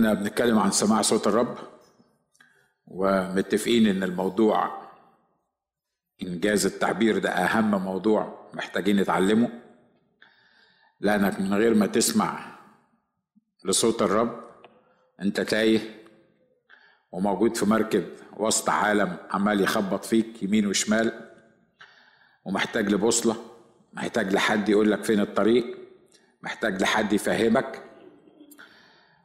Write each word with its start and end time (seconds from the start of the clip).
إحنا 0.00 0.14
بنتكلم 0.14 0.58
عن 0.58 0.70
سماع 0.70 1.02
صوت 1.02 1.26
الرب 1.26 1.58
ومتفقين 2.86 3.86
إن 3.86 4.02
الموضوع 4.02 4.82
إنجاز 6.22 6.66
التعبير 6.66 7.18
ده 7.18 7.30
أهم 7.30 7.70
موضوع 7.84 8.48
محتاجين 8.54 8.96
نتعلمه. 9.00 9.48
لأنك 11.00 11.40
من 11.40 11.54
غير 11.54 11.74
ما 11.74 11.86
تسمع 11.86 12.56
لصوت 13.64 14.02
الرب 14.02 14.40
أنت 15.22 15.40
تايه 15.40 16.04
وموجود 17.12 17.56
في 17.56 17.66
مركب 17.66 18.04
وسط 18.36 18.70
عالم 18.70 19.16
عمال 19.30 19.60
يخبط 19.60 20.04
فيك 20.04 20.42
يمين 20.42 20.66
وشمال 20.66 21.30
ومحتاج 22.44 22.88
لبوصلة 22.92 23.36
محتاج 23.92 24.32
لحد 24.32 24.68
يقول 24.68 24.90
لك 24.92 25.04
فين 25.04 25.20
الطريق 25.20 25.78
محتاج 26.42 26.82
لحد 26.82 27.12
يفهمك. 27.12 27.89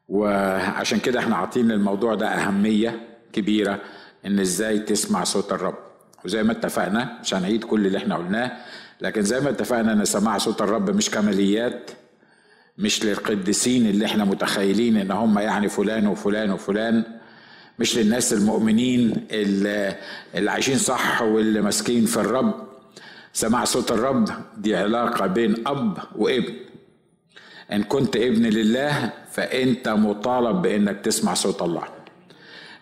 وعشان 0.10 1.00
كده 1.00 1.20
إحنا 1.20 1.36
عاطين 1.36 1.68
للموضوع 1.68 2.16
ده 2.16 2.28
أهمية 2.28 3.00
كبيرة 3.34 3.82
إن 4.26 4.40
إزاي 4.40 4.80
تسمع 4.80 5.24
صوت 5.24 5.54
الرب. 5.54 5.76
وزي 6.26 6.44
ما 6.44 6.52
اتفقنا 6.52 7.18
مش 7.22 7.34
هنعيد 7.34 7.64
كل 7.64 7.86
اللي 7.88 7.98
إحنا 7.98 8.16
قلناه 8.16 8.52
لكن 9.02 9.22
زي 9.22 9.40
ما 9.40 9.50
اتفقنا 9.50 9.94
إن 9.94 10.06
سماع 10.06 10.38
صوت 10.38 10.62
الرب 10.62 10.90
مش 10.96 11.10
كماليات 11.10 11.92
مش 12.78 13.06
للقديسين 13.06 13.86
اللي 13.88 14.06
إحنا 14.06 14.26
متخيلين 14.26 14.98
إن 14.98 15.12
هم 15.12 15.40
يعني 15.40 15.70
فلان 15.70 16.08
وفلان 16.08 16.52
وفلان 16.52 17.04
مش 17.80 17.98
للناس 17.98 18.34
المؤمنين 18.34 19.28
اللي, 19.32 19.96
اللي 20.36 20.52
عايشين 20.52 20.78
صح 20.78 21.22
واللي 21.22 21.62
ماسكين 21.62 22.06
في 22.06 22.18
الرب. 22.18 22.54
سماع 23.34 23.64
صوت 23.64 23.92
الرب 23.92 24.30
دي 24.58 24.76
علاقة 24.76 25.28
بين 25.28 25.68
أب 25.68 25.98
وابن. 26.16 26.54
إن 27.72 27.84
كنت 27.84 28.16
ابن 28.16 28.44
لله 28.46 29.12
فأنت 29.36 29.90
مطالب 29.90 30.62
بإنك 30.62 31.02
تسمع 31.04 31.34
صوت 31.34 31.62
الله. 31.62 31.84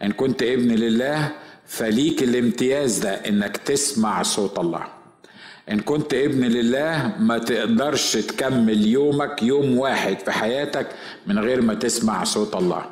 إن 0.04 0.12
كنت 0.12 0.44
ابن 0.44 0.72
لله 0.72 1.32
فليك 1.68 2.24
الامتياز 2.24 2.98
ده 3.00 3.10
إنك 3.14 3.58
تسمع 3.58 4.24
صوت 4.24 4.60
الله. 4.60 4.84
إن 5.72 5.80
كنت 5.80 6.14
ابن 6.14 6.44
لله 6.46 7.12
ما 7.20 7.38
تقدرش 7.38 8.14
تكمل 8.18 8.88
يومك 8.88 9.44
يوم 9.44 9.78
واحد 9.78 10.20
في 10.20 10.32
حياتك 10.32 10.88
من 11.28 11.40
غير 11.40 11.62
ما 11.62 11.74
تسمع 11.74 12.24
صوت 12.24 12.56
الله. 12.56 12.86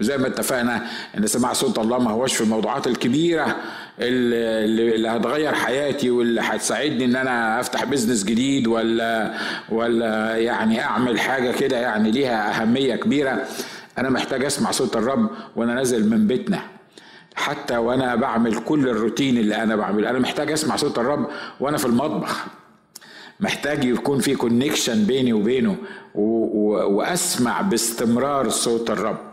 زي 0.00 0.18
ما 0.18 0.26
اتفقنا 0.26 0.86
إن 1.18 1.26
سماع 1.26 1.52
صوت 1.52 1.78
الله 1.78 1.98
ما 1.98 2.10
هوش 2.10 2.34
في 2.34 2.40
الموضوعات 2.40 2.86
الكبيرة 2.86 3.56
اللي, 4.00 5.08
هتغير 5.08 5.54
حياتي 5.54 6.10
واللي 6.10 6.40
هتساعدني 6.40 7.04
إن 7.04 7.16
أنا 7.16 7.60
أفتح 7.60 7.84
business 7.84 8.24
جديد 8.24 8.66
ولا 8.66 9.34
ولا 9.68 10.36
يعني 10.36 10.80
أعمل 10.84 11.20
حاجة 11.20 11.52
كده 11.52 11.76
يعني 11.76 12.10
ليها 12.10 12.62
أهمية 12.62 12.96
كبيرة 12.96 13.46
أنا 13.98 14.10
محتاج 14.10 14.44
أسمع 14.44 14.70
صوت 14.70 14.96
الرب 14.96 15.30
وأنا 15.56 15.74
نازل 15.74 16.10
من 16.10 16.26
بيتنا 16.26 16.60
حتى 17.34 17.76
وأنا 17.76 18.14
بعمل 18.14 18.54
كل 18.56 18.88
الروتين 18.88 19.38
اللي 19.38 19.62
أنا 19.62 19.76
بعمله 19.76 20.10
أنا 20.10 20.18
محتاج 20.18 20.52
أسمع 20.52 20.76
صوت 20.76 20.98
الرب 20.98 21.28
وأنا 21.60 21.76
في 21.76 21.86
المطبخ 21.86 22.44
محتاج 23.40 23.84
يكون 23.84 24.18
في 24.18 24.34
connection 24.34 25.04
بيني 25.04 25.32
وبينه. 25.32 25.76
وأسمع 26.14 27.60
باستمرار 27.60 28.48
صوت 28.48 28.90
الرب 28.90 29.27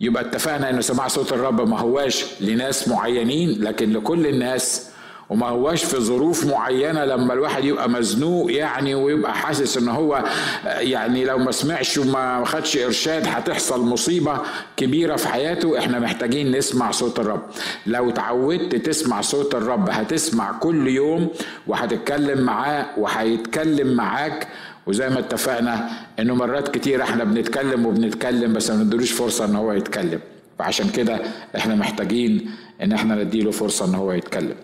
يبقى 0.00 0.22
اتفقنا 0.22 0.70
ان 0.70 0.82
سماع 0.82 1.08
صوت 1.08 1.32
الرب 1.32 1.68
ما 1.68 1.78
هواش 1.80 2.24
لناس 2.40 2.88
معينين 2.88 3.62
لكن 3.64 3.92
لكل 3.92 4.26
الناس 4.26 4.86
وما 5.30 5.48
هواش 5.48 5.84
في 5.84 5.96
ظروف 5.96 6.46
معينة 6.46 7.04
لما 7.04 7.32
الواحد 7.32 7.64
يبقى 7.64 7.88
مزنوق 7.90 8.52
يعني 8.52 8.94
ويبقى 8.94 9.34
حاسس 9.34 9.76
إن 9.76 9.88
هو 9.88 10.24
يعني 10.64 11.24
لو 11.24 11.38
ما 11.38 11.50
سمعش 11.52 11.98
وما 11.98 12.44
خدش 12.44 12.76
إرشاد 12.76 13.26
هتحصل 13.26 13.80
مصيبة 13.80 14.38
كبيرة 14.76 15.16
في 15.16 15.28
حياته. 15.28 15.78
إحنا 15.78 15.98
محتاجين 15.98 16.56
نسمع 16.56 16.90
صوت 16.90 17.18
الرب. 17.18 17.42
لو 17.86 18.10
تعودت 18.10 18.74
تسمع 18.76 19.20
صوت 19.20 19.54
الرب 19.54 19.90
هتسمع 19.90 20.52
كل 20.52 20.88
يوم 20.88 21.28
وهتتكلم 21.66 22.40
معاه 22.40 22.86
وهيتكلم 22.98 23.94
معاك 23.96 24.48
وزي 24.90 25.08
ما 25.08 25.18
اتفقنا 25.18 25.90
انه 26.18 26.34
مرات 26.34 26.68
كتير 26.68 27.02
إحنا 27.02 27.24
بنتكلم 27.24 27.86
وبنتكلم 27.86 28.52
بس 28.52 28.70
ما 28.70 28.82
نديلوش 28.84 29.12
فرصة 29.12 29.44
ان 29.44 29.56
هو 29.56 29.72
يتكلم. 29.72 30.20
فعشان 30.58 30.90
كده 30.90 31.20
إحنا 31.56 31.74
محتاجين 31.74 32.50
ان 32.82 32.92
إحنا 32.92 33.14
نديله 33.14 33.50
فرصة 33.50 33.84
ان 33.84 33.94
هو 33.94 34.12
يتكلم. 34.12 34.54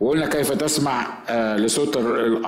وقلنا 0.00 0.26
كيف 0.26 0.52
تسمع 0.52 1.06
لصوت 1.56 1.96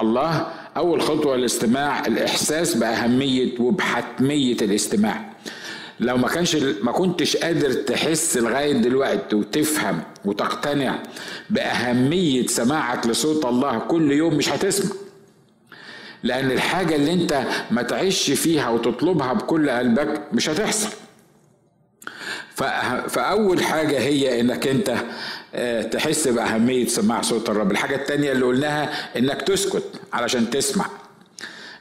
الله. 0.03 0.47
أول 0.77 1.03
خطوة 1.03 1.34
الاستماع 1.34 2.06
الإحساس 2.06 2.75
بأهمية 2.75 3.61
وبحتمية 3.61 4.56
الاستماع. 4.62 5.31
لو 6.00 6.17
ما 6.17 6.28
كانش 6.28 6.56
ما 6.82 6.93
كنتش 6.93 7.37
قادر 7.37 7.72
تحس 7.72 8.37
لغاية 8.37 8.72
دلوقتي 8.72 9.37
وتفهم 9.37 10.00
وتقتنع 10.25 10.99
بأهمية 11.50 12.47
سماعك 12.47 13.06
لصوت 13.06 13.44
الله 13.44 13.78
كل 13.78 14.12
يوم 14.12 14.34
مش 14.34 14.49
هتسمع. 14.53 14.91
لأن 16.22 16.50
الحاجة 16.50 16.97
اللي 16.97 17.12
أنت 17.12 17.42
ما 17.70 17.82
تعيش 17.82 18.31
فيها 18.31 18.69
وتطلبها 18.69 19.32
بكل 19.32 19.70
قلبك 19.70 20.22
مش 20.32 20.48
هتحصل. 20.48 20.88
فأول 23.08 23.62
حاجة 23.62 23.98
هي 23.98 24.41
إنك 24.41 24.69
أنت 24.69 24.97
تحس 25.92 26.28
بأهمية 26.28 26.86
سماع 26.86 27.22
صوت 27.22 27.50
الرب. 27.50 27.70
الحاجة 27.70 27.97
التانية 27.97 28.32
اللي 28.32 28.44
قلناها 28.44 29.19
إنك 29.19 29.42
تسكت 29.42 29.84
علشان 30.12 30.50
تسمع. 30.50 30.86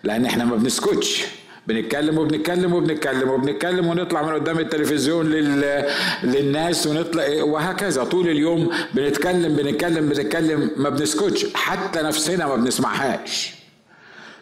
لأن 0.03 0.25
إحنا 0.25 0.45
ما 0.45 0.56
بنسكتش. 0.56 1.25
بنتكلم 1.67 2.17
وبنتكلم 2.17 2.73
وبنتكلم 2.73 3.29
وبنتكلم 3.29 3.88
ونطلع 3.88 4.21
من 4.21 4.33
قدام 4.33 4.59
التلفزيون 4.59 5.29
لل... 5.29 5.85
للناس 6.23 6.88
ونطلع 6.88 7.44
وهكذا. 7.44 8.03
طول 8.03 8.29
اليوم 8.29 8.69
بنتكلم 8.94 9.56
بنتكلم 9.56 10.09
بنتكلم 10.09 10.71
ما 10.77 10.89
بنسكتش. 10.89 11.45
حتى 11.53 12.01
نفسنا 12.01 12.47
ما 12.47 12.56
بنسمعهاش. 12.56 13.58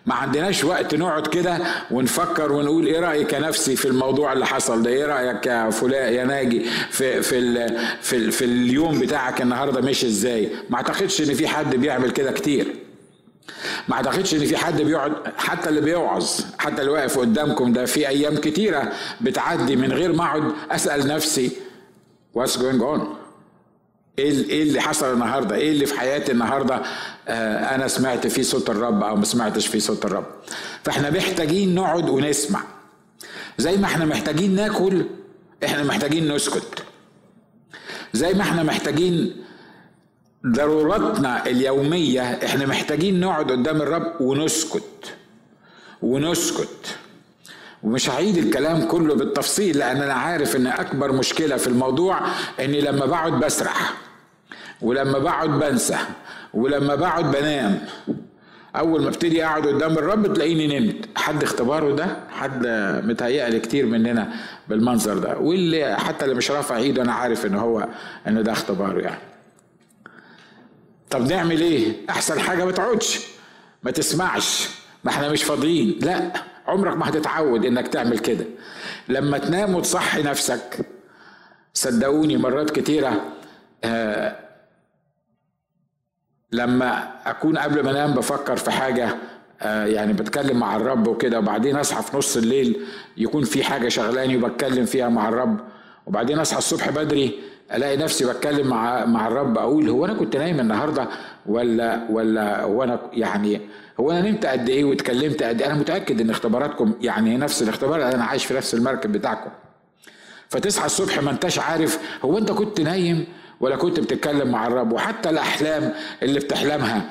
ما 0.08 0.16
عندناش 0.16 0.64
وقت 0.64 0.96
نقعد 0.96 1.28
كده 1.28 1.60
ونفكر 1.92 2.52
ونقول 2.52 2.86
إيه 2.86 3.00
رأيك 3.00 3.34
يا 3.34 3.40
نفسي 3.40 3.76
في 3.76 3.88
الموضوع 3.88 4.34
اللي 4.34 4.46
حصل 4.46 4.82
ده؟ 4.84 4.90
إيه 4.90 5.06
رأيك 5.06 5.46
يا 5.46 5.70
فلان 5.70 6.14
يا 6.14 6.24
ناجي 6.24 6.66
في 6.90 7.22
في 7.22 7.38
ال 7.40 7.78
في, 8.02 8.16
ال 8.16 8.32
في 8.32 8.46
اليوم 8.46 9.00
بتاعك 9.00 9.42
النهارده 9.42 9.82
ماشي 9.82 10.08
إزاي؟ 10.08 10.50
ما 10.70 10.78
أعتقدش 10.78 11.22
إن 11.22 11.34
في 11.34 11.48
حد 11.48 11.76
بيعمل 11.76 12.12
كده 12.12 12.32
كتير. 12.32 12.76
ما 13.88 13.96
أعتقدش 13.96 14.34
إن 14.34 14.46
في 14.46 14.58
حد 14.58 14.82
بيقعد 14.82 15.14
حتى 15.38 15.70
اللي 15.70 15.82
بيوعظ 15.82 16.30
حتى 16.60 16.82
اللي 16.82 16.92
واقف 16.92 17.20
قدامكم 17.20 17.74
ده 17.74 17.86
في 17.86 18.08
أيام 18.08 18.36
كتيرة 18.38 18.92
بتعدي 19.22 19.76
من 19.76 19.92
غير 19.94 20.14
ما 20.14 20.24
أقعد 20.24 20.52
أسأل 20.72 21.08
نفسي 21.08 21.52
what's 22.38 22.52
going 22.58 22.82
on? 22.82 23.02
إيه 24.20 24.50
إيه 24.50 24.64
اللي 24.64 24.82
حصل 24.82 25.14
النهارده؟ 25.14 25.56
إيه 25.56 25.72
اللي 25.72 25.86
في 25.86 26.00
حياتي 26.00 26.32
النهارده؟ 26.32 26.82
آه 27.28 27.76
أنا 27.76 27.88
سمعت 27.88 28.28
فيه 28.28 28.42
صوت 28.42 28.70
الرب 28.70 29.04
أو 29.04 29.16
ما 29.16 29.26
سمعتش 29.26 29.68
فيه 29.68 29.80
صوت 29.80 30.06
الرب. 30.06 30.26
فإحنا 30.84 31.10
محتاجين 31.10 31.76
نقعد 31.76 32.10
ونسمع. 32.10 32.64
زي 33.58 33.78
ما 33.78 33.86
إحنا 33.86 34.06
محتاجين 34.06 34.56
ناكل 34.56 35.06
إحنا 35.66 35.84
محتاجين 35.84 36.32
نسكت. 36.36 36.84
زي 38.14 38.34
ما 38.34 38.42
إحنا 38.42 38.64
محتاجين 38.64 39.36
ضروراتنا 40.48 41.46
اليومية 41.46 42.22
إحنا 42.22 42.66
محتاجين 42.66 43.20
نقعد 43.20 43.52
قدام 43.52 43.82
الرب 43.82 44.22
ونسكت. 44.22 45.14
ونسكت. 46.02 46.98
ومش 47.84 48.10
هعيد 48.10 48.38
الكلام 48.38 48.88
كله 48.88 49.16
بالتفصيل 49.16 49.78
لأن 49.78 50.02
أنا 50.02 50.14
عارف 50.14 50.56
إن 50.56 50.68
أكبر 50.68 51.12
مشكلة 51.12 51.58
في 51.58 51.68
الموضوع 51.68 52.20
إني 52.60 52.82
لما 52.82 53.06
بقعد 53.06 53.32
بسرح. 53.40 53.94
ولما 54.82 55.20
بقعد 55.20 55.50
بنسى 55.50 55.98
ولما 56.54 56.96
بقعد 56.96 57.32
بنام 57.32 57.80
أول 58.76 59.02
ما 59.02 59.08
أبتدي 59.10 59.46
أقعد 59.46 59.68
قدام 59.68 59.94
الرب 59.94 60.34
تلاقيني 60.34 60.80
نمت. 60.80 61.06
حد 61.16 61.44
اختباره 61.44 61.96
ده؟ 61.96 62.18
حد 62.30 62.68
متهيألي 63.06 63.60
كتير 63.60 63.86
مننا 63.86 64.34
بالمنظر 64.68 65.18
ده. 65.18 65.38
واللي 65.38 65.96
حتى 65.96 66.26
اللي 66.26 66.36
مش 66.36 66.52
رافع 66.52 66.78
إيده 66.78 67.02
أنا 67.02 67.14
عارف 67.14 67.46
إن 67.46 67.56
هو 67.56 67.88
إن 68.28 68.44
ده 68.44 68.52
اختباره 68.52 69.02
يعني. 69.02 69.22
طب 71.10 71.22
نعمل 71.32 71.62
إيه؟ 71.62 71.94
أحسن 72.10 72.40
حاجة 72.40 72.66
ما 72.66 72.72
تقعدش. 72.72 73.20
ما 73.84 73.92
تسمعش. 73.92 74.70
ما 75.04 75.12
إحنا 75.12 75.30
مش 75.30 75.44
فاضيين. 75.44 76.00
لا 76.02 76.32
عمرك 76.68 76.98
ما 76.98 77.10
هتتعود 77.10 77.66
إنك 77.66 77.88
تعمل 77.88 78.20
كده. 78.20 78.46
لما 79.10 79.38
تنام 79.38 79.76
وتصحي 79.76 80.24
نفسك 80.24 80.80
صدقوني 81.74 82.38
مرات 82.38 82.70
كتيرة 82.70 83.22
آه 83.84 84.47
لما 86.52 87.08
أكون 87.26 87.58
قبل 87.58 87.84
ما 87.84 87.92
أنام 87.92 88.14
بفكر 88.14 88.56
في 88.56 88.72
حاجة 88.72 89.16
آه 89.62 89.86
يعني 89.86 90.14
بتكلم 90.14 90.60
مع 90.60 90.76
الرب 90.76 91.08
وكده 91.08 91.40
وبعدين 91.40 91.76
أصحى 91.76 92.04
في 92.04 92.18
نص 92.18 92.38
الليل 92.38 92.78
يكون 93.18 93.44
في 93.44 93.64
حاجة 93.64 93.88
شغلاني 93.90 94.38
وبتكلم 94.38 94.86
فيها 94.86 95.10
مع 95.10 95.30
الرب 95.30 95.60
وبعدين 96.06 96.40
أصحى 96.40 96.58
الصبح 96.58 96.90
بدري 96.90 97.40
ألاقي 97.74 97.98
نفسي 97.98 98.26
بتكلم 98.26 98.68
مع 98.68 99.06
مع 99.06 99.28
الرب 99.28 99.58
أقول 99.58 99.90
هو 99.90 100.06
أنا 100.06 100.14
كنت 100.14 100.36
نايم 100.36 100.60
النهارده 100.60 101.08
ولا 101.46 102.00
ولا 102.10 102.62
هو 102.64 102.84
أنا 102.84 103.00
يعني 103.14 103.62
هو 104.00 104.12
أنا 104.12 104.30
نمت 104.30 104.46
قد 104.46 104.70
إيه 104.70 104.84
واتكلمت 104.84 105.44
قد 105.44 105.62
إيه؟ 105.62 105.68
أنا 105.68 105.80
متأكد 105.80 106.22
إن 106.22 106.30
اختباراتكم 106.30 106.94
يعني 107.02 107.38
نفس 107.38 107.62
الاختبار 107.62 108.14
أنا 108.14 108.24
عايش 108.24 108.46
في 108.46 108.54
نفس 108.54 108.74
المركب 108.74 109.12
بتاعكم. 109.12 109.50
فتصحى 110.50 110.86
الصبح 110.86 111.22
ما 111.22 111.32
أنتش 111.32 111.60
عارف 111.60 112.00
هو 112.26 112.38
أنت 112.38 112.52
كنت 112.52 112.82
نايم 112.82 113.26
ولا 113.60 113.76
كنت 113.76 114.00
بتتكلم 114.00 114.52
مع 114.52 114.68
الرب 114.68 114.92
وحتى 114.92 115.30
الأحلام 115.30 115.94
اللي 116.24 116.40
بتحلمها 116.40 117.02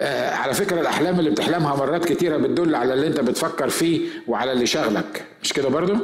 آه 0.00 0.34
على 0.34 0.54
فكرة 0.54 0.80
الأحلام 0.80 1.18
اللي 1.18 1.30
بتحلمها 1.30 1.76
مرات 1.76 2.04
كتيرة 2.04 2.36
بتدل 2.36 2.74
على 2.74 2.94
اللي 2.94 3.06
أنت 3.06 3.20
بتفكر 3.20 3.68
فيه 3.68 4.00
وعلى 4.28 4.52
اللي 4.52 4.66
شغلك 4.66 5.24
مش 5.42 5.52
كده 5.52 5.68
برضو؟ 5.68 5.94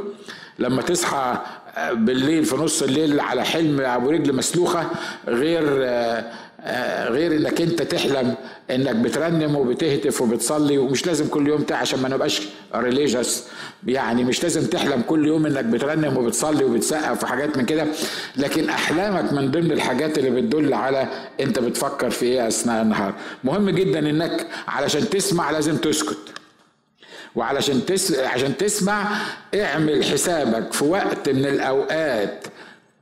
لما 0.59 0.83
تصحى 0.83 1.39
آه، 1.77 1.93
بالليل 1.93 2.45
في 2.45 2.57
نص 2.57 2.83
الليل 2.83 3.21
على 3.21 3.45
حلم 3.45 3.81
أبو 3.81 4.11
رجل 4.11 4.35
مسلوخة 4.37 4.87
غير 5.29 5.65
آه، 5.85 6.25
غير 7.09 7.33
انك 7.37 7.61
انت 7.61 7.83
تحلم 7.83 8.35
انك 8.71 8.97
بترنم 8.97 9.57
وبتهتف 9.57 10.21
وبتصلي 10.21 10.79
ومش 10.79 11.07
لازم 11.07 11.29
كل 11.29 11.49
يوم 11.49 11.67
عشان 11.71 12.01
ما 12.03 12.09
نبقاش 12.09 12.43
ريليجيوس 12.75 13.45
يعني 13.87 14.25
مش 14.25 14.43
لازم 14.43 14.67
تحلم 14.67 15.03
كل 15.03 15.27
يوم 15.27 15.47
انك 15.47 15.65
بترنم 15.65 16.17
وبتصلي 16.17 16.65
وبتسقف 16.65 17.23
وحاجات 17.23 17.57
من 17.57 17.65
كده 17.65 17.87
لكن 18.37 18.69
أحلامك 18.69 19.33
من 19.33 19.51
ضمن 19.51 19.73
الحاجات 19.73 20.19
اللي 20.19 20.31
بتدل 20.31 20.75
على 20.75 21.09
انت 21.41 21.59
بتفكر 21.59 22.11
في 22.11 22.27
إيه 22.27 22.49
أثناء 22.49 22.83
النهار. 22.83 23.15
مهم 23.45 23.71
جدا 23.71 23.99
إنك 23.99 24.47
علشان 24.69 25.09
تسمع 25.09 25.51
لازم 25.51 25.77
تسكت. 25.77 26.19
وعلشان 27.35 27.87
تس... 27.87 28.19
عشان 28.19 28.57
تسمع 28.57 29.09
اعمل 29.55 30.05
حسابك 30.05 30.73
في 30.73 30.85
وقت 30.85 31.29
من 31.29 31.45
الأوقات 31.47 32.47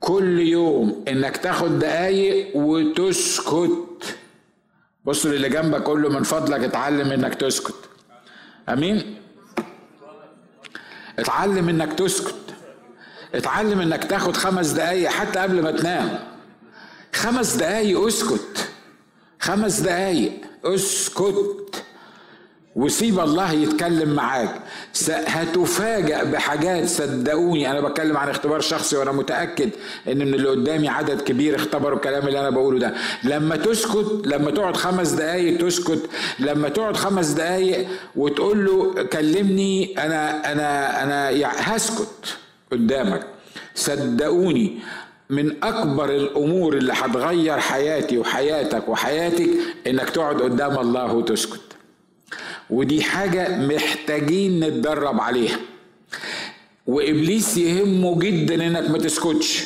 كل 0.04 0.38
يوم 0.40 1.04
إنك 1.08 1.36
تاخد 1.36 1.78
دقايق 1.78 2.56
وتسكت. 2.56 4.16
بص 5.04 5.26
للي 5.26 5.48
جنبك 5.48 5.82
قول 5.82 6.02
له 6.02 6.08
من 6.08 6.22
فضلك 6.22 6.60
اتعلم 6.60 7.12
إنك 7.12 7.34
تسكت. 7.34 7.74
آمين؟ 8.68 9.16
اتعلم 11.18 11.68
إنك 11.68 11.92
تسكت. 11.92 12.34
اتعلم 13.34 13.80
إنك 13.80 14.04
تاخد 14.04 14.36
خمس 14.36 14.70
دقايق 14.70 15.10
حتى 15.10 15.38
قبل 15.38 15.62
ما 15.62 15.70
تنام. 15.70 16.18
خمس 17.12 17.54
دقايق 17.54 18.06
أسكت. 18.06 18.68
خمس 19.40 19.80
دقايق 19.80 20.40
أسكت. 20.64 21.83
وسيب 22.76 23.20
الله 23.20 23.52
يتكلم 23.52 24.14
معاك. 24.14 24.54
هتفاجأ 25.08 26.24
بحاجات 26.24 26.88
صدقوني. 26.88 27.70
أنا 27.70 27.80
بتكلم 27.80 28.16
عن 28.16 28.28
اختبار 28.28 28.60
شخصي 28.60 28.96
وأنا 28.96 29.12
متأكد 29.12 29.70
إن 30.08 30.18
من 30.18 30.34
اللي 30.34 30.48
قدامي 30.48 30.88
عدد 30.88 31.20
كبير 31.20 31.56
اختبروا 31.56 31.96
الكلام 31.96 32.28
اللي 32.28 32.40
أنا 32.40 32.50
بقوله 32.50 32.78
ده. 32.78 32.94
لما 33.24 33.56
تسكت 33.56 34.22
لما 34.26 34.50
تقعد 34.50 34.76
خمس 34.76 35.08
دقايق 35.10 35.58
تسكت 35.58 36.10
لما 36.38 36.68
تقعد 36.68 36.96
خمس 36.96 37.26
دقايق 37.28 37.88
وتقول 38.16 38.64
له 38.64 39.02
كلمني 39.02 39.94
أنا 39.98 40.52
أنا 40.52 41.02
أنا 41.02 41.30
هسكت 41.56 42.36
قدامك. 42.72 43.26
صدقوني 43.74 44.78
من 45.30 45.64
أكبر 45.64 46.10
الأمور 46.10 46.76
اللي 46.76 46.92
هتغير 46.92 47.58
حياتي 47.58 48.18
وحياتك 48.18 48.88
وحياتك 48.88 49.48
إنك 49.86 50.10
تقعد 50.10 50.42
قدام 50.42 50.78
الله 50.78 51.12
وتسكت. 51.12 51.60
ودي 52.70 53.02
حاجة 53.02 53.56
محتاجين 53.66 54.60
نتدرب 54.60 55.20
عليها. 55.20 55.58
وإبليس 56.86 57.56
يهمه 57.56 58.18
جدا 58.18 58.66
إنك 58.66 58.90
ما 58.90 58.98
تسكتش. 58.98 59.64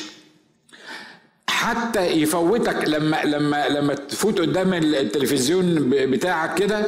حتى 1.49 2.05
يفوتك 2.07 2.87
لما 2.89 3.23
لما 3.25 3.69
لما 3.69 3.93
تفوت 3.93 4.41
قدام 4.41 4.73
التلفزيون 4.73 5.89
بتاعك 5.89 6.55
كده 6.59 6.85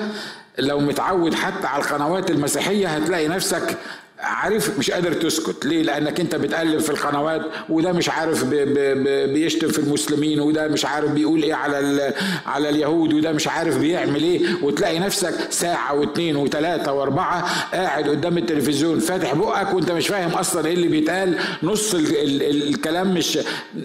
لو 0.60 0.80
متعود 0.80 1.34
حتى 1.34 1.68
على 1.68 1.84
القنوات 1.84 2.32
المسيحية 2.32 2.88
هتلاقي 2.88 3.28
نفسك 3.28 3.78
عارف 4.22 4.80
مش 4.80 4.92
قادر 4.92 5.14
تسكت. 5.14 5.66
ليه؟ 5.66 5.84
لأنك 5.84 6.20
أنت 6.20 6.36
بتقلب 6.36 6.80
في 6.80 6.90
القنوات 6.90 7.42
وده 7.70 7.92
مش 7.92 8.10
عارف 8.10 8.44
بي 8.44 8.66
بي 8.66 9.28
بيشتم 9.28 9.68
في 9.68 9.80
المسلمين 9.80 10.40
وده 10.40 10.68
مش 10.68 10.86
عارف 10.86 11.12
بيقول 11.12 11.44
إيه 11.44 11.54
على 11.54 12.14
على 12.46 12.70
اليهود 12.70 13.14
وده 13.14 13.32
مش 13.32 13.48
عارف 13.48 13.78
بيعمل 13.78 14.24
إيه. 14.24 14.42
وتلاقي 14.64 15.00
نفسك 15.00 15.34
ساعة 15.52 15.94
واثنين 15.94 16.36
وثلاثه 16.36 16.94
وأربعة 16.94 17.46
قاعد 17.74 18.10
قدام 18.10 18.38
التلفزيون 18.38 19.00
فاتح 19.00 19.34
بقك 19.36 19.74
وأنت 19.74 19.92
مش 19.92 20.08
فاهم 20.08 20.32
أصلا 20.32 20.66
إيه 20.68 20.74
اللي 20.74 20.88
بيتقال. 20.88 21.38
نص 21.64 21.94
ال 21.94 22.06
ال 22.18 22.44
ال 22.44 22.68
الكلام 22.70 23.14
مش 23.14 23.40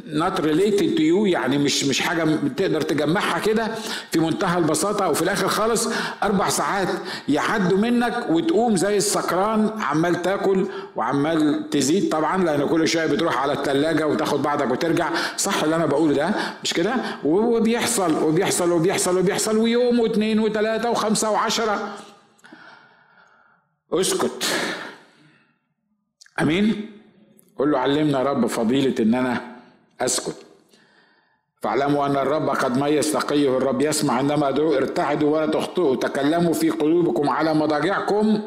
not 0.07 0.41
related 0.41 0.95
to 0.97 1.03
you 1.03 1.27
يعني 1.27 1.59
مش 1.59 1.85
مش 1.85 2.01
حاجة 2.01 2.27
تقدر 2.57 2.81
تجمعها 2.81 3.39
كده. 3.39 3.69
في 4.13 4.19
منتهى 4.21 4.59
البساطة 4.59 5.09
وفي 5.09 5.23
الآخر 5.23 5.49
خالص 5.49 5.89
أربع 6.23 6.49
ساعات 6.49 6.89
يعدوا 7.29 7.79
منك 7.79 8.27
وتقوم 8.31 8.77
زي 8.77 8.97
السكران 8.97 9.71
عمال 9.81 10.23
تاكل 10.27 10.67
وعمال 10.97 11.71
تزيد 11.71 12.09
طبعا 12.09 12.45
لأن 12.45 12.69
كل 12.69 12.89
شوية 12.89 13.07
بتروح 13.07 13.39
على 13.39 13.53
الثلاجه 13.53 14.07
وتاخد 14.07 14.43
بعضك 14.43 14.71
وترجع. 14.71 15.11
صح 15.37 15.63
اللي 15.63 15.77
أنا 15.77 15.87
بقوله 15.87 16.15
ده؟ 16.15 16.31
مش 16.65 16.75
كده؟ 16.75 16.95
وبيحصل 17.25 18.23
وبيحصل 18.23 18.73
وبيحصل 18.73 19.19
وبيحصل 19.19 19.57
ويوم 19.59 20.01
واثنين 20.01 20.41
وثلاثة 20.41 20.91
وخمسة 20.91 21.31
وعشرة. 21.31 21.95
اسكت. 23.93 24.45
أمين؟ 26.43 26.91
قل 27.59 27.71
له 27.71 27.79
علمنا 27.79 28.19
يا 28.19 28.25
رب 28.25 28.47
فضيلة 28.47 28.95
إن 29.01 29.15
أنا 29.15 29.41
أسكت. 30.01 30.37
فاعلموا 31.63 32.07
أن 32.07 32.17
الرب 32.17 32.49
قد 32.49 32.79
ميز 32.79 33.13
تقيه 33.13 33.57
الرب 33.57 33.81
يسمع 33.81 34.15
عندما 34.15 34.49
ارتعدوا 34.49 35.37
ولا 35.37 35.47
تخطئوا. 35.47 35.97
تكلموا 35.97 36.53
في 36.53 36.71
قلوبكم 36.71 37.29
على 37.29 37.55
مضاجعكم. 37.55 38.41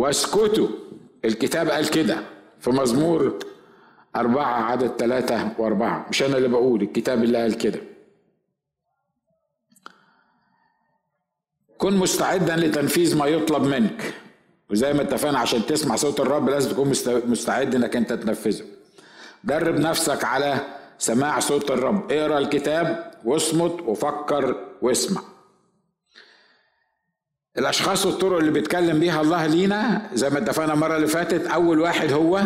واسكتوا. 0.00 0.68
الكتاب 1.24 1.68
قال 1.68 1.90
كده 1.90 2.16
في 2.60 2.70
مزمور 2.70 3.38
أربعة 4.16 4.62
عدد 4.70 4.96
ثلاثة 4.98 5.52
وأربعة. 5.58 6.06
مش 6.10 6.22
أنا 6.22 6.36
اللي 6.36 6.48
بقول 6.48 6.82
الكتاب 6.82 7.24
اللي 7.24 7.38
قال 7.42 7.58
كده. 7.58 7.80
كن 11.78 11.96
مستعدا 11.96 12.56
لتنفيذ 12.56 13.16
ما 13.18 13.26
يطلب 13.26 13.62
منك. 13.62 14.14
وزي 14.70 14.92
ما 14.92 15.02
اتفقنا 15.02 15.38
عشان 15.38 15.66
تسمع 15.66 15.96
صوت 15.96 16.20
الرب 16.20 16.48
لازم 16.48 16.70
تكون 16.70 16.88
مستعد 17.06 17.74
إنك 17.74 17.96
أنت 17.96 18.12
تنفذه. 18.12 18.64
درب 19.44 19.78
نفسك 19.80 20.24
على 20.24 20.60
سماع 20.98 21.40
صوت 21.40 21.70
الرب. 21.70 22.12
اقرأ 22.12 22.38
الكتاب 22.38 23.10
واصمت 23.24 23.80
وفكر 23.82 24.56
واسمع. 24.82 25.22
الأشخاص 27.58 28.06
والطرق 28.06 28.38
اللي 28.38 28.50
بيتكلم 28.50 29.00
بيها 29.00 29.20
الله 29.20 29.46
لينا 29.46 30.02
زي 30.14 30.30
ما 30.30 30.38
اتفقنا 30.38 30.72
المرة 30.72 30.96
اللي 30.96 31.06
فاتت 31.06 31.46
أول 31.46 31.80
واحد 31.80 32.12
هو 32.12 32.42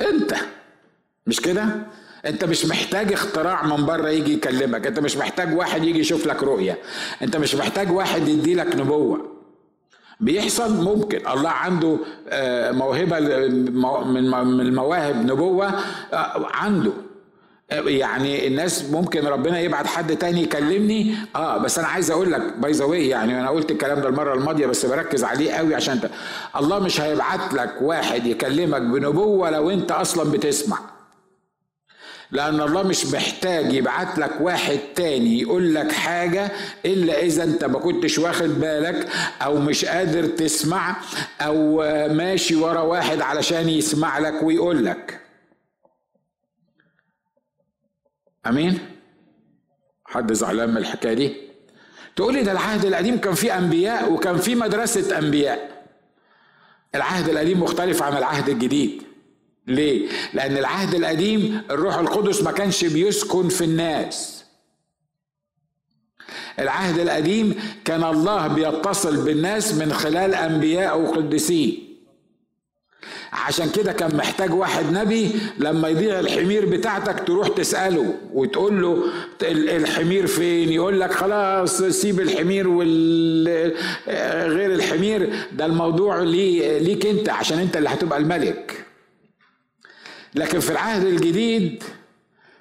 أنت. 0.00 0.34
مش 1.26 1.40
كده؟ 1.40 1.64
أنت 2.26 2.44
مش 2.44 2.66
محتاج 2.66 3.12
اختراع 3.12 3.66
من 3.66 3.86
بره 3.86 4.08
يجي 4.08 4.32
يكلمك. 4.34 4.86
أنت 4.86 4.98
مش 5.00 5.16
محتاج 5.16 5.56
واحد 5.56 5.84
يجي 5.84 5.98
يشوف 5.98 6.26
لك 6.26 6.42
رؤية. 6.42 6.78
أنت 7.22 7.36
مش 7.36 7.54
محتاج 7.54 7.90
واحد 7.92 8.28
يدي 8.28 8.54
لك 8.54 8.76
نبوة. 8.76 9.32
بيحصل 10.20 10.84
ممكن. 10.84 11.28
الله 11.28 11.50
عنده 11.50 11.98
آه، 12.28 12.70
موهبة 12.72 13.18
من 13.20 14.60
المواهب 14.60 15.16
نبوة 15.26 15.66
آه، 16.12 16.46
عنده. 16.54 16.92
يعني 17.70 18.46
الناس 18.46 18.84
ممكن 18.84 19.26
ربنا 19.26 19.60
يبعت 19.60 19.86
حد 19.86 20.16
تاني 20.16 20.42
يكلمني. 20.42 21.14
آه 21.36 21.58
بس 21.58 21.78
أنا 21.78 21.88
عايز 21.88 22.10
أقول 22.10 22.32
لك 22.32 22.42
باي 22.58 22.72
ذا 22.72 22.94
يعني 22.94 23.40
أنا 23.40 23.50
قلت 23.50 23.70
الكلام 23.70 24.00
ده 24.00 24.08
المرة 24.08 24.34
الماضية 24.34 24.66
بس 24.66 24.86
بركز 24.86 25.24
عليه 25.24 25.52
قوي 25.52 25.74
عشان 25.74 25.94
انت 25.94 26.10
الله 26.56 26.78
مش 26.78 27.00
هيبعت 27.00 27.54
لك 27.54 27.74
واحد 27.80 28.26
يكلمك 28.26 28.80
بنبوة 28.82 29.50
لو 29.50 29.70
أنت 29.70 29.90
أصلا 29.90 30.30
بتسمع. 30.30 30.78
لأن 32.30 32.60
الله 32.60 32.82
مش 32.82 33.06
محتاج 33.06 33.72
يبعت 33.72 34.18
لك 34.18 34.30
واحد 34.40 34.78
تاني 34.96 35.40
يقول 35.40 35.74
لك 35.74 35.92
حاجة 35.92 36.52
إلا 36.84 37.20
إذا 37.22 37.44
أنت 37.44 37.64
ما 37.64 37.78
كنتش 37.78 38.18
واخد 38.18 38.60
بالك 38.60 39.08
أو 39.42 39.56
مش 39.56 39.84
قادر 39.84 40.24
تسمع 40.26 40.96
أو 41.40 41.76
ماشي 42.08 42.56
ورا 42.56 42.80
واحد 42.80 43.20
علشان 43.20 43.68
يسمع 43.68 44.18
لك 44.18 44.42
ويقول 44.42 44.84
لك. 44.84 45.20
أمين؟ 48.48 48.78
حد 50.04 50.32
زعلان 50.32 50.70
من 50.70 50.76
الحكاية 50.76 51.14
دي؟ 51.14 51.36
تقول 52.16 52.34
لي 52.34 52.42
ده 52.42 52.52
العهد 52.52 52.84
القديم 52.84 53.18
كان 53.18 53.34
فيه 53.34 53.58
أنبياء 53.58 54.12
وكان 54.12 54.36
فيه 54.38 54.54
مدرسة 54.54 55.18
أنبياء. 55.18 55.86
العهد 56.94 57.28
القديم 57.28 57.62
مختلف 57.62 58.02
عن 58.02 58.16
العهد 58.16 58.48
الجديد. 58.48 59.02
ليه؟ 59.66 60.08
لأن 60.34 60.56
العهد 60.56 60.94
القديم 60.94 61.62
الروح 61.70 61.94
القدس 61.98 62.42
ما 62.42 62.52
كانش 62.52 62.84
بيسكن 62.84 63.48
في 63.48 63.64
الناس. 63.64 64.44
العهد 66.58 66.98
القديم 66.98 67.54
كان 67.84 68.04
الله 68.04 68.46
بيتصل 68.46 69.24
بالناس 69.24 69.74
من 69.74 69.92
خلال 69.92 70.34
أنبياء 70.34 71.00
وقديسين. 71.00 71.85
عشان 73.32 73.70
كده 73.70 73.92
كان 73.92 74.16
محتاج 74.16 74.52
واحد 74.54 74.92
نبي 74.92 75.30
لما 75.58 75.88
يضيع 75.88 76.20
الحمير 76.20 76.66
بتاعتك 76.66 77.26
تروح 77.26 77.48
تسأله 77.48 78.14
وتقول 78.32 78.82
له 78.82 79.04
الحمير 79.76 80.26
فين؟ 80.26 80.68
يقول 80.72 81.00
لك 81.00 81.12
خلاص 81.12 81.82
سيب 81.82 82.20
الحمير 82.20 82.68
وغير 82.68 83.74
الحمير. 84.74 85.36
ده 85.52 85.66
الموضوع 85.66 86.18
ليك 86.20 87.06
انت 87.06 87.28
عشان 87.28 87.58
انت 87.58 87.76
اللي 87.76 87.88
هتبقى 87.88 88.18
الملك. 88.18 88.84
لكن 90.34 90.60
في 90.60 90.70
العهد 90.70 91.06
الجديد 91.06 91.84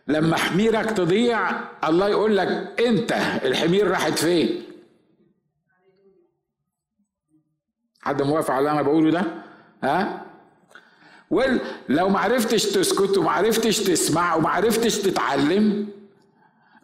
لما 0.08 0.38
حميرك 0.38 0.92
تضيع 0.92 1.50
الله 1.88 2.10
يقول 2.10 2.38
لك 2.38 2.82
انت 2.88 3.12
الحمير 3.46 3.88
راحت 3.88 4.20
فين؟ 4.20 4.64
حد 8.02 8.22
موافق 8.22 8.52
على 8.52 8.60
اللي 8.60 8.72
أنا 8.72 8.82
بقوله 8.82 9.12
ده؟ 9.12 9.24
ها؟ 9.84 10.25
ولو 11.32 12.17
عرفتش 12.17 12.63
تسكت 12.63 13.17
وما 13.17 13.32
عرفتش 13.32 13.79
تسمع 13.79 14.36
وما 14.36 14.50
عرفتش 14.50 14.98
تتعلم 14.98 15.88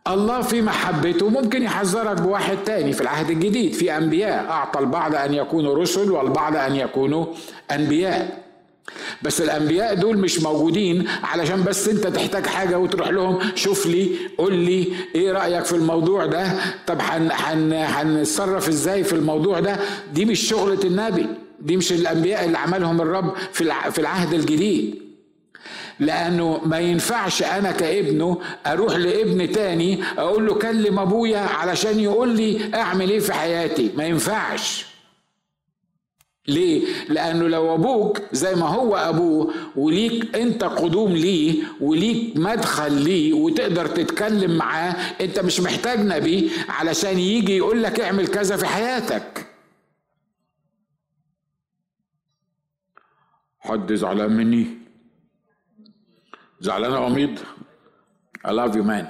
الله 0.07 0.41
في 0.41 0.61
محبته 0.61 1.29
ممكن 1.29 1.63
يحذرك 1.63 2.21
بواحد 2.21 2.57
تاني 2.65 2.93
في 2.93 3.01
العهد 3.01 3.29
الجديد 3.29 3.73
في 3.73 3.97
أنبياء. 3.97 4.49
أعطى 4.49 4.79
البعض 4.79 5.15
أن 5.15 5.33
يكونوا 5.33 5.75
رسل 5.75 6.11
والبعض 6.11 6.55
أن 6.55 6.75
يكونوا 6.75 7.25
أنبياء. 7.71 8.41
بس 9.21 9.41
الأنبياء 9.41 9.93
دول 9.93 10.17
مش 10.17 10.39
موجودين 10.39 11.07
علشان 11.23 11.63
بس 11.63 11.87
أنت 11.87 12.07
تحتاج 12.07 12.45
حاجة 12.45 12.79
وتروح 12.79 13.09
لهم 13.09 13.39
شوف 13.55 13.85
لي 13.85 14.09
قول 14.37 14.53
لي 14.55 14.87
إيه 15.15 15.31
رأيك 15.31 15.65
في 15.65 15.75
الموضوع 15.75 16.25
ده؟ 16.25 16.53
طب 16.87 16.97
هنتصرف 17.01 18.67
إزاي 18.67 19.03
في 19.03 19.13
الموضوع 19.13 19.59
ده؟ 19.59 19.79
دي 20.13 20.25
مش 20.25 20.39
شغلة 20.39 20.79
النبي. 20.83 21.25
دي 21.61 21.77
مش 21.77 21.91
الأنبياء 21.91 22.45
اللي 22.45 22.57
عملهم 22.57 23.01
الرب 23.01 23.33
في 23.91 23.99
العهد 23.99 24.33
الجديد 24.33 25.01
لأنه 25.99 26.61
ما 26.65 26.79
ينفعش 26.79 27.43
أنا 27.43 27.71
كابنه 27.71 28.37
أروح 28.67 28.95
لابن 28.95 29.51
تاني 29.51 30.03
أقول 30.17 30.45
له 30.47 30.53
كلم 30.53 30.99
أبويا 30.99 31.39
علشان 31.39 31.99
يقول 31.99 32.29
لي 32.29 32.59
أعمل 32.75 33.09
إيه 33.09 33.19
في 33.19 33.33
حياتي 33.33 33.91
ما 33.97 34.03
ينفعش 34.05 34.85
ليه؟ 36.47 36.85
لأنه 37.09 37.47
لو 37.47 37.75
أبوك 37.75 38.21
زي 38.31 38.55
ما 38.55 38.67
هو 38.67 38.95
أبوه 38.95 39.53
وليك 39.75 40.35
أنت 40.35 40.63
قدوم 40.63 41.11
ليه 41.13 41.63
وليك 41.81 42.37
مدخل 42.37 42.91
ليه 42.93 43.33
وتقدر 43.33 43.85
تتكلم 43.87 44.51
معاه 44.57 44.95
أنت 45.21 45.39
مش 45.39 45.59
محتاج 45.59 45.99
نبي 45.99 46.49
علشان 46.69 47.19
يجي 47.19 47.57
يقول 47.57 47.83
لك 47.83 47.99
اعمل 47.99 48.27
كذا 48.27 48.57
في 48.57 48.65
حياتك. 48.65 49.45
حد 53.61 53.93
زعلان 53.93 54.31
مني؟ 54.31 54.77
زعلان 56.59 56.93
عميد؟ 56.93 57.39
I 58.47 58.49
love 58.51 58.73
you 58.75 58.83
man. 58.83 59.05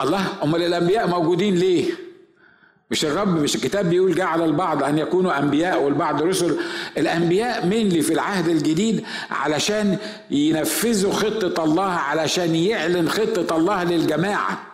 الله 0.00 0.42
أمال 0.44 0.62
الأنبياء 0.62 1.08
موجودين 1.08 1.54
ليه؟ 1.54 1.92
مش 2.90 3.04
الرب 3.04 3.28
مش 3.28 3.54
الكتاب 3.56 3.90
بيقول 3.90 4.14
جعل 4.14 4.42
البعض 4.42 4.82
أن 4.82 4.98
يكونوا 4.98 5.38
أنبياء 5.38 5.82
والبعض 5.82 6.22
رسل 6.22 6.58
الأنبياء 6.98 7.66
مين 7.66 8.00
في 8.00 8.12
العهد 8.12 8.48
الجديد 8.48 9.04
علشان 9.30 9.98
ينفذوا 10.30 11.12
خطة 11.12 11.64
الله 11.64 11.90
علشان 11.90 12.54
يعلن 12.54 13.08
خطة 13.08 13.56
الله 13.56 13.84
للجماعة 13.84 14.66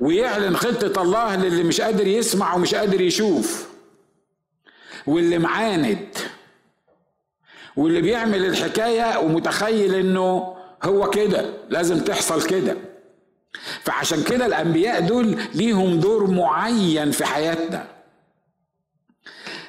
ويعلن 0.00 0.56
خطة 0.56 1.02
الله 1.02 1.36
للي 1.36 1.62
مش 1.62 1.80
قادر 1.80 2.06
يسمع 2.06 2.54
ومش 2.54 2.74
قادر 2.74 3.00
يشوف 3.00 3.70
واللي 5.06 5.38
معاند 5.38 6.08
واللي 7.76 8.00
بيعمل 8.00 8.44
الحكاية 8.44 9.18
ومتخيل 9.18 9.94
إنه 9.94 10.56
هو 10.82 11.10
كده 11.10 11.50
لازم 11.68 11.98
تحصل 12.00 12.42
كده. 12.46 12.76
فعشان 13.82 14.22
كده 14.22 14.46
الأنبياء 14.46 15.00
دول 15.00 15.38
ليهم 15.54 16.00
دور 16.00 16.30
معين 16.30 17.10
في 17.10 17.24
حياتنا. 17.24 17.86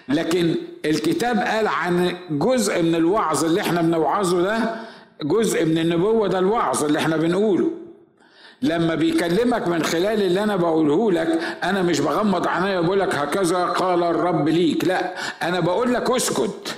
لكن 0.10 0.56
الكتاب 0.86 1.40
قال 1.40 1.68
عن 1.68 2.18
جزء 2.32 2.82
من 2.82 2.96
الوعظ 2.96 3.46
اللي 3.46 3.62
إحنا 3.62 3.82
بنوعظه 3.82 4.42
ده 4.42 4.76
جزء 5.24 5.66
من 5.66 5.78
النبوة 5.78 6.28
ده 6.28 6.40
الوعظ 6.40 6.84
اللي 6.84 7.00
إحنا 7.00 7.18
بنقوله. 7.18 7.72
لما 8.62 8.96
بيكلمك 8.96 9.68
من 9.68 9.84
خلال 9.84 10.22
اللي 10.22 10.44
أنا 10.44 10.56
بقوله 10.56 11.12
لك 11.12 11.40
أنا 11.64 11.82
مش 11.82 12.00
بغمض 12.00 12.48
عينيا 12.48 12.80
وبقول 12.80 13.00
لك 13.00 13.16
هكذا 13.16 13.66
قال 13.66 14.04
الرب 14.04 14.50
ليك 14.50 14.86
لا 14.86 15.14
أنا 15.44 15.60
بقول 15.60 15.94
لك 15.94 16.10
اسكت. 16.12 16.76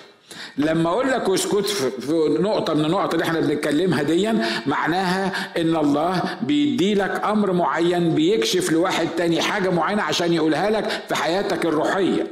لما 0.57 0.89
أقول 0.89 1.11
لك 1.11 1.29
اسكت 1.29 1.65
في 1.65 2.37
نقطة 2.39 2.73
من 2.73 2.85
النقط 2.85 3.13
اللي 3.13 3.25
إحنا 3.25 3.39
بنتكلمها 3.39 4.03
ديا 4.03 4.45
معناها 4.65 5.31
إن 5.57 5.75
الله 5.75 6.21
بيدي 6.41 6.93
لك 6.95 7.21
أمر 7.25 7.51
معين 7.53 8.09
بيكشف 8.15 8.71
لواحد 8.71 9.07
تاني 9.17 9.41
حاجة 9.41 9.69
معينة 9.69 10.01
عشان 10.03 10.33
يقولها 10.33 10.69
لك 10.69 10.89
في 11.07 11.15
حياتك 11.15 11.65
الروحية. 11.65 12.27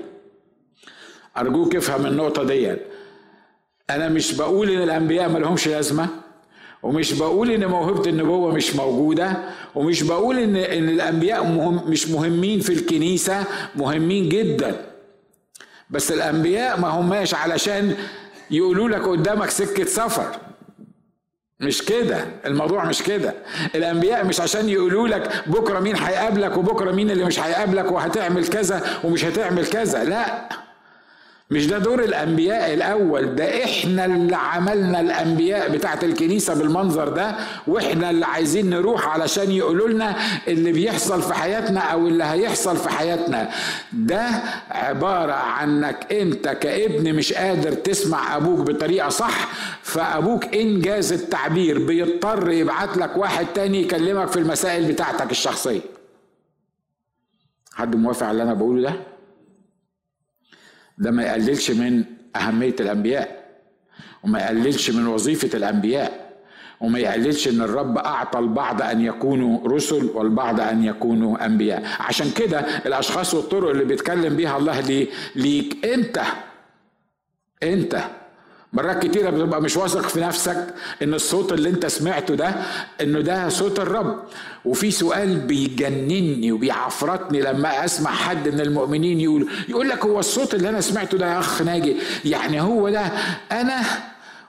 أرجوك 1.38 1.76
افهم 1.76 2.06
النقطة 2.06 2.44
دي 2.44 2.76
أنا 3.90 4.10
مش 4.10 4.34
بقول 4.34 4.70
إن 4.70 4.82
الأنبياء 4.84 5.30
ما 5.30 5.40
لهمش 5.40 5.68
لازمة. 5.68 6.08
ومش 6.84 7.14
بقول 7.14 7.52
إن 7.52 7.66
موهبة 7.66 8.10
النبوة 8.10 8.54
مش 8.54 8.76
موجودة 8.76 9.38
ومش 9.76 10.04
بقول 10.04 10.38
إن 10.40 10.56
إن 10.56 10.90
الأنبياء 10.90 11.44
مهم 11.44 11.90
مش 11.90 12.08
مهمين 12.08 12.60
في 12.60 12.74
الكنيسة 12.74 13.44
مهمين 13.76 14.30
جدا. 14.30 14.86
بس 15.90 16.12
الأنبياء 16.12 16.80
ما 16.80 16.88
هماش 16.88 17.34
علشان 17.34 17.96
يقولوا 18.52 18.90
لك 18.90 19.02
قدامك 19.08 19.50
سكة 19.50 19.86
سفر. 19.86 20.36
مش 21.60 21.86
كده 21.86 22.26
الموضوع 22.46 22.86
مش 22.86 23.04
كده. 23.04 23.34
الأنبياء 23.76 24.26
مش 24.26 24.42
عشان 24.42 24.70
يقولوا 24.70 25.08
لك 25.08 25.44
بكرة 25.48 25.80
مين 25.80 25.96
هيقابلك 25.96 26.58
وبكرة 26.58 26.92
مين 26.92 27.12
اللي 27.12 27.26
مش 27.26 27.40
هيقابلك 27.40 27.92
وهتعمل 27.92 28.48
كذا 28.48 29.00
ومش 29.04 29.26
هتعمل 29.26 29.66
كذا. 29.68 30.04
لا. 30.04 30.50
مش 31.52 31.68
ده 31.68 31.78
دور 31.78 32.04
الأنبياء 32.04 32.74
الأول 32.74 33.36
ده 33.36 33.64
إحنا 33.64 34.06
اللي 34.06 34.36
عملنا 34.36 35.02
الأنبياء 35.02 35.70
بتاعت 35.70 36.04
الكنيسة 36.04 36.54
بالمنظر 36.54 37.10
ده 37.10 37.36
وإحنا 37.68 38.10
اللي 38.10 38.26
عايزين 38.26 38.70
نروح 38.70 39.08
علشان 39.08 39.52
يقولوا 39.52 39.88
لنا 39.88 40.16
اللي 40.48 40.72
بيحصل 40.72 41.22
في 41.22 41.34
حياتنا 41.34 41.80
أو 41.80 42.08
اللي 42.08 42.24
هيحصل 42.24 42.78
في 42.78 42.90
حياتنا. 42.90 43.50
ده 43.94 44.30
عبارة 44.72 45.34
عنك 45.34 46.14
أنت 46.14 46.48
كابن 46.48 47.16
مش 47.16 47.34
قادر 47.34 47.72
تسمع 47.74 48.36
أبوك 48.38 48.60
بطريقة 48.60 49.10
صح 49.10 49.48
فأبوك 49.84 50.56
إنجاز 50.56 51.14
التعبير 51.14 51.80
بيضطر 51.86 52.52
يبعت 52.52 52.98
لك 52.98 53.18
واحد 53.18 53.46
تاني 53.56 53.82
يكلمك 53.82 54.28
في 54.28 54.40
المسائل 54.40 54.92
بتاعتك 54.92 55.32
الشخصية. 55.32 55.82
حد 57.74 57.96
موافق 57.96 58.24
على 58.24 58.32
اللي 58.32 58.44
أنا 58.44 58.54
بقوله 58.54 58.82
ده؟ 58.90 59.11
ده 60.98 61.12
ما 61.12 61.24
يقللش 61.24 61.72
من 61.72 62.04
أهمية 62.36 62.76
الأنبياء 62.80 63.42
وما 64.24 64.40
يقللش 64.40 64.90
من 64.90 65.08
وظيفة 65.08 65.58
الأنبياء 65.58 66.32
وما 66.82 67.00
يقللش 67.00 67.48
إن 67.48 67.62
الرب 67.62 67.98
أعطى 67.98 68.40
البعض 68.40 68.82
أن 68.82 69.02
يكونوا 69.02 69.68
رسل 69.68 70.06
والبعض 70.14 70.60
أن 70.60 70.84
يكونوا 70.84 71.46
أنبياء. 71.46 71.84
عشان 72.00 72.32
كده 72.32 72.60
الأشخاص 72.60 73.34
والطرق 73.34 73.70
اللي 73.70 73.86
بيتكلم 73.86 74.36
بيها 74.36 74.58
الله 74.58 75.08
ليك 75.36 75.86
أنت 75.86 76.22
أنت 77.64 78.04
مرات 78.74 79.06
كتيرة 79.06 79.30
بتبقى 79.30 79.62
مش 79.62 79.78
واثق 79.78 80.02
في 80.08 80.20
نفسك 80.20 80.74
إن 81.04 81.14
الصوت 81.14 81.54
اللي 81.54 81.70
أنت 81.70 81.86
سمعته 81.86 82.36
ده 82.36 82.56
إنه 83.02 83.20
ده 83.22 83.50
صوت 83.50 83.80
الرب. 83.80 84.24
وفي 84.66 84.92
سؤال 84.92 85.38
بيجنني 85.40 86.52
وبيعفرتني 86.52 87.42
لما 87.42 87.86
أسمع 87.86 88.12
حد 88.12 88.48
من 88.50 88.60
المؤمنين 88.62 89.20
يقول 89.20 89.50
يقول 89.70 89.90
لك 89.90 90.06
هو 90.06 90.20
الصوت 90.20 90.54
اللي 90.54 90.70
أنا 90.70 90.82
سمعته 90.82 91.18
ده 91.18 91.34
يا 91.34 91.40
أخ 91.40 91.62
ناجي؟ 91.62 91.98
يعني 92.26 92.62
هو 92.62 92.90
ده 92.90 93.02
أنا 93.52 93.82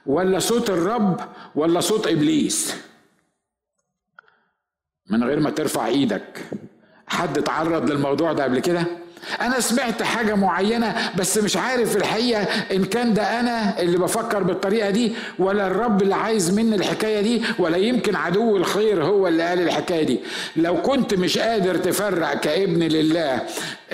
ولا 0.07 0.39
صوت 0.39 0.71
الرب 0.71 1.21
ولا 1.55 1.81
صوت 1.81 2.07
إبليس؟ 2.07 2.75
من 5.11 5.25
غير 5.25 5.41
ما 5.41 5.51
ترفع 5.51 5.87
إيدك. 5.87 6.45
حد 7.07 7.43
تعرض 7.43 7.91
للموضوع 7.91 8.33
ده 8.33 8.45
قبل 8.45 8.59
كده؟ 8.61 8.87
أنا 9.41 9.61
سمعت 9.61 10.03
حاجة 10.03 10.35
معينة 10.35 10.95
بس 11.17 11.39
مش 11.39 11.57
عارف 11.57 11.97
الحقيقة 11.97 12.43
إن 12.73 12.85
كان 12.85 13.15
ده 13.15 13.41
أنا 13.41 13.81
اللي 13.81 13.99
بفكر 13.99 14.43
بالطريقة 14.43 14.91
دي 14.91 15.13
ولا 15.39 15.67
الرب 15.67 16.03
اللي 16.03 16.15
عايز 16.15 16.51
مني 16.59 16.77
الحكاية 16.77 17.21
دي 17.21 17.43
ولا 17.59 17.77
يمكن 17.77 18.17
عدو 18.17 18.57
الخير 18.57 19.05
هو 19.05 19.29
اللي 19.29 19.43
قال 19.49 19.61
الحكاية 19.61 20.03
دي. 20.03 20.21
لو 20.57 20.83
كنت 20.83 21.15
مش 21.15 21.39
قادر 21.39 21.77
تفرق 21.77 22.35
كابن 22.35 22.83
لله 22.83 23.41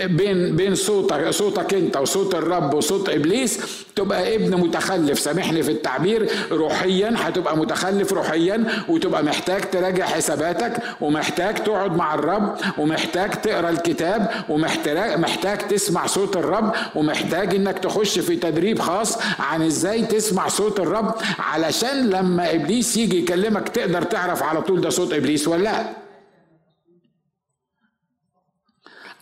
بين 0.04 0.56
بين 0.56 0.75
صوتك 0.75 1.30
صوتك 1.30 1.75
أنت 1.75 1.97
وصوت 1.97 2.35
الرب 2.35 2.75
وصوت 2.75 3.08
إبليس 3.08 3.61
تبقى 3.97 4.35
ابن 4.35 4.56
متخلف. 4.61 5.18
سامحني 5.18 5.62
في 5.62 5.70
التعبير. 5.70 6.28
روحيا 6.50 7.14
هتبقى 7.18 7.56
متخلف 7.56 8.12
روحيا 8.12 8.64
وتبقى 8.88 9.23
محتاج 9.25 9.61
تراجع 9.70 10.06
حساباتك 10.06 10.73
ومحتاج 11.00 11.54
تقعد 11.54 11.97
مع 11.97 12.14
الرب 12.14 12.56
ومحتاج 12.78 13.30
تقرأ 13.30 13.70
الكتاب 13.70 14.30
ومحتاج 14.49 15.17
محتاج 15.20 15.58
تسمع 15.58 16.06
صوت 16.06 16.37
الرب 16.37 16.72
ومحتاج 16.94 17.54
إنك 17.54 17.78
تخش 17.78 18.18
في 18.18 18.37
تدريب 18.37 18.78
خاص 18.78 19.18
عن 19.40 19.62
إزاي 19.62 20.06
تسمع 20.06 20.48
صوت 20.48 20.80
الرب 20.80 21.14
علشان 21.38 22.10
لما 22.10 22.54
إبليس 22.54 22.96
يجي 22.96 23.18
يكلمك 23.18 23.68
تقدر 23.68 24.02
تعرف 24.02 24.42
على 24.42 24.62
طول 24.62 24.80
ده 24.80 24.90
صوت 24.90 25.12
إبليس 25.12 25.48
ولا 25.48 25.62
لأ. 25.62 25.92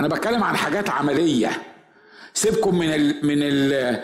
أنا 0.00 0.08
بتكلم 0.08 0.44
عن 0.44 0.56
حاجات 0.56 0.90
عملية. 0.90 1.62
سيبكم 2.34 2.78
من 2.78 2.92
ال 2.94 3.26
من 3.26 3.38
ال 3.42 4.00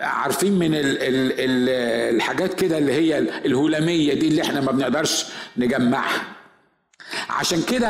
عارفين 0.00 0.52
من 0.58 0.74
ال 0.74 0.98
ال 1.02 1.32
ال 1.32 1.68
الحاجات 2.16 2.54
كده 2.54 2.78
اللي 2.78 2.92
هي 2.92 3.18
الهلاميه 3.18 4.14
دي 4.14 4.28
اللي 4.28 4.42
إحنا 4.42 4.60
ما 4.60 4.72
بنقدرش 4.72 5.26
نجمعها. 5.56 6.22
عشان 7.30 7.62
كده 7.62 7.88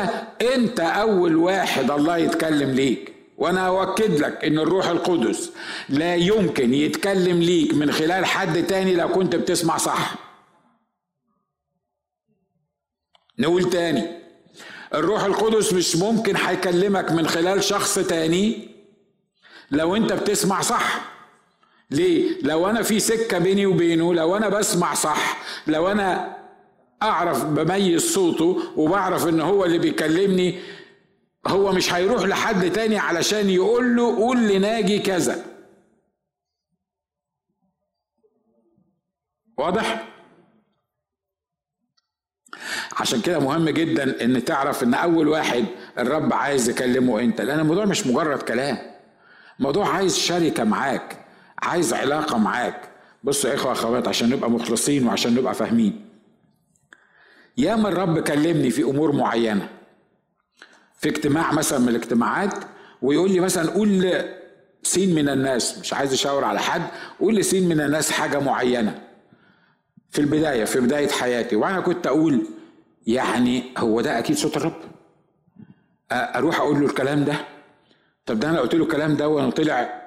أنت 0.55 0.79
أول 0.79 1.35
واحد 1.35 1.91
الله 1.91 2.17
يتكلم 2.17 2.69
ليك. 2.71 3.10
وأنا 3.41 3.67
اؤكد 3.67 4.19
لك 4.19 4.45
ان 4.45 4.59
الروح 4.59 4.87
القدس 4.87 5.51
لا 5.89 6.15
يمكن 6.15 6.73
يتكلم 6.73 7.39
ليك 7.39 7.73
من 7.73 7.91
خلال 7.91 8.25
حد 8.25 8.63
تاني 8.67 8.95
لو 8.95 9.07
كنت 9.07 9.35
بتسمع 9.35 9.77
صح. 9.77 10.15
نقول 13.39 13.69
تاني 13.69 14.07
الروح 14.93 15.23
القدس 15.23 15.73
مش 15.73 15.95
ممكن 15.95 16.35
هيكلمك 16.35 17.11
من 17.11 17.27
خلال 17.27 17.63
شخص 17.63 17.99
تاني 17.99 18.69
لو 19.71 19.95
انت 19.95 20.13
بتسمع 20.13 20.61
صح. 20.61 21.01
ليه؟ 21.91 22.41
لو 22.41 22.69
أنا 22.69 22.81
في 22.81 22.99
سكة 22.99 23.37
بيني 23.37 23.65
وبينه 23.65 24.13
لو 24.13 24.37
أنا 24.37 24.49
بسمع 24.49 24.93
صح 24.93 25.37
لو 25.67 25.91
أنا 25.91 26.37
اعرف 27.01 27.45
بميز 27.45 28.13
صوته 28.13 28.63
وبعرف 28.75 29.27
ان 29.27 29.41
هو 29.41 29.65
اللي 29.65 29.77
بيكلمني 29.77 30.59
هو 31.47 31.71
مش 31.71 31.93
هيروح 31.93 32.23
لحد 32.23 32.71
تاني 32.71 32.97
علشان 32.97 33.49
يقول 33.49 33.95
له 33.95 34.15
قول 34.17 34.47
لناجي 34.47 34.99
كذا. 34.99 35.45
واضح؟ 39.57 40.07
عشان 42.99 43.21
كده 43.21 43.39
مهم 43.39 43.69
جدا 43.69 44.23
إن 44.23 44.45
تعرف 44.45 44.83
إن 44.83 44.93
أول 44.93 45.27
واحد 45.27 45.65
الرب 45.97 46.33
عايز 46.33 46.69
يكلمه 46.69 47.19
أنت 47.19 47.41
لأن 47.41 47.59
الموضوع 47.59 47.85
مش 47.85 48.07
مجرد 48.07 48.41
كلام. 48.41 48.77
موضوع 49.59 49.87
عايز 49.89 50.17
شركة 50.17 50.63
معاك 50.63 51.25
عايز 51.63 51.93
علاقة 51.93 52.37
معاك. 52.37 52.89
بصوا 53.23 53.49
يا 53.49 53.55
إخوة 53.55 53.71
أخوات 53.71 54.07
عشان 54.07 54.29
نبقى 54.29 54.51
مخلصين 54.51 55.07
وعشان 55.07 55.35
نبقى 55.35 55.53
فاهمين. 55.53 56.09
ياما 57.57 57.89
الرب 57.89 58.19
كلمني 58.19 58.69
في 58.69 58.83
أمور 58.83 59.11
معينة. 59.11 59.80
في 61.01 61.09
اجتماع 61.09 61.51
مثلا 61.53 61.79
من 61.79 61.89
الاجتماعات 61.89 62.53
ويقول 63.01 63.31
لي 63.31 63.39
مثلا 63.39 63.69
قول 63.71 64.23
سين 64.83 65.15
من 65.15 65.29
الناس 65.29 65.77
مش 65.79 65.93
عايز 65.93 66.13
اشاور 66.13 66.43
على 66.43 66.59
حد 66.59 66.81
قول 67.19 67.35
لسين 67.35 67.69
من 67.69 67.81
الناس 67.81 68.11
حاجة 68.11 68.39
معينة. 68.39 69.01
في 70.11 70.19
البداية 70.19 70.65
في 70.65 70.79
بداية 70.79 71.07
حياتي 71.07 71.55
وأنا 71.55 71.79
كنت 71.79 72.07
أقول 72.07 72.41
يعني 73.07 73.63
هو 73.77 74.01
ده 74.01 74.19
أكيد 74.19 74.35
صوت 74.37 74.57
الرب. 74.57 74.81
أروح 76.11 76.59
أقول 76.59 76.79
له 76.79 76.85
الكلام 76.85 77.25
ده. 77.25 77.33
طب 78.25 78.39
ده 78.39 78.49
أنا 78.49 78.59
قلت 78.59 78.75
له 78.75 78.83
الكلام 78.83 79.15
ده 79.15 79.27
وأنا 79.27 79.49
طلع 79.49 80.01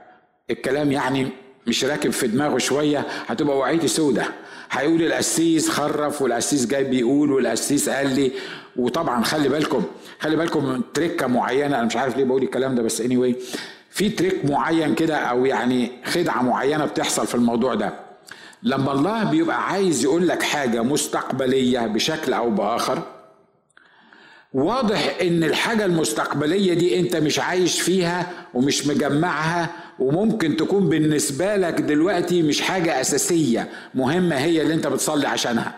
الكلام 0.50 0.92
يعني 0.92 1.28
مش 1.66 1.84
راكب 1.84 2.10
في 2.10 2.26
دماغه 2.26 2.58
شوية 2.58 2.98
هتبقى 3.26 3.58
وعيتي 3.58 3.88
سودة. 3.88 4.26
هيقول 4.70 5.02
القسيس 5.02 5.68
خرف 5.70 6.22
والقسيس 6.22 6.66
جاي 6.66 6.84
بيقول 6.84 7.32
والقسيس 7.32 7.88
قال 7.88 8.14
لي 8.14 8.32
وطبعا 8.76 9.22
خلي 9.24 9.48
بالكم 9.48 9.82
خلي 10.20 10.36
بالكم 10.36 10.64
من 10.64 10.80
تركة 10.94 11.26
معينة 11.26 11.76
أنا 11.78 11.84
مش 11.84 11.96
عارف 11.96 12.16
ليه 12.16 12.24
بقول 12.24 12.42
الكلام 12.42 12.74
ده 12.74 12.82
بس 12.82 13.02
anyway 13.02 13.34
في 13.90 14.08
تريك 14.08 14.44
معين 14.44 14.94
كده 14.94 15.16
أو 15.16 15.46
يعني 15.46 15.90
خدعة 16.04 16.42
معينة 16.42 16.84
بتحصل 16.84 17.26
في 17.26 17.34
الموضوع 17.34 17.74
ده. 17.74 17.92
لما 18.62 18.92
الله 18.92 19.24
بيبقى 19.24 19.68
عايز 19.70 20.04
يقول 20.04 20.28
لك 20.28 20.42
حاجة 20.42 20.82
مستقبلية 20.82 21.80
بشكل 21.86 22.32
أو 22.32 22.50
بآخر 22.50 23.02
واضح 24.54 25.16
إن 25.22 25.44
الحاجة 25.44 25.84
المستقبلية 25.84 26.74
دي 26.74 27.00
أنت 27.00 27.16
مش 27.16 27.38
عايش 27.38 27.80
فيها 27.80 28.30
ومش 28.54 28.86
مجمعها 28.86 29.68
وممكن 29.98 30.56
تكون 30.56 30.88
بالنسبة 30.88 31.56
لك 31.56 31.80
دلوقتي 31.80 32.42
مش 32.42 32.60
حاجة 32.60 33.00
أساسية 33.00 33.68
مهمة 33.94 34.36
هي 34.36 34.62
اللي 34.62 34.74
أنت 34.74 34.86
بتصلي 34.86 35.26
عشانها. 35.28 35.74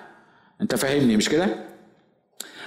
أنت 0.61 0.75
فاهمني 0.75 1.17
مش 1.17 1.29
كده؟ 1.29 1.49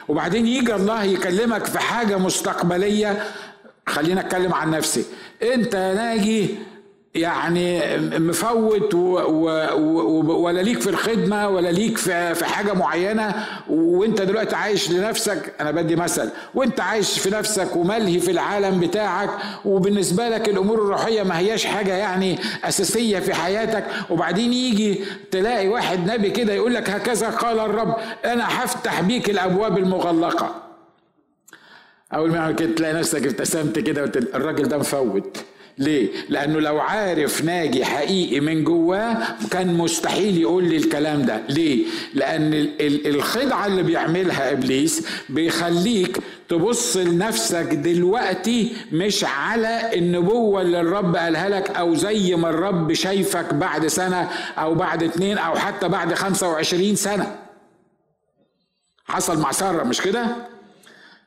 وبعدين 0.10 0.48
يجي 0.48 0.76
الله 0.76 1.04
يكلمك 1.04 1.65
في 1.65 1.80
حاجة 1.80 2.17
مستقبلية. 2.17 3.24
خلينا 3.88 4.22
أتكلم 4.22 4.54
عن 4.54 4.72
نفسي. 4.72 5.06
أنت 5.43 5.76
ناجي 5.76 6.56
يعني 7.15 7.98
مفوت 8.19 8.93
و 8.93 9.19
و 9.74 10.41
ولا 10.43 10.62
ليك 10.62 10.82
في 10.82 10.89
الخدمة 10.89 11.50
ولا 11.50 11.69
ليك 11.69 11.98
في, 11.98 12.36
في 12.36 12.45
حاجة 12.45 12.74
معينة 12.74 13.45
وانت 13.69 14.22
دلوقتي 14.22 14.56
عايش 14.56 14.91
لنفسك. 14.91 15.54
أنا 15.60 15.72
بدي 15.72 15.95
مثل. 15.95 16.30
وانت 16.56 16.80
عايش 16.80 17.19
في 17.19 17.30
نفسك 17.30 17.76
وملهي 17.76 18.19
في 18.19 18.32
العالم 18.32 18.80
بتاعك 18.80 19.30
وبالنسبة 19.65 20.30
لك 20.30 20.50
الأمور 20.50 20.76
الروحية 20.84 21.24
ما 21.24 21.39
هياش 21.39 21.65
حاجة 21.65 21.93
يعني 21.93 22.39
أساسية 22.63 23.19
في 23.19 23.34
حياتك. 23.34 23.86
وبعدين 24.10 24.54
يجي 24.54 25.04
تلاقي 25.32 25.67
واحد 25.67 26.12
نبي 26.12 26.30
كده 26.30 26.54
يقول 26.54 26.74
لك 26.74 26.89
هكذا 26.89 27.30
قال 27.30 27.60
الرب 27.60 27.95
أنا 28.26 28.63
هفتح 28.63 29.02
بيك 29.02 29.30
الأبواب 29.30 29.78
المغلقة. 29.78 30.56
أول 32.13 32.32
ما 32.32 32.52
كده 32.52 32.76
تلاقي 32.76 32.93
نفسك 32.93 33.26
ابتسمت 33.28 33.80
كده 33.80 34.04
الراجل 34.36 34.67
ده 34.67 34.78
مفوت. 34.78 35.38
ليه؟ 35.80 36.10
لأنه 36.30 36.60
لو 36.60 36.80
عارف 36.80 37.44
ناجي 37.44 37.86
حقيقي 37.86 38.39
من 38.39 38.63
جواه 38.63 39.18
كان 39.52 39.74
مستحيل 39.74 40.38
يقول 40.38 40.63
لي 40.70 40.78
الكلام 40.78 41.22
ده، 41.22 41.42
ليه؟ 41.50 41.86
لأن 42.13 42.70
الخدعة 42.82 43.65
اللي 43.65 43.84
بيعملها 43.84 44.52
إبليس 44.52 45.08
بيخليك 45.30 46.18
تبص 46.50 46.98
لنفسك 46.98 47.65
دلوقتي 47.74 48.74
مش 48.92 49.24
على 49.24 49.89
النبوة 49.94 50.62
اللي 50.62 50.80
الرب 50.82 51.15
قالها 51.15 51.50
لك 51.50 51.70
أو 51.70 51.96
زي 51.96 52.36
ما 52.36 52.50
الرب 52.50 52.94
شايفك 52.94 53.54
بعد 53.54 53.88
سنة 53.88 54.30
أو 54.58 54.76
بعد 54.76 55.04
اتنين 55.04 55.38
أو 55.38 55.56
حتى 55.56 55.88
بعد 55.88 56.13
خمسة 56.13 56.50
وعشرين 56.50 56.96
سنة 56.96 57.36
حصل 59.06 59.39
مع 59.39 59.52
سارة 59.52 59.84
مش 59.84 60.02
كده؟ 60.02 60.26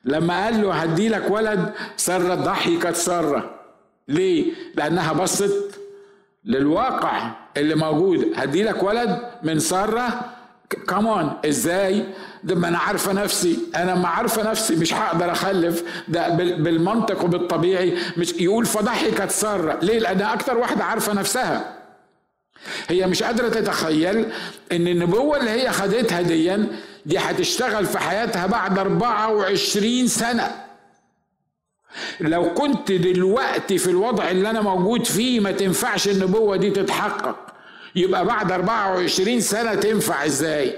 لما 0.04 0.44
قال 0.44 0.62
له 0.62 0.72
هدي 0.74 1.08
لك 1.08 1.30
ولد 1.30 1.72
سارة 1.96 2.34
ضحكت 2.34 2.96
سارة 2.96 3.61
ليه؟ 4.08 4.52
لأنها 4.74 5.12
بصت 5.12 5.80
للواقع 6.44 7.30
اللي 7.56 7.74
موجود. 7.74 8.32
هدي 8.36 8.62
لك 8.62 8.82
ولد 8.82 9.18
من 9.42 9.58
سارة. 9.58 10.20
كمان 10.88 11.30
إزاي؟ 11.48 12.04
ده 12.44 12.54
ما 12.54 12.68
أنا 12.68 12.78
عارفة 12.78 13.12
نفسي. 13.12 13.58
أنا 13.76 13.94
ما 13.94 14.08
عارفة 14.08 14.50
نفسي 14.50 14.76
مش 14.76 14.94
هقدر 14.94 15.32
أخلف. 15.32 15.84
ده 16.08 16.28
بالمنطق 16.54 17.24
وبالطبيعي. 17.24 17.94
مش 18.16 18.32
يقول 18.32 18.66
فضحكت 18.66 19.30
سارة. 19.30 19.78
ليه؟ 19.82 19.98
لانها 19.98 20.32
أكتر 20.34 20.58
واحدة 20.58 20.84
عارفة 20.84 21.12
نفسها. 21.12 21.72
هي 22.88 23.06
مش 23.06 23.22
قادرة 23.22 23.48
تتخيل 23.48 24.26
إن 24.72 24.88
النبوة 24.88 25.36
اللي 25.36 25.50
هي 25.50 25.70
خدتها 25.72 26.20
ديا 26.22 26.66
دي 27.06 27.18
هتشتغل 27.18 27.86
في 27.86 27.98
حياتها 27.98 28.46
بعد 28.46 28.78
24 28.78 30.06
سنة. 30.06 30.50
لو 32.20 32.54
كنت 32.54 32.92
دلوقتي 32.92 33.78
في 33.78 33.90
الوضع 33.90 34.30
اللي 34.30 34.50
أنا 34.50 34.60
موجود 34.60 35.06
فيه 35.06 35.40
ما 35.40 35.52
تنفعش 35.52 36.08
النبوة 36.08 36.56
دي 36.56 36.70
تتحقق. 36.70 37.36
يبقى 37.94 38.24
بعد 38.24 38.52
24 38.52 39.40
سنة 39.40 39.74
تنفع 39.74 40.24
إزاي؟ 40.24 40.74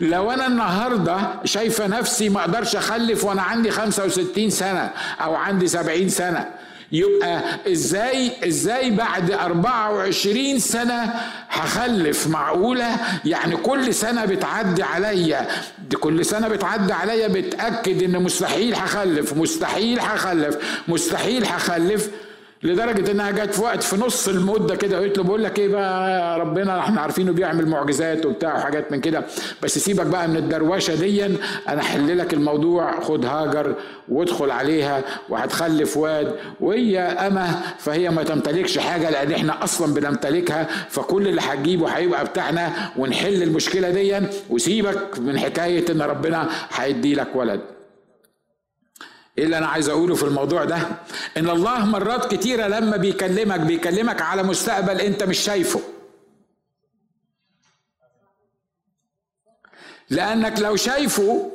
لو 0.00 0.30
أنا 0.30 0.46
النهاردة 0.46 1.18
شايفة 1.44 1.86
نفسي 1.86 2.28
ما 2.28 2.40
أقدرش 2.40 2.76
أخلف 2.76 3.24
وأنا 3.24 3.42
عندي 3.42 3.70
65 3.70 4.50
سنة 4.50 4.90
أو 5.20 5.34
عندي 5.34 5.66
70 5.66 6.08
سنة 6.08 6.50
يبقى 6.92 7.42
إزاي 7.72 8.32
إزاي 8.48 8.90
بعد 8.90 9.30
24 9.30 10.58
سنة 10.58 11.14
هخلف 11.50 12.26
معقولة؟ 12.26 12.96
يعني 13.24 13.56
كل 13.56 13.94
سنة 13.94 14.24
بتعدي 14.24 14.82
عليا. 14.82 15.46
كل 16.00 16.24
سنة 16.24 16.48
بتعدي 16.48 16.92
عليا 16.92 17.28
بتأكد 17.28 18.02
إن 18.02 18.22
مستحيل 18.22 18.74
هخلف 18.74 19.32
مستحيل 19.36 20.00
هخلف 20.00 20.56
مستحيل 20.88 21.44
هخلف. 21.44 22.10
لدرجة 22.62 23.10
إنها 23.10 23.30
جت 23.30 23.54
في 23.54 23.62
وقت 23.62 23.82
في 23.82 23.96
نص 23.96 24.28
المدة 24.28 24.74
كده 24.76 24.98
قلت 24.98 25.18
له 25.18 25.24
بقول 25.24 25.44
لك 25.44 25.58
إيه 25.58 25.68
بقى 25.68 26.38
ربنا 26.40 26.78
إحنا 26.78 27.00
عارفينه 27.00 27.32
بيعمل 27.32 27.68
معجزات 27.68 28.26
وبتاع 28.26 28.56
وحاجات 28.56 28.92
من 28.92 29.00
كده. 29.00 29.22
بس 29.62 29.78
سيبك 29.78 30.06
بقى 30.06 30.28
من 30.28 30.36
الدروشة 30.36 30.94
دي 30.94 31.26
أنا 31.68 31.80
احل 31.80 32.18
لك 32.18 32.34
الموضوع 32.34 33.00
خد 33.00 33.24
هاجر 33.26 33.74
وادخل 34.08 34.50
عليها 34.50 35.02
وهتخلف 35.28 35.96
واد. 35.96 36.34
وهي 36.60 36.98
امه 37.00 37.62
فهي 37.78 38.10
ما 38.10 38.22
تمتلكش 38.22 38.78
حاجة 38.78 39.10
لأن 39.10 39.32
إحنا 39.32 39.64
أصلا 39.64 39.94
بنمتلكها 39.94 40.66
فكل 40.88 41.28
اللي 41.28 41.40
هتجيبه 41.40 41.88
هيبقى 41.88 42.24
بتاعنا. 42.24 42.72
ونحل 42.96 43.42
المشكلة 43.42 43.90
دي 43.90 44.20
وسيبك 44.50 45.18
من 45.18 45.38
حكاية 45.38 45.84
إن 45.92 46.02
ربنا 46.02 46.48
هيدي 46.74 47.14
لك 47.14 47.28
ولد. 47.36 47.60
إيه 49.38 49.44
اللي 49.44 49.58
أنا 49.58 49.66
عايز 49.66 49.88
أقوله 49.88 50.14
في 50.14 50.22
الموضوع 50.22 50.64
ده؟ 50.64 50.78
إن 51.36 51.50
الله 51.50 51.84
مرات 51.86 52.34
كتيرة 52.34 52.66
لما 52.66 52.96
بيكلمك 52.96 53.60
بيكلمك 53.60 54.22
على 54.22 54.42
مستقبل 54.42 55.00
أنت 55.00 55.22
مش 55.22 55.38
شايفه. 55.38 55.80
لأنك 60.10 60.60
لو 60.60 60.76
شايفه 60.76 61.50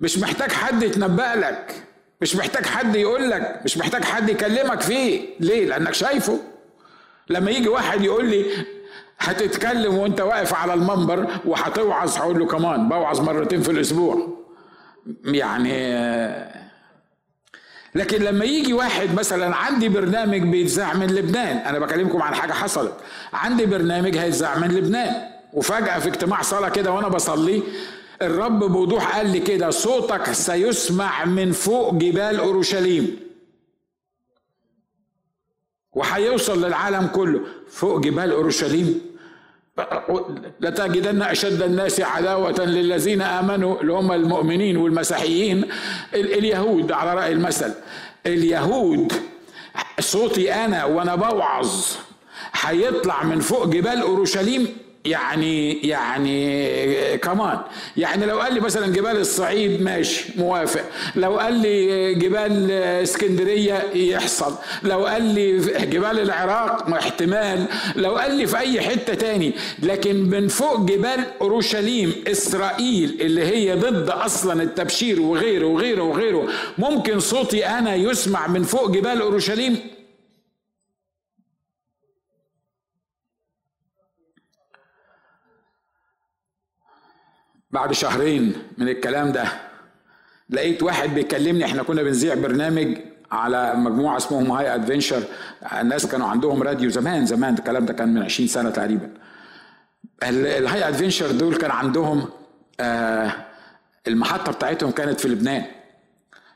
مش 0.00 0.18
محتاج 0.18 0.52
حد 0.52 0.82
يتنبأ 0.82 1.34
لك 1.36 1.82
مش 2.20 2.36
محتاج 2.36 2.66
حد 2.66 2.96
يقول 2.96 3.30
لك 3.30 3.60
مش 3.64 3.78
محتاج 3.78 4.04
حد 4.04 4.28
يكلمك 4.28 4.80
فيه. 4.80 5.28
ليه؟ 5.40 5.66
لأنك 5.66 5.94
شايفه. 5.94 6.40
لما 7.28 7.50
يجي 7.50 7.68
واحد 7.68 8.02
يقول 8.02 8.24
لي 8.30 8.66
هتتكلم 9.18 9.94
وأنت 9.98 10.20
واقف 10.20 10.54
على 10.54 10.74
المنبر 10.74 11.26
وهتوعظ 11.44 12.16
هقول 12.16 12.38
له 12.38 12.46
كمان 12.46 12.88
بوعظ 12.88 13.20
مرتين 13.20 13.62
في 13.62 13.70
الأسبوع. 13.70 14.28
يعني 15.24 15.72
لكن 17.96 18.22
لما 18.22 18.44
يجي 18.44 18.72
واحد 18.72 19.14
مثلا 19.14 19.56
عندي 19.56 19.88
برنامج 19.88 20.42
بيتذاع 20.42 20.94
من 20.94 21.06
لبنان 21.06 21.56
أنا 21.56 21.78
بكلمكم 21.78 22.22
عن 22.22 22.34
حاجة 22.34 22.52
حصلت. 22.52 22.92
عندي 23.32 23.66
برنامج 23.66 24.16
هيتذاع 24.16 24.58
من 24.58 24.68
لبنان 24.68 25.14
وفجأة 25.52 25.98
في 25.98 26.08
اجتماع 26.08 26.42
صلاة 26.42 26.68
كده 26.68 26.92
وأنا 26.92 27.08
بصلي 27.08 27.62
الرب 28.22 28.58
بوضوح 28.58 29.16
قال 29.16 29.30
لي 29.30 29.40
كده 29.40 29.70
صوتك 29.70 30.32
سيسمع 30.32 31.24
من 31.24 31.52
فوق 31.52 31.94
جبال 31.94 32.38
أورشليم. 32.38 33.16
وهيوصل 35.92 36.64
للعالم 36.64 37.06
كله. 37.06 37.40
فوق 37.70 38.00
جبال 38.00 38.30
أورشليم؟ 38.32 39.00
لتجدن 40.60 41.22
أشد 41.22 41.62
الناس 41.62 42.00
عداوة 42.00 42.64
للذين 42.64 43.22
آمنوا 43.22 43.80
اللي 43.80 43.92
هم 43.92 44.12
المؤمنين 44.12 44.76
والمسيحيين 44.76 45.64
اليهود 46.14 46.92
على 46.92 47.14
رأي 47.14 47.32
المثل. 47.32 47.72
اليهود 48.26 49.12
صوتي 50.00 50.54
أنا 50.54 50.84
وأنا 50.84 51.14
بوعظ 51.14 51.70
هيطلع 52.60 53.24
من 53.24 53.40
فوق 53.40 53.66
جبال 53.66 54.00
أورشليم 54.00 54.76
يعني 55.10 55.72
يعني 55.72 57.18
كمان 57.18 57.58
يعني 57.96 58.26
لو 58.26 58.40
قال 58.40 58.54
لي 58.54 58.60
مثلا 58.60 58.86
جبال 58.86 59.16
الصعيد 59.16 59.82
ماشي 59.82 60.24
موافق. 60.36 60.84
لو 61.16 61.38
قال 61.38 61.54
لي 61.54 62.14
جبال 62.14 62.70
اسكندرية 62.72 63.84
يحصل. 63.94 64.54
لو 64.82 65.06
قال 65.06 65.22
لي 65.22 65.58
جبال 65.86 66.20
العراق 66.20 66.90
احتمال. 66.94 67.66
لو 67.96 68.16
قال 68.16 68.34
لي 68.34 68.46
في 68.46 68.58
أي 68.58 68.80
حتة 68.80 69.14
تاني. 69.14 69.52
لكن 69.82 70.16
من 70.16 70.48
فوق 70.48 70.80
جبال 70.80 71.24
أورشليم 71.40 72.14
إسرائيل 72.26 73.16
اللي 73.20 73.44
هي 73.44 73.74
ضد 73.74 74.10
أصلا 74.10 74.62
التبشير 74.62 75.20
وغيره 75.20 75.66
وغيره 75.66 76.02
وغيره 76.02 76.48
ممكن 76.78 77.20
صوتي 77.20 77.66
أنا 77.66 77.94
يسمع 77.94 78.46
من 78.46 78.62
فوق 78.62 78.90
جبال 78.90 79.20
أورشليم 79.20 79.78
بعد 87.76 87.92
شهرين 87.92 88.52
من 88.78 88.88
الكلام 88.88 89.32
ده 89.32 89.44
لقيت 90.50 90.82
واحد 90.82 91.14
بيكلمني 91.14 91.64
إحنا 91.64 91.82
كنا 91.82 92.02
بنذيع 92.02 92.34
برنامج 92.34 92.98
على 93.32 93.74
مجموعة 93.74 94.16
اسمهم 94.16 94.50
High 94.50 94.74
Adventure 94.74 95.22
الناس 95.80 96.06
كانوا 96.06 96.26
عندهم 96.28 96.62
راديو 96.62 96.90
زمان 96.90 97.26
زمان 97.26 97.54
الكلام 97.54 97.86
ده 97.86 97.92
كان 97.92 98.14
من 98.14 98.22
20 98.22 98.48
سنة 98.48 98.70
تقريبا. 98.70 99.10
ال 100.22 100.88
High 100.88 101.01
Adventure 101.01 101.30
دول 101.30 101.56
كان 101.56 101.70
عندهم 101.70 102.28
آه 102.80 103.32
المحطة 104.08 104.52
بتاعتهم 104.52 104.90
كانت 104.90 105.20
في 105.20 105.28
لبنان. 105.28 105.64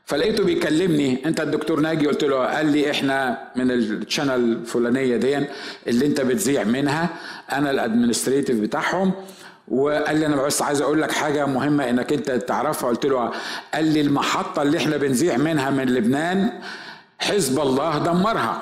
فلقيته 0.05 0.43
بيكلمني 0.43 1.25
أنت 1.25 1.39
الدكتور 1.41 1.79
ناجي؟ 1.79 2.07
قلت 2.07 2.23
له 2.23 2.35
قال 2.45 2.65
لي 2.71 2.91
إحنا 2.91 3.37
من 3.55 3.71
ال 3.71 3.79
channel 3.79 4.31
الفلانية 4.31 5.17
دي 5.17 5.45
اللي 5.87 6.05
أنت 6.05 6.21
بتذيع 6.21 6.63
منها. 6.63 7.09
أنا 7.51 7.71
ال 7.71 7.77
administrative 7.77 8.59
بتاعهم. 8.59 9.11
وقال 9.67 10.17
لي 10.19 10.25
أنا 10.25 10.35
بس 10.35 10.61
عايز 10.61 10.81
أقول 10.81 11.01
لك 11.01 11.11
حاجة 11.11 11.45
مهمة 11.45 11.89
إنك 11.89 12.13
أنت 12.13 12.31
تعرفها. 12.31 12.89
قلت 12.89 13.05
له 13.05 13.31
قال 13.73 13.85
لي 13.85 14.01
المحطة 14.01 14.61
اللي 14.61 14.77
إحنا 14.77 14.97
بنذيع 14.97 15.37
منها 15.37 15.69
من 15.69 15.85
لبنان 15.85 16.49
حزب 17.19 17.59
الله 17.59 17.97
دمرها. 17.97 18.61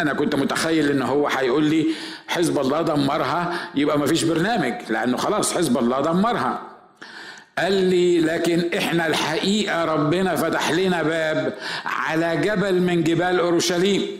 أنا 0.00 0.12
كنت 0.14 0.34
متخيل 0.34 0.90
إن 0.90 1.02
هو 1.02 1.28
هيقول 1.28 1.64
لي 1.64 1.86
حزب 2.28 2.58
الله 2.58 2.82
دمرها 2.82 3.68
يبقى 3.74 3.98
ما 3.98 4.06
فيش 4.06 4.24
برنامج. 4.24 4.74
لأنه 4.88 5.16
خلاص 5.16 5.54
حزب 5.54 5.78
الله 5.78 6.00
دمرها. 6.00 6.62
قال 7.58 7.72
لي 7.72 8.20
لكن 8.20 8.70
إحنا 8.78 9.06
الحقيقة 9.06 9.84
ربنا 9.84 10.36
فتح 10.36 10.70
لنا 10.70 11.02
باب 11.02 11.54
على 11.86 12.36
جبل 12.36 12.82
من 12.82 13.04
جبال 13.04 13.40
أورشليم. 13.40 14.19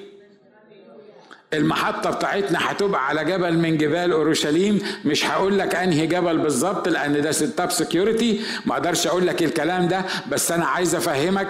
المحطة 1.55 2.11
بتاعتنا 2.11 2.59
هتبقى 2.71 3.07
على 3.09 3.25
جبل 3.25 3.59
من 3.59 3.77
جبال 3.77 4.13
أورشليم. 4.13 4.79
مش 5.05 5.27
هقول 5.27 5.59
لك 5.59 5.75
أنهي 5.75 6.07
جبل 6.07 6.39
بالظبط 6.39 6.89
لأن 6.89 7.23
ده 7.23 7.33
ستاب 7.33 7.71
security 7.71 8.41
ما 8.67 8.73
أقدرش 8.73 9.07
أقول 9.07 9.27
لك 9.27 9.43
الكلام 9.43 9.89
ده 9.89 10.05
بس 10.31 10.53
أنا 10.53 10.67
عايز 10.67 10.95
أفهمك 10.95 11.49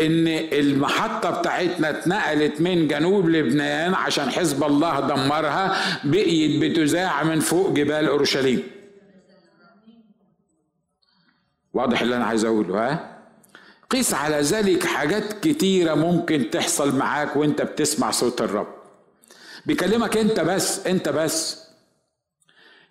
إن 0.00 0.28
المحطة 0.52 1.30
بتاعتنا 1.30 1.90
اتنقلت 1.90 2.60
من 2.60 2.88
جنوب 2.88 3.28
لبنان 3.28 3.94
عشان 3.94 4.30
حزب 4.30 4.64
الله 4.64 5.00
دمرها 5.00 5.76
بقيت 6.04 6.62
بتذاع 6.62 7.22
من 7.22 7.40
فوق 7.40 7.70
جبال 7.72 8.06
أورشليم. 8.08 8.62
واضح 11.74 12.00
اللي 12.02 12.16
أنا 12.16 12.24
عايز 12.24 12.44
أقوله 12.44 12.78
ها؟ 12.90 13.18
قيس 13.90 14.14
على 14.14 14.40
ذلك 14.40 14.86
حاجات 14.86 15.32
كتيرة 15.40 15.94
ممكن 15.94 16.50
تحصل 16.50 16.96
معاك 16.96 17.36
وأنت 17.36 17.62
بتسمع 17.62 18.10
صوت 18.10 18.40
الرب. 18.40 18.81
بيكلمك 19.66 20.16
انت 20.16 20.40
بس 20.40 20.86
انت 20.86 21.08
بس. 21.08 21.62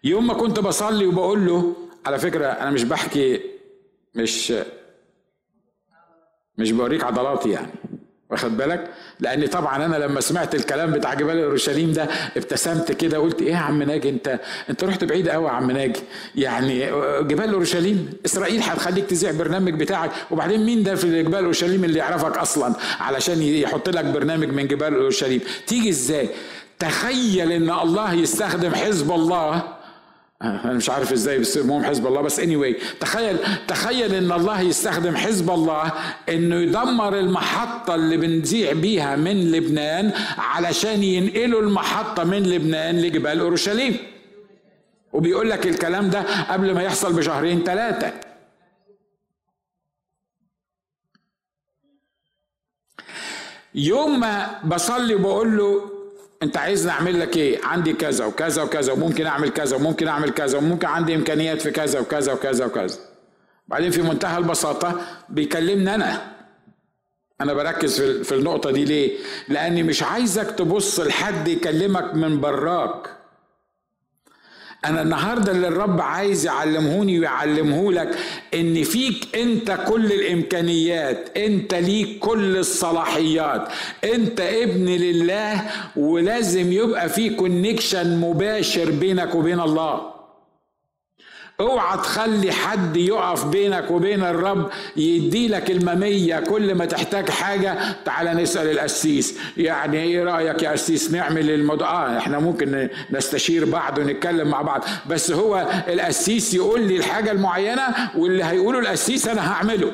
يوم 0.03 0.27
ما 0.27 0.33
كنت 0.33 0.59
بصلي 0.59 1.05
وبقول 1.05 1.45
له 1.45 1.75
على 2.05 2.19
فكرة 2.19 2.45
أنا 2.47 2.69
مش 2.69 2.83
بحكي 2.83 3.41
مش 4.15 4.53
مش 6.57 6.71
بوريك 6.71 7.03
عضلاتي 7.03 7.49
يعني. 7.49 7.71
واخد 8.29 8.57
بالك؟ 8.57 8.93
لأن 9.19 9.47
طبعا 9.47 9.85
أنا 9.85 9.95
لما 9.95 10.21
سمعت 10.21 10.55
الكلام 10.55 10.91
بتاع 10.91 11.13
جبال 11.13 11.43
أورشليم 11.43 11.91
ده 11.91 12.03
ابتسمت 12.37 12.91
كده 12.91 13.17
قلت 13.17 13.41
إيه 13.41 13.51
يا 13.51 13.57
عم 13.57 13.83
ناجي 13.83 14.09
أنت 14.09 14.39
أنت 14.69 14.83
رحت 14.83 15.03
بعيد 15.03 15.29
قوي 15.29 15.45
يا 15.47 15.51
عم 15.51 15.71
ناجي. 15.71 15.99
يعني 16.35 16.79
جبال 17.23 17.53
أورشليم 17.53 18.09
إسرائيل 18.25 18.61
هتخليك 18.61 19.05
تذيع 19.05 19.31
برنامج 19.31 19.73
بتاعك. 19.73 20.11
وبعدين 20.31 20.65
مين 20.65 20.83
ده 20.83 20.95
في 20.95 21.23
جبال 21.23 21.43
أورشليم 21.43 21.83
اللي 21.83 21.99
يعرفك 21.99 22.37
أصلا؟ 22.37 22.73
علشان 22.99 23.41
يحط 23.41 23.89
لك 23.89 24.05
برنامج 24.05 24.47
من 24.49 24.67
جبال 24.67 24.93
أورشليم. 24.95 25.41
تيجي 25.67 25.89
إزاي؟ 25.89 26.29
تخيل 26.81 27.51
إن 27.51 27.69
الله 27.69 28.13
يستخدم 28.13 28.75
حزب 28.75 29.11
الله. 29.11 29.77
أنا 30.41 30.73
مش 30.73 30.89
عارف 30.89 31.11
إزاي 31.11 31.37
بيسموهم 31.37 31.83
حزب 31.83 32.07
الله 32.07 32.21
بس 32.21 32.41
anyway 32.41 32.97
تخيل 32.99 33.37
تخيل 33.67 34.15
إن 34.15 34.31
الله 34.31 34.61
يستخدم 34.61 35.15
حزب 35.15 35.49
الله 35.49 35.91
إنه 36.29 36.55
يدمر 36.55 37.19
المحطة 37.19 37.95
اللي 37.95 38.17
بنذيع 38.17 38.73
بيها 38.73 39.15
من 39.15 39.51
لبنان 39.51 40.11
علشان 40.37 41.03
ينقلوا 41.03 41.61
المحطة 41.61 42.23
من 42.23 42.43
لبنان 42.43 43.01
لجبال 43.01 43.39
أورشليم. 43.39 43.97
وبيقول 45.13 45.49
لك 45.49 45.67
الكلام 45.67 46.09
ده 46.09 46.21
قبل 46.53 46.73
ما 46.73 46.83
يحصل 46.83 47.13
بشهرين 47.13 47.63
ثلاثة 47.63 48.13
يوم 53.75 54.19
ما 54.19 54.59
بصلي 54.63 55.15
وبقول 55.15 55.57
له 55.57 56.00
انت 56.43 56.57
عايزني 56.57 56.91
اعمل 56.91 57.19
لك 57.19 57.37
إيه؟ 57.37 57.65
عندي 57.65 57.93
كذا 57.93 58.25
وكذا 58.25 58.63
وكذا 58.63 58.93
وممكن 58.93 59.25
اعمل 59.25 59.49
كذا 59.49 59.75
وممكن 59.75 60.07
اعمل 60.07 60.29
كذا 60.29 60.57
وممكن 60.57 60.87
عندي 60.87 61.15
امكانيات 61.15 61.61
في 61.61 61.71
كذا 61.71 61.99
وكذا 61.99 62.33
وكذا 62.33 62.65
وكذا. 62.65 62.99
بعدين 63.67 63.91
في 63.91 64.01
منتهى 64.01 64.37
البساطة 64.37 65.01
بيكلمني 65.29 65.95
أنا. 65.95 66.31
أنا 67.41 67.53
بركز 67.53 68.01
في 68.01 68.35
النقطة 68.35 68.71
دي 68.71 68.85
ليه؟ 68.85 69.17
لاني 69.47 69.83
مش 69.83 70.03
عايزك 70.03 70.51
تبص 70.51 70.99
لحد 70.99 71.47
يكلمك 71.47 72.13
من 72.15 72.41
براك. 72.41 73.20
أنا 74.85 75.01
النهارده 75.01 75.51
اللي 75.51 75.67
الرب 75.67 76.01
عايز 76.01 76.45
يعلمهوني 76.45 77.19
ويعلمه 77.19 77.91
لك 77.93 78.17
إن 78.53 78.83
فيك 78.83 79.35
أنت 79.35 79.79
كل 79.87 80.05
الإمكانيات 80.11 81.29
أنت 81.37 81.73
ليك 81.73 82.19
كل 82.19 82.57
الصلاحيات 82.57 83.67
أنت 84.03 84.41
ابن 84.41 84.85
لله 84.85 85.61
ولازم 85.95 86.71
يبقى 86.71 87.09
في 87.09 87.29
كونكشن 87.29 88.17
مباشر 88.21 88.91
بينك 88.91 89.35
وبين 89.35 89.59
الله. 89.59 90.20
اوعى 91.61 91.97
تخلي 91.97 92.51
حد 92.51 92.97
يقف 92.97 93.45
بينك 93.45 93.91
وبين 93.91 94.23
الرب 94.23 94.69
يدي 94.97 95.47
لك 95.47 95.71
الممية 95.71 96.39
كل 96.39 96.75
ما 96.75 96.85
تحتاج 96.85 97.29
حاجة. 97.29 97.77
تعال 98.05 98.37
نسأل 98.37 98.71
القسيس. 98.71 99.37
يعني 99.57 99.97
إيه 100.03 100.23
رأيك 100.23 100.63
يا 100.63 100.71
قسيس 100.71 101.11
نعمل 101.11 101.49
الموضوع 101.49 101.87
آه 102.05 102.17
إحنا 102.17 102.39
ممكن 102.39 102.89
نستشير 103.11 103.65
بعض 103.65 103.97
ونتكلم 103.97 104.47
مع 104.47 104.61
بعض. 104.61 104.85
بس 105.09 105.31
هو 105.31 105.67
القسيس 105.87 106.53
يقول 106.53 106.81
لي 106.81 106.97
الحاجة 106.97 107.31
المعينة 107.31 107.83
واللي 108.17 108.43
هيقوله 108.43 108.79
القسيس 108.79 109.27
أنا 109.27 109.51
هعمله. 109.51 109.91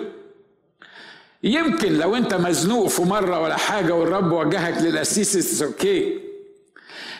يمكن 1.44 1.94
لو 1.98 2.16
أنت 2.16 2.34
مزنوق 2.34 2.88
في 2.88 3.02
مرة 3.02 3.40
ولا 3.42 3.58
حاجة 3.58 3.96
والرب 3.96 4.32
وجهك 4.32 4.82
للقسيس 4.82 5.64
أوكي 5.64 6.27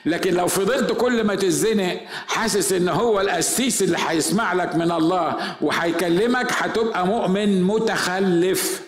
لكن 0.06 0.34
لو 0.34 0.48
فضلت 0.48 0.92
كل 0.92 1.24
ما 1.24 1.36
تزنق 1.36 2.00
حاسس 2.28 2.74
إن 2.74 2.90
هو 2.90 3.22
القسيس 3.22 3.82
اللي 3.84 3.98
هيسمع 4.08 4.54
لك 4.54 4.76
من 4.76 4.92
الله 4.92 5.56
وهيكلمك 5.62 6.48
هتبقى 6.52 7.08
مؤمن 7.08 7.64
متخلف. 7.64 8.88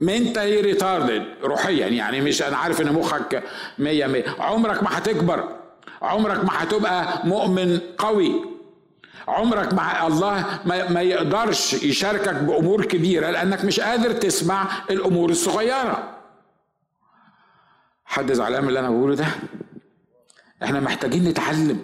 منتالي 0.00 0.60
ريتاردد 0.60 1.24
روحيا 1.42 1.86
يعني 1.86 2.20
مش 2.20 2.42
أنا 2.42 2.56
عارف 2.56 2.80
إن 2.80 2.92
مخك 2.92 3.42
مية 3.78 4.06
مية. 4.06 4.24
عمرك 4.38 4.82
ما 4.82 4.98
هتكبر. 4.98 5.48
عمرك 6.02 6.44
ما 6.44 6.50
هتبقى 6.52 7.26
مؤمن 7.26 7.78
قوي. 7.98 8.44
عمرك 9.28 9.74
مع 9.74 10.06
الله 10.06 10.60
ما, 10.64 10.88
ما 10.90 11.02
يقدرش 11.02 11.72
يشاركك 11.72 12.34
بأمور 12.34 12.84
كبيرة 12.84 13.30
لأنك 13.30 13.64
مش 13.64 13.80
قادر 13.80 14.12
تسمع 14.12 14.66
الأمور 14.90 15.30
الصغيرة. 15.30 16.21
حد 18.12 18.32
زعلان 18.32 18.62
من 18.62 18.68
اللي 18.68 18.80
أنا 18.80 18.90
بقوله 18.90 19.14
ده؟ 19.14 19.26
إحنا 20.62 20.80
محتاجين 20.80 21.24
نتعلم. 21.24 21.82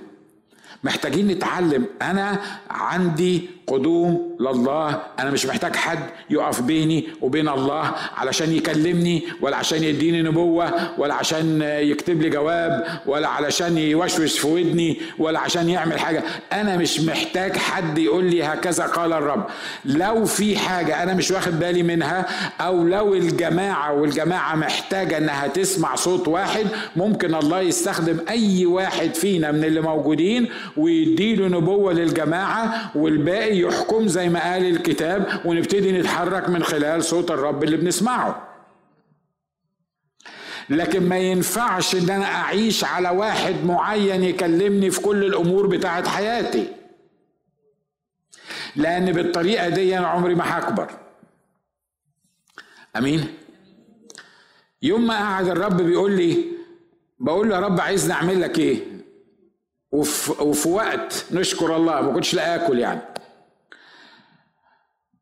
محتاجين 0.85 1.29
نتعلم. 1.29 1.87
أنا 2.03 2.43
عندي 2.71 3.51
قدوم 3.69 4.37
لله. 4.41 5.01
أنا 5.19 5.31
مش 5.31 5.47
محتاج 5.47 5.77
حد 5.77 5.99
يقف 6.31 6.61
بيني 6.63 7.09
وبين 7.21 7.49
الله 7.49 7.93
علشان 8.17 8.53
يكلمني 8.53 9.23
ولا 9.41 9.57
عشان 9.57 9.85
يديني 9.85 10.23
نبوة 10.23 10.73
ولا 10.99 11.15
عشان 11.15 11.63
يكتب 11.63 12.23
لي 12.23 12.29
جواب 12.31 12.85
ولا 13.07 13.29
علشان 13.29 13.79
يوشوش 13.79 14.39
في 14.39 14.47
ودني 14.47 15.01
ولا 15.19 15.41
عشان 15.41 15.69
يعمل 15.69 15.99
حاجة. 15.99 16.23
أنا 16.53 16.77
مش 16.77 17.01
محتاج 17.01 17.57
حد 17.57 17.99
يقول 17.99 18.25
لي 18.25 18.43
هكذا 18.45 18.85
قال 18.85 19.13
الرب. 19.13 19.47
لو 19.85 20.25
في 20.25 20.59
حاجة 20.59 21.03
أنا 21.03 21.15
مش 21.15 21.31
واخد 21.31 21.59
بالي 21.59 21.83
منها 21.83 22.27
أو 22.61 22.85
لو 22.85 23.15
الجماعة 23.15 23.93
والجماعة 23.93 24.57
محتاجة 24.57 25.19
إنها 25.19 25.47
تسمع 25.47 25.95
صوت 25.95 26.29
واحد 26.29 26.67
ممكن 26.97 27.35
الله 27.35 27.61
يستخدم 27.61 28.19
أي 28.29 28.67
واحد 28.67 29.15
فينا 29.15 29.53
من 29.53 29.65
اللي 29.65 29.81
موجودين 29.81 30.49
ويديله 30.77 31.49
نبوة 31.49 31.93
للجماعة 31.93 32.91
والباقي 32.95 33.58
يحكم 33.61 34.09
زي 34.09 34.29
ما 34.29 34.53
قال 34.53 34.65
الكتاب 34.67 35.43
ونبتدي 35.45 35.93
نتحرك 35.93 36.49
من 36.49 36.63
خلال 36.63 37.05
صوت 37.05 37.31
الرب 37.31 37.65
اللي 37.65 37.77
بنسمعه. 37.77 38.49
لكن 40.71 41.09
ما 41.09 41.19
ينفعش 41.19 41.95
إن 41.95 42.11
أنا 42.11 42.25
أعيش 42.25 42.85
على 42.85 43.09
واحد 43.09 43.65
معين 43.65 44.23
يكلمني 44.25 44.91
في 44.91 45.01
كل 45.01 45.25
الأمور 45.25 45.67
بتاعت 45.67 46.07
حياتي. 46.07 46.69
لأن 48.77 49.13
بالطريقة 49.13 49.69
دي 49.69 49.99
أنا 49.99 50.07
عمري 50.07 50.35
ما 50.35 50.59
هكبر. 50.59 50.91
أمين؟ 52.97 53.27
يوم 54.83 55.07
ما 55.07 55.15
قعد 55.19 55.49
الرب 55.49 55.77
بيقول 55.83 56.13
لي 56.13 56.45
بقول 57.19 57.49
له 57.49 57.55
يا 57.55 57.61
رب 57.61 57.81
عايزني 57.81 58.13
أعمل 58.13 58.41
لك 58.41 58.59
إيه؟ 58.59 58.79
وفي, 59.93 60.43
وفي 60.43 60.69
وقت 60.69 61.25
نشكر 61.33 61.77
الله 61.77 62.01
ما 62.01 62.13
كنتش 62.13 62.35
لا 62.35 62.55
آكل 62.55 62.79
يعني. 62.79 63.01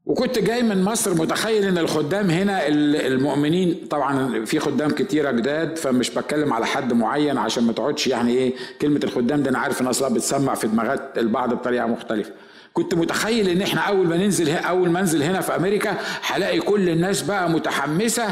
وكنت 0.07 0.39
جاي 0.39 0.63
من 0.63 0.85
مصر 0.85 1.15
متخيل 1.15 1.65
إن 1.65 1.79
الخدام 1.79 2.31
هنا 2.31 2.69
المؤمنين 2.69 3.87
طبعا 3.91 4.45
في 4.45 4.59
خدام 4.59 4.91
كتيره 4.91 5.31
جداد 5.31 5.79
فمش 5.79 6.11
بتكلم 6.11 6.53
على 6.53 6.67
حد 6.67 6.93
معين 6.93 7.39
عشان 7.39 7.65
ما 7.65 7.73
تقعدش 7.73 8.07
يعني 8.07 8.33
إيه 8.33 8.55
كلمة 8.81 9.01
الخدام 9.05 9.43
ده 9.43 9.51
أنا 9.51 9.59
عارف 9.59 9.81
إن 9.83 9.87
أصلا 9.87 10.15
بتسمع 10.15 10.55
في 10.55 10.67
دماغات 10.69 11.19
البعض 11.19 11.55
بطريقة 11.55 11.87
مختلفة. 11.87 12.31
كنت 12.73 12.95
متخيل 12.95 13.49
إن 13.49 13.63
إحنا 13.63 13.81
أول 13.81 14.07
ما 14.07 14.17
ننزل 14.17 14.51
أول 14.51 14.91
ما 14.91 15.01
أنزل 15.01 15.23
هنا 15.23 15.41
في 15.41 15.57
أمريكا 15.57 15.97
هلاقي 16.23 16.61
كل 16.61 16.89
الناس 16.89 17.23
بقى 17.23 17.51
متحمسة 17.51 18.25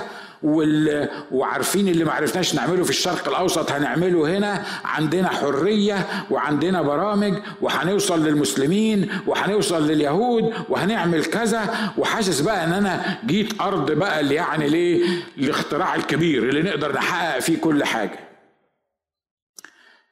وال... 0.44 1.08
وعارفين 1.32 1.88
اللي 1.88 2.04
ما 2.04 2.12
عرفناش 2.12 2.54
نعمله 2.54 2.84
في 2.84 2.90
الشرق 2.90 3.28
الأوسط 3.28 3.70
هنعمله 3.72 4.38
هنا. 4.38 4.64
عندنا 4.84 5.28
حرية 5.28 6.06
وعندنا 6.30 6.82
برامج 6.82 7.34
وهنوصل 7.60 8.24
للمسلمين 8.26 9.08
وهنوصل 9.26 9.86
لليهود 9.86 10.54
وهنعمل 10.68 11.24
كذا. 11.24 11.92
وحاسس 11.98 12.40
بقى 12.40 12.64
إن 12.64 12.72
أنا 12.72 13.18
جيت 13.26 13.60
أرض 13.60 13.92
بقى 13.92 14.20
اللي 14.20 14.34
يعني 14.34 14.68
ليه؟ 14.68 15.04
الاختراع 15.38 15.94
الكبير 15.94 16.48
اللي 16.48 16.62
نقدر 16.62 16.92
نحقق 16.92 17.38
فيه 17.38 17.58
كل 17.60 17.84
حاجة. 17.84 18.18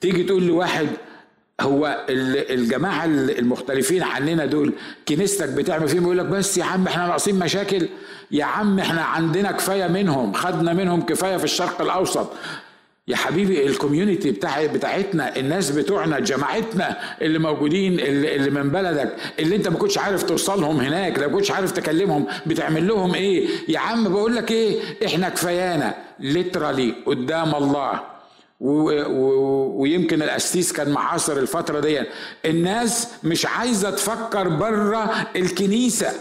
تيجي 0.00 0.24
تقول 0.24 0.42
لواحد 0.46 0.88
هو 1.60 2.04
الجماعة 2.50 3.04
المختلفين 3.04 4.02
عننا 4.02 4.46
دول 4.46 4.72
كنيستك 5.08 5.48
بتعمل 5.48 5.88
فيهم 5.88 6.02
يقول 6.02 6.18
لك 6.18 6.26
بس 6.26 6.58
يا 6.58 6.64
عم 6.64 6.86
إحنا 6.86 7.06
ناقصين 7.06 7.38
مشاكل. 7.38 7.88
يا 8.30 8.44
عم 8.44 8.78
إحنا 8.78 9.02
عندنا 9.02 9.52
كفاية 9.52 9.86
منهم 9.86 10.32
خدنا 10.32 10.72
منهم 10.72 11.02
كفاية 11.02 11.36
في 11.36 11.44
الشرق 11.44 11.80
الأوسط. 11.82 12.32
يا 13.08 13.16
حبيبي 13.16 13.66
الكوميونتي 13.66 14.30
بتاع 14.30 14.66
بتاعتنا 14.66 15.36
الناس 15.36 15.70
بتوعنا 15.70 16.18
جماعتنا 16.20 16.96
اللي 17.22 17.38
موجودين 17.38 18.00
اللي, 18.00 18.50
من 18.50 18.70
بلدك 18.70 19.16
اللي 19.38 19.56
انت 19.56 19.68
ما 19.68 19.76
كنتش 19.78 19.98
عارف 19.98 20.22
توصلهم 20.22 20.80
هناك 20.80 21.18
لو 21.18 21.30
كنتش 21.30 21.50
عارف 21.50 21.72
تكلمهم 21.72 22.26
بتعمل 22.46 22.88
لهم 22.88 23.14
إيه؟ 23.14 23.48
يا 23.68 23.78
عم 23.78 24.08
بقول 24.12 24.36
لك 24.36 24.50
إيه؟ 24.50 24.80
إحنا 25.06 25.28
كفايانا 25.28 25.94
ليترالي 26.20 26.94
قدام 27.06 27.54
الله. 27.54 28.11
ويمكن 28.62 30.22
القسيس 30.22 30.72
كان 30.72 30.90
معاصر 30.90 31.32
الفترة 31.36 31.80
دي. 31.80 32.02
الناس 32.44 33.08
مش 33.24 33.46
عايزة 33.46 33.90
تفكر 33.90 34.48
بره 34.48 35.26
الكنيسة 35.36 36.12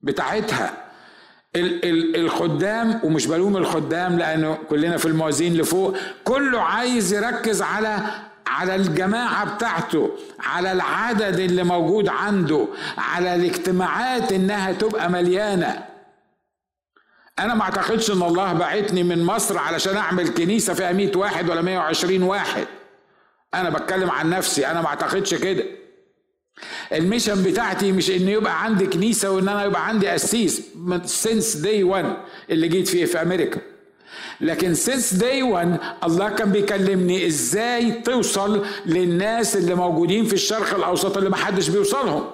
بتاعتها. 0.00 0.84
ال 1.56 1.84
ال 1.84 2.16
الخدام 2.16 3.00
ومش 3.04 3.26
بلوم 3.26 3.56
الخدام 3.56 4.18
لأنه 4.18 4.58
كلنا 4.70 4.96
في 4.96 5.06
الموازين 5.06 5.54
لفوق. 5.54 5.96
كله 6.24 6.60
عايز 6.60 7.12
يركز 7.12 7.62
على 7.62 7.98
على 8.46 8.74
الجماعة 8.74 9.54
بتاعته 9.54 10.10
على 10.40 10.72
العدد 10.72 11.38
اللي 11.40 11.62
موجود 11.64 12.08
عنده 12.08 12.68
على 12.98 13.34
الاجتماعات 13.34 14.32
إنها 14.32 14.72
تبقى 14.72 15.10
مليانة. 15.10 15.93
أنا 17.38 17.54
ما 17.54 17.62
أعتقدش 17.62 18.10
إن 18.10 18.22
الله 18.22 18.52
بعتني 18.52 19.02
من 19.02 19.24
مصر 19.24 19.58
علشان 19.58 19.96
أعمل 19.96 20.28
كنيسة 20.28 20.74
فيها 20.74 20.92
100 20.92 21.16
واحد 21.16 21.50
ولا 21.50 21.62
120 21.62 22.22
واحد. 22.22 22.66
أنا 23.54 23.70
بتكلم 23.70 24.10
عن 24.10 24.30
نفسي 24.30 24.66
أنا 24.66 24.80
ما 24.80 24.86
أعتقدش 24.86 25.34
كده. 25.34 25.64
ال 26.92 26.98
mission 26.98 27.42
بتاعتي 27.42 27.92
مش 27.92 28.10
إن 28.10 28.28
يبقى 28.28 28.64
عندي 28.64 28.86
كنيسة 28.86 29.30
وإن 29.30 29.48
أنا 29.48 29.64
يبقى 29.64 29.88
عندي 29.88 30.08
قسيس 30.08 30.62
since 31.04 31.56
day 31.56 31.82
1 31.82 32.16
اللي 32.50 32.68
جيت 32.68 32.88
فيه 32.88 33.04
في 33.04 33.22
أمريكا. 33.22 33.60
لكن 34.40 34.74
since 34.74 35.14
day 35.14 35.42
1 35.42 35.78
الله 36.04 36.28
كان 36.28 36.52
بيكلمني 36.52 37.26
إزاي 37.26 37.90
توصل 37.92 38.66
للناس 38.86 39.56
اللي 39.56 39.74
موجودين 39.74 40.24
في 40.24 40.32
الشرق 40.32 40.74
الأوسط 40.74 41.16
اللي 41.16 41.30
محدش 41.30 41.68
بيوصلهم. 41.68 42.24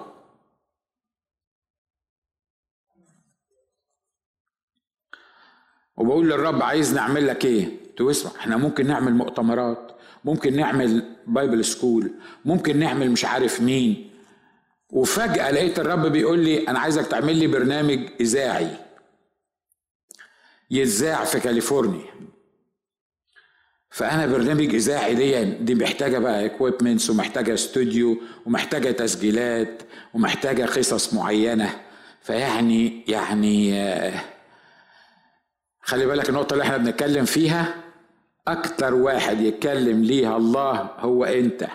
وبقول 6.01 6.31
للرب 6.31 6.63
عايز 6.63 6.95
نعمل 6.95 7.27
لك 7.27 7.45
إيه؟ 7.45 7.69
طب 7.97 8.11
اسمع 8.11 8.31
إحنا 8.41 8.57
ممكن 8.57 8.87
نعمل 8.87 9.15
مؤتمرات 9.15 9.93
ممكن 10.25 10.57
نعمل 10.57 11.05
Bible 11.27 11.65
school 11.65 12.11
ممكن 12.45 12.79
نعمل 12.79 13.11
مش 13.11 13.25
عارف 13.25 13.61
مين. 13.61 14.11
وفجأة 14.91 15.51
لقيت 15.51 15.79
الرب 15.79 16.07
بيقول 16.07 16.39
لي 16.39 16.69
أنا 16.69 16.79
عايزك 16.79 17.07
تعمل 17.07 17.37
لي 17.37 17.47
برنامج 17.47 17.99
إذاعي. 18.21 18.71
يتذاع 20.71 21.25
في 21.25 21.41
كاليفورنيا. 21.41 22.05
فأنا 23.91 24.27
برنامج 24.27 24.75
إذاعي 24.75 25.15
دي 25.15 25.45
دي 25.45 25.75
محتاجة 25.75 26.19
بقى 26.19 26.45
equipments 26.47 27.11
ومحتاجة 27.11 27.55
استوديو 27.55 28.19
ومحتاجة 28.47 28.91
تسجيلات 28.91 29.83
ومحتاجة 30.15 30.65
قصص 30.65 31.15
معينة. 31.15 31.81
فيعني 32.23 33.05
يعني 33.09 33.81
آه 33.81 34.21
خلي 35.91 36.07
بالك 36.07 36.29
النقطة 36.29 36.53
اللي 36.53 36.65
إحنا 36.65 36.77
بنتكلم 36.77 37.25
فيها 37.25 37.75
أكتر 38.49 38.95
واحد 38.95 39.41
يتكلم 39.41 40.03
ليها 40.05 40.37
الله 40.37 40.91
هو 40.99 41.25
أنت. 41.25 41.67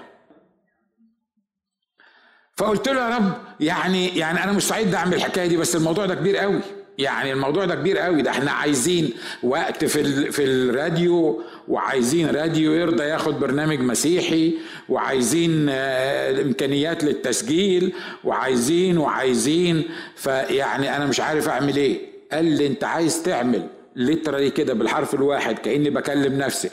فقلت 2.58 2.89
له 2.89 3.01
يا 3.10 3.17
رب 3.17 3.34
يعني 3.60 4.17
يعني 4.17 4.43
أنا 4.43 4.51
مستعد 4.51 4.93
أعمل 4.95 5.13
الحكاية 5.13 5.47
دي 5.47 5.58
بس 5.58 5.75
الموضوع 5.75 6.06
ده 6.06 6.15
كبير 6.15 6.38
قوي. 6.38 6.60
يعني 6.97 7.34
الموضوع 7.34 7.65
ده 7.65 7.75
كبير 7.75 7.97
قوي. 7.97 8.21
ده 8.21 8.32
إحنا 8.32 8.51
عايزين 8.51 9.13
وقت 9.43 9.86
في 9.86 10.32
في 10.32 10.43
الراديو 10.45 11.41
وعايزين 11.67 12.30
راديو 12.30 12.73
يرضى 12.73 13.04
ياخد 13.04 13.39
برنامج 13.39 13.80
مسيحي 13.80 14.54
وعايزين 14.89 15.69
إمكانيات 15.69 17.04
للتسجيل 17.04 17.93
وعايزين 18.23 18.97
وعايزين. 18.97 19.84
فيعني 20.15 20.95
أنا 20.95 21.06
مش 21.06 21.19
عارف 21.19 21.49
أعمل 21.49 21.75
إيه. 21.78 21.99
قال 22.32 22.45
لي 22.45 22.67
أنت 22.67 22.84
عايز 22.84 23.23
تعمل 23.23 23.67
ليترالي 23.95 24.49
كده 24.49 24.73
بالحرف 24.73 25.13
الواحد 25.13 25.60
كأني 25.60 25.89
بكلم 25.89 26.38
نفسي. 26.38 26.69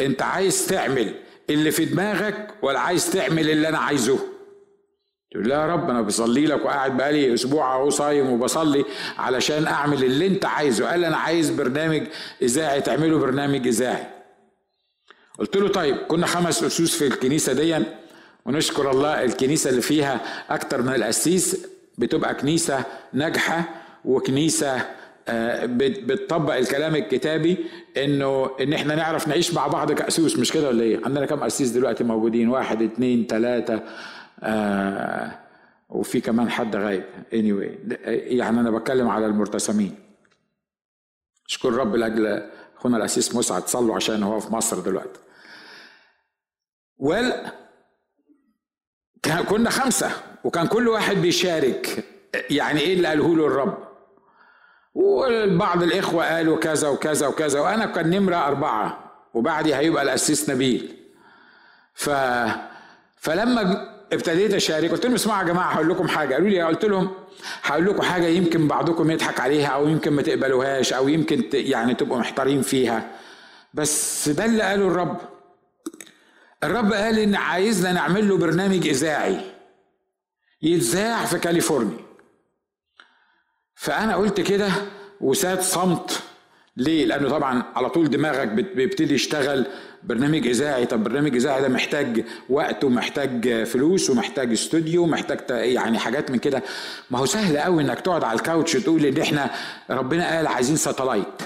انت 0.00 0.22
عايز 0.22 0.66
تعمل 0.66 1.14
اللي 1.50 1.70
في 1.70 1.84
دماغك 1.84 2.54
ولا 2.62 2.80
عايز 2.80 3.10
تعمل 3.10 3.50
اللي 3.50 3.68
أنا 3.68 3.78
عايزه؟ 3.78 4.18
تقول 5.30 5.48
لا 5.48 5.54
يا 5.54 5.66
رب 5.66 5.90
أنا 5.90 6.02
بصلي 6.02 6.46
لك 6.46 6.64
وقاعد 6.64 6.96
بقالي 6.96 7.34
أسبوع 7.34 7.74
اهو 7.74 7.90
صايم 7.90 8.30
وبصلي 8.30 8.84
علشان 9.18 9.66
اعمل 9.66 10.04
اللي 10.04 10.26
انت 10.26 10.44
عايزه. 10.44 10.86
قال 10.90 11.04
أنا 11.04 11.16
عايز 11.16 11.50
برنامج 11.50 12.02
إذاعي 12.42 12.80
تعمله 12.80 13.18
برنامج 13.18 13.66
إذاعي. 13.66 14.06
قلت 15.38 15.56
له 15.56 15.68
طيب 15.68 15.96
كنا 15.96 16.26
خمس 16.26 16.64
اسوس 16.64 16.96
في 16.96 17.06
الكنيسة 17.06 17.52
دي 17.52 17.78
ونشكر 18.46 18.90
الله 18.90 19.24
الكنيسة 19.24 19.70
اللي 19.70 19.82
فيها 19.82 20.20
أكتر 20.50 20.82
من 20.82 20.94
القسيس 20.94 21.66
بتبقى 21.98 22.34
كنيسة 22.34 22.84
ناجحة 23.12 23.64
وكنيسة 24.04 24.86
بتطبق 26.06 26.54
الكلام 26.54 26.94
الكتابي 26.96 27.56
انه 27.96 28.50
ان 28.60 28.72
إحنا 28.72 28.94
نعرف 28.94 29.28
نعيش 29.28 29.54
مع 29.54 29.66
بعض 29.66 29.92
كأسوس 29.92 30.38
مش 30.38 30.52
كده 30.52 30.68
ولا 30.68 30.82
إيه؟ 30.82 31.00
عندنا 31.04 31.26
كم 31.26 31.42
اسيس 31.42 31.70
دلوقتي 31.70 32.04
موجودين؟ 32.04 32.48
واحد 32.48 32.82
اثنين 32.82 33.26
ثلاثة 33.26 33.82
آه 34.42 35.38
وفي 35.88 36.20
كمان 36.20 36.50
حد 36.50 36.76
غايب. 36.76 37.04
anyway 37.32 37.92
يعني 38.08 38.60
أنا 38.60 38.70
بتكلم 38.70 39.08
على 39.08 39.26
المرتسمين. 39.26 39.94
اشكر 41.48 41.72
رب 41.72 41.96
لأجل 41.96 42.42
أخونا 42.76 42.96
الأسيس 42.96 43.34
مسعد 43.34 43.68
صلوا 43.68 43.94
عشان 43.96 44.22
هو 44.22 44.40
في 44.40 44.52
مصر 44.52 44.80
دلوقتي. 44.80 45.20
ويل 46.98 47.32
كنا 49.48 49.70
خمسة 49.70 50.10
وكان 50.44 50.66
كل 50.66 50.88
واحد 50.88 51.16
بيشارك. 51.16 52.04
يعني 52.50 52.80
إيه 52.80 52.94
اللي 52.94 53.08
قاله 53.08 53.36
له 53.36 53.46
الرب؟ 53.46 53.91
وبعض 54.94 55.82
الإخوة 55.82 56.34
قالوا 56.34 56.58
كذا 56.58 56.88
وكذا 56.88 57.26
وكذا 57.26 57.60
وأنا 57.60 57.86
كان 57.86 58.10
نمرة 58.10 58.36
أربعة 58.36 59.12
وبعدي 59.34 59.74
هيبقى 59.74 60.02
الأسيس 60.02 60.50
نبيل. 60.50 60.96
ف 61.94 62.10
فلما 63.16 63.88
ابتديت 64.12 64.54
أشارك 64.54 64.90
قلت 64.90 65.04
لهم 65.06 65.14
اسمعوا 65.14 65.42
يا 65.42 65.46
جماعة 65.48 65.72
هقول 65.72 65.88
لكم 65.88 66.08
حاجة. 66.08 66.34
قالوا 66.34 66.48
لي 66.48 66.62
قلت 66.62 66.84
لهم 66.84 67.10
هقول 67.62 67.86
لكم 67.86 68.02
حاجة 68.02 68.26
يمكن 68.26 68.68
بعضكم 68.68 69.10
يضحك 69.10 69.40
عليها 69.40 69.68
أو 69.68 69.88
يمكن 69.88 70.12
ما 70.12 70.22
تقبلوهاش 70.22 70.92
أو 70.92 71.08
يمكن 71.08 71.44
يعني 71.52 71.94
تبقوا 71.94 72.18
محتارين 72.18 72.62
فيها. 72.62 73.10
بس 73.74 74.28
ده 74.28 74.44
اللي 74.44 74.62
قاله 74.62 74.86
الرب. 74.86 75.16
الرب 76.64 76.92
قال 76.92 77.18
إن 77.18 77.34
عايزنا 77.34 77.92
نعمل 77.92 78.28
له 78.28 78.36
برنامج 78.38 78.86
إذاعي 78.88 79.40
يتذاع 80.62 81.24
في 81.24 81.38
كاليفورنيا. 81.38 82.11
فأنا 83.82 84.16
قلت 84.16 84.40
كده 84.40 84.68
وساد 85.20 85.60
صمت. 85.60 86.22
ليه؟ 86.76 87.04
لأنه 87.04 87.28
طبعا 87.28 87.62
على 87.76 87.90
طول 87.90 88.10
دماغك 88.10 88.48
بيبتدي 88.48 89.14
يشتغل 89.14 89.66
برنامج 90.02 90.46
إذاعي. 90.46 90.86
طب 90.86 91.04
برنامج 91.04 91.34
إذاعي 91.34 91.62
ده 91.62 91.68
محتاج 91.68 92.24
وقت 92.48 92.84
ومحتاج 92.84 93.64
فلوس 93.64 94.10
ومحتاج 94.10 94.52
استوديو 94.52 95.02
ومحتاج 95.02 95.40
يعني 95.50 95.98
حاجات 95.98 96.30
من 96.30 96.38
كده. 96.38 96.62
ما 97.10 97.18
هو 97.18 97.26
سهل 97.26 97.58
قوي 97.58 97.82
إنك 97.82 98.00
تقعد 98.00 98.24
على 98.24 98.38
الكاوتش 98.38 98.74
وتقول 98.74 99.06
إن 99.06 99.20
إحنا 99.20 99.50
ربنا 99.90 100.36
قال 100.36 100.46
عايزين 100.46 100.76
satellite. 100.76 101.42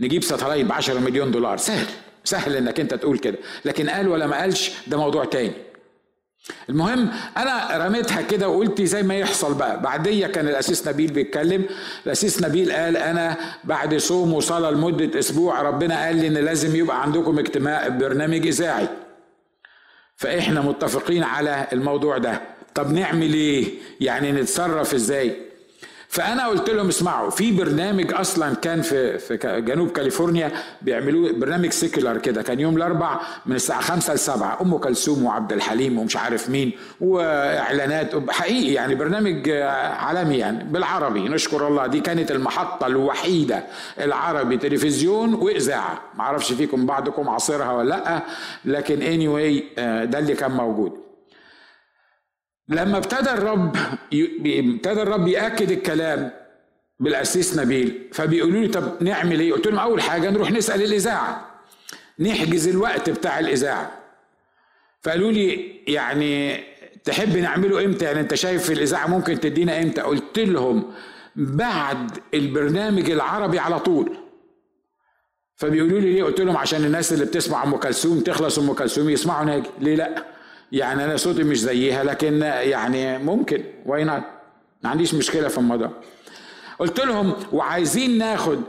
نجيب 0.00 0.24
satellite 0.24 0.66
ب 0.66 0.72
10 0.72 0.98
مليون 0.98 1.30
دولار. 1.30 1.56
سهل. 1.56 1.86
سهل 2.24 2.56
إنك 2.56 2.80
أنت 2.80 2.94
تقول 2.94 3.18
كده. 3.18 3.38
لكن 3.64 3.90
قال 3.90 4.08
ولا 4.08 4.26
ما 4.26 4.40
قالش 4.40 4.72
ده 4.86 4.96
موضوع 4.96 5.24
تاني. 5.24 5.52
المهم 6.68 7.10
أنا 7.36 7.86
رميتها 7.86 8.22
كده 8.22 8.48
وقلت 8.48 8.82
زي 8.82 9.02
ما 9.02 9.14
يحصل 9.14 9.54
بقى. 9.54 9.82
بعديه 9.82 10.26
كان 10.26 10.48
القسيس 10.48 10.88
نبيل 10.88 11.12
بيتكلم. 11.12 11.64
القسيس 12.06 12.42
نبيل 12.42 12.72
قال 12.72 12.96
أنا 12.96 13.36
بعد 13.64 13.96
صوم 13.96 14.32
وصلاة 14.32 14.70
لمدة 14.70 15.18
أسبوع 15.18 15.62
ربنا 15.62 16.04
قال 16.04 16.16
لي 16.16 16.26
إن 16.26 16.34
لازم 16.34 16.76
يبقى 16.76 17.02
عندكم 17.02 17.38
اجتماع 17.38 17.88
برنامج 17.88 18.46
إذاعي. 18.46 18.88
فإحنا 20.16 20.60
متفقين 20.60 21.22
على 21.22 21.66
الموضوع 21.72 22.18
ده. 22.18 22.40
طب 22.74 22.92
نعمل 22.92 23.34
إيه؟ 23.34 23.66
يعني 24.00 24.32
نتصرف 24.32 24.94
إزاي؟ 24.94 25.36
فأنا 26.12 26.46
قلت 26.46 26.70
لهم 26.70 26.88
اسمعوا 26.88 27.30
في 27.30 27.52
برنامج 27.52 28.12
أصلا 28.14 28.54
كان 28.54 28.82
في 28.82 29.18
في 29.18 29.36
جنوب 29.66 29.90
كاليفورنيا 29.90 30.52
بيعملوه 30.82 31.32
برنامج 31.32 31.70
سيكولار 31.70 32.18
كده 32.18 32.42
كان 32.42 32.60
يوم 32.60 32.76
الأربع 32.76 33.20
من 33.46 33.56
الساعة 33.56 33.80
5 33.80 34.14
ل 34.14 34.18
7 34.18 34.58
أم 34.62 34.76
كلثوم 34.76 35.24
وعبد 35.24 35.52
الحليم 35.52 35.98
ومش 35.98 36.16
عارف 36.16 36.50
مين 36.50 36.72
وإعلانات 37.00 38.30
حقيقي 38.30 38.72
يعني 38.72 38.94
برنامج 38.94 39.50
عالمي 39.98 40.36
يعني 40.38 40.64
بالعربي 40.64 41.28
نشكر 41.28 41.68
الله 41.68 41.86
دي 41.86 42.00
كانت 42.00 42.30
المحطة 42.30 42.86
الوحيدة 42.86 43.64
العربي 44.00 44.56
تلفزيون 44.56 45.34
وإذاعة 45.34 46.00
ما 46.18 46.24
أعرفش 46.24 46.52
فيكم 46.52 46.86
بعضكم 46.86 47.28
عاصرها 47.28 47.72
ولا 47.72 47.88
لأ 47.88 48.22
لكن 48.64 49.02
اني 49.02 49.26
anyway 49.28 49.80
ده 50.10 50.18
اللي 50.18 50.34
كان 50.34 50.50
موجود. 50.50 51.01
لما 52.68 52.98
ابتدى 52.98 53.30
الرب 53.30 53.76
ابتدى 54.44 55.02
الرب 55.02 55.28
يأكد 55.28 55.70
الكلام 55.70 56.30
بالاسيس 57.00 57.58
نبيل 57.58 58.08
فبيقولوا 58.12 58.60
لي 58.60 58.68
طب 58.68 59.02
نعمل 59.02 59.40
إيه؟ 59.40 59.52
قلت 59.52 59.66
لهم 59.66 59.78
أول 59.78 60.02
حاجة 60.02 60.30
نروح 60.30 60.50
نسأل 60.50 60.82
الإذاعة 60.82 61.50
نحجز 62.18 62.68
الوقت 62.68 63.10
بتاع 63.10 63.38
الإذاعة 63.38 63.90
فقالوا 65.02 65.32
لي 65.32 65.76
يعني 65.88 66.60
تحب 67.04 67.36
نعمله 67.36 67.84
إمتى؟ 67.84 68.04
يعني 68.04 68.20
أنت 68.20 68.34
شايف 68.34 68.70
الإذاعة 68.70 69.06
ممكن 69.06 69.40
تدينا 69.40 69.82
إمتى؟ 69.82 70.00
قلت 70.00 70.38
لهم 70.38 70.92
بعد 71.36 72.18
البرنامج 72.34 73.10
العربي 73.10 73.58
على 73.58 73.78
طول 73.78 74.16
فبيقولوا 75.56 76.00
لي 76.00 76.12
ليه؟ 76.12 76.22
قلت 76.24 76.40
لهم 76.40 76.56
عشان 76.56 76.84
الناس 76.84 77.12
اللي 77.12 77.24
بتسمع 77.24 77.64
أم 77.64 77.76
كلثوم 77.76 78.20
تخلص 78.20 78.58
أم 78.58 78.72
كلثوم 78.72 79.10
يسمعوا 79.10 79.44
ناجي، 79.44 79.70
ليه 79.80 79.94
لأ؟ 79.94 80.24
يعني 80.72 81.04
أنا 81.04 81.16
صوتي 81.16 81.42
مش 81.42 81.60
زيها 81.60 82.04
لكن 82.04 82.42
يعني 82.42 83.18
ممكن 83.18 83.64
why 83.86 84.04
not 84.04 84.22
ما 84.82 84.90
عنديش 84.90 85.14
مشكلة 85.14 85.48
في 85.48 85.58
الموضوع. 85.58 85.90
قلت 86.78 87.00
لهم 87.00 87.34
وعايزين 87.52 88.18
ناخد 88.18 88.62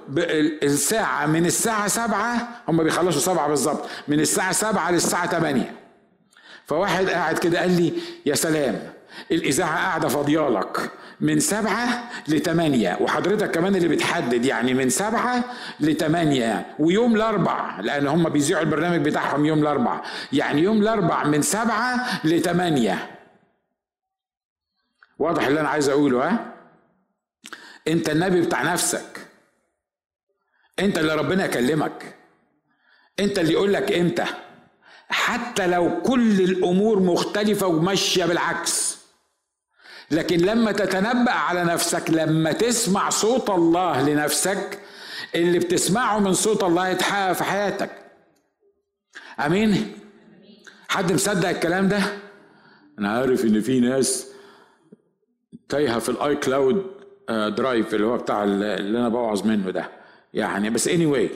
الساعة 0.63 1.25
من 1.25 1.45
الساعة 1.45 1.87
سبعة 1.87 2.61
هم 2.67 2.83
بيخلصوا 2.83 3.21
سبعة 3.21 3.47
بالظبط 3.47 3.85
من 4.07 4.19
الساعة 4.19 4.51
سبعة 4.51 4.91
للساعة 4.91 5.25
تمانية. 5.25 5.75
فواحد 6.65 7.09
قاعد 7.09 7.37
كده 7.37 7.59
قال 7.59 7.81
لي 7.81 7.93
يا 8.25 8.35
سلام 8.35 8.79
الإذاعة 9.31 9.75
قاعدة 9.75 10.07
فاضيالك. 10.07 10.91
من 11.21 11.39
سبعة 11.39 12.09
لتمانية. 12.27 12.97
وحضرتك 13.01 13.51
كمان 13.51 13.75
اللي 13.75 13.87
بتحدد 13.87 14.45
يعني 14.45 14.73
من 14.73 14.89
سبعة 14.89 15.43
لتمانية. 15.79 16.75
ويوم 16.79 17.15
الأربع 17.15 17.79
لأن 17.79 18.07
هم 18.07 18.29
بيذيعوا 18.29 18.63
البرنامج 18.63 19.05
بتاعهم 19.05 19.45
يوم 19.45 19.59
الأربع. 19.59 20.01
يعني 20.33 20.61
يوم 20.61 20.81
الأربع 20.81 21.23
من 21.23 21.41
سبعة 21.41 22.25
لتمانية. 22.25 23.11
واضح 25.19 25.45
اللي 25.47 25.59
أنا 25.59 25.69
عايز 25.69 25.89
أقوله 25.89 26.27
ها؟ 26.27 26.53
أنت 27.87 28.09
النبي 28.09 28.41
بتاع 28.41 28.73
نفسك. 28.73 29.27
أنت 30.79 30.97
اللي 30.97 31.15
ربنا 31.15 31.45
يكلمك. 31.45 32.15
أنت 33.19 33.39
اللي 33.39 33.53
يقول 33.53 33.73
لك 33.73 33.91
إمتى. 33.91 34.25
حتى 35.09 35.67
لو 35.67 36.01
كل 36.01 36.41
الأمور 36.41 36.99
مختلفة 36.99 37.67
وماشية 37.67 38.25
بالعكس. 38.25 38.92
لكن 40.13 40.37
لما 40.37 40.71
تتنبأ 40.71 41.31
على 41.31 41.63
نفسك 41.63 42.09
لما 42.09 42.51
تسمع 42.51 43.09
صوت 43.09 43.49
الله 43.49 44.09
لنفسك 44.09 44.79
اللي 45.35 45.59
بتسمعه 45.59 46.19
من 46.19 46.33
صوت 46.33 46.63
الله 46.63 46.87
يتحقق 46.87 47.33
في 47.33 47.43
حياتك. 47.43 47.91
أمين؟ 49.45 49.91
حد 50.89 51.11
مصدق 51.11 51.49
الكلام 51.49 51.87
ده؟ 51.87 51.99
أنا 52.99 53.11
عارف 53.11 53.45
إن 53.45 53.61
في 53.61 53.79
ناس 53.79 54.27
تايهة 55.69 55.99
في 55.99 56.09
ال 56.09 56.35
iCloud 56.35 56.85
Drive 57.29 57.93
اللي 57.93 58.05
هو 58.05 58.17
بتاع 58.17 58.43
اللي 58.43 58.99
أنا 58.99 59.09
بوعظ 59.09 59.47
منه 59.47 59.71
ده. 59.71 59.89
يعني 60.33 60.69
بس 60.69 60.87
anyway 60.87 61.31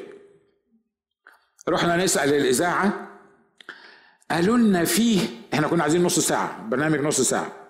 رحنا 1.70 1.98
نسأل 1.98 2.34
الإذاعة. 2.34 3.08
قالوا 4.32 4.58
لنا 4.58 4.86
فيه 4.86 5.28
إحنا 5.54 5.68
كنا 5.68 5.84
عايزين 5.84 6.04
نص 6.04 6.20
ساعة 6.20 6.68
برنامج 6.68 7.00
نص 7.00 7.22
ساعة. 7.22 7.67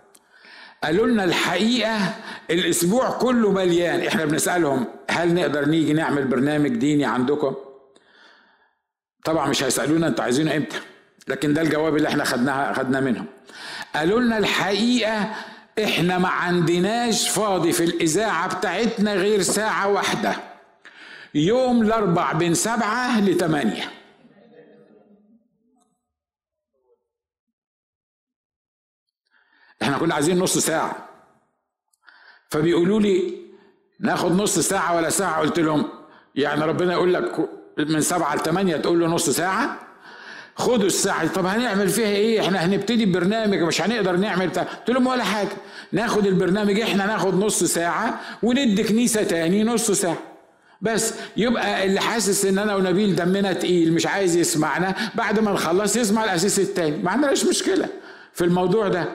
قالوا 0.83 1.07
لنا 1.07 1.23
الحقيقة 1.23 2.15
الأسبوع 2.49 3.09
كله 3.11 3.51
مليان. 3.51 4.07
إحنا 4.07 4.25
بنسألهم 4.25 4.85
هل 5.09 5.33
نقدر 5.33 5.65
نيجي 5.65 5.93
نعمل 5.93 6.25
برنامج 6.27 6.69
ديني 6.69 7.05
عندكم؟ 7.05 7.55
طبعا 9.25 9.47
مش 9.49 9.63
هيسألونا 9.63 10.07
أنتوا 10.07 10.23
عايزينه 10.23 10.55
إمتى 10.57 10.77
لكن 11.27 11.53
ده 11.53 11.61
الجواب 11.61 11.95
اللي 11.97 12.07
إحنا 12.07 12.23
خدناها 12.23 12.73
خدناه 12.73 12.99
منهم. 12.99 13.25
قالوا 13.95 14.19
لنا 14.21 14.37
الحقيقة 14.37 15.35
إحنا 15.83 16.17
ما 16.17 16.27
عندناش 16.29 17.29
فاضي 17.29 17.71
في 17.71 17.83
الإذاعة 17.83 18.57
بتاعتنا 18.57 19.13
غير 19.13 19.41
ساعة 19.41 19.87
واحدة 19.87 20.35
يوم 21.35 21.81
الأربع 21.81 22.31
بين 22.31 22.53
سبعة 22.53 23.21
لثمانيه 23.21 23.83
إحنا 29.81 29.97
كنا 29.97 30.13
عايزين 30.15 30.39
نص 30.39 30.57
ساعة. 30.57 30.95
فبيقولوا 32.49 32.99
لي 32.99 33.33
ناخد 33.99 34.31
نص 34.31 34.59
ساعة 34.59 34.95
ولا 34.95 35.09
ساعة؟ 35.09 35.39
قلت 35.39 35.59
لهم 35.59 35.85
يعني 36.35 36.65
ربنا 36.65 36.93
يقول 36.93 37.13
لك 37.13 37.49
من 37.77 38.01
سبعة 38.01 38.35
لثمانية 38.35 38.77
تقول 38.77 38.99
له 38.99 39.07
نص 39.07 39.29
ساعة؟ 39.29 39.79
خدوا 40.55 40.85
الساعة 40.87 41.27
طب 41.33 41.45
هنعمل 41.45 41.89
فيها 41.89 42.07
إيه؟ 42.07 42.41
إحنا 42.41 42.65
هنبتدي 42.65 43.05
برنامج 43.05 43.57
مش 43.61 43.81
هنقدر 43.81 44.15
نعمل 44.15 44.47
بتاع. 44.47 44.63
قلت 44.63 44.89
لهم 44.89 45.07
ولا 45.07 45.23
حاجة. 45.23 45.49
ناخد 45.91 46.25
البرنامج 46.27 46.79
إحنا 46.79 47.05
ناخد 47.05 47.33
نص 47.35 47.63
ساعة 47.63 48.19
وندي 48.43 48.83
كنيسة 48.83 49.23
تاني 49.23 49.63
نص 49.63 49.91
ساعة. 49.91 50.17
بس 50.81 51.13
يبقى 51.37 51.85
اللي 51.85 51.99
حاسس 51.99 52.45
ان 52.45 52.57
أنا 52.57 52.75
ونبيل 52.75 53.15
دمنا 53.15 53.53
تقيل 53.53 53.93
مش 53.93 54.05
عايز 54.07 54.35
يسمعنا 54.35 54.95
بعد 55.15 55.39
ما 55.39 55.51
نخلص 55.51 55.95
يسمع 55.95 56.23
الاساس 56.23 56.59
التاني. 56.59 56.97
ما 57.03 57.11
عندناش 57.11 57.45
مشكلة 57.45 57.89
في 58.33 58.43
الموضوع 58.43 58.87
ده. 58.87 59.05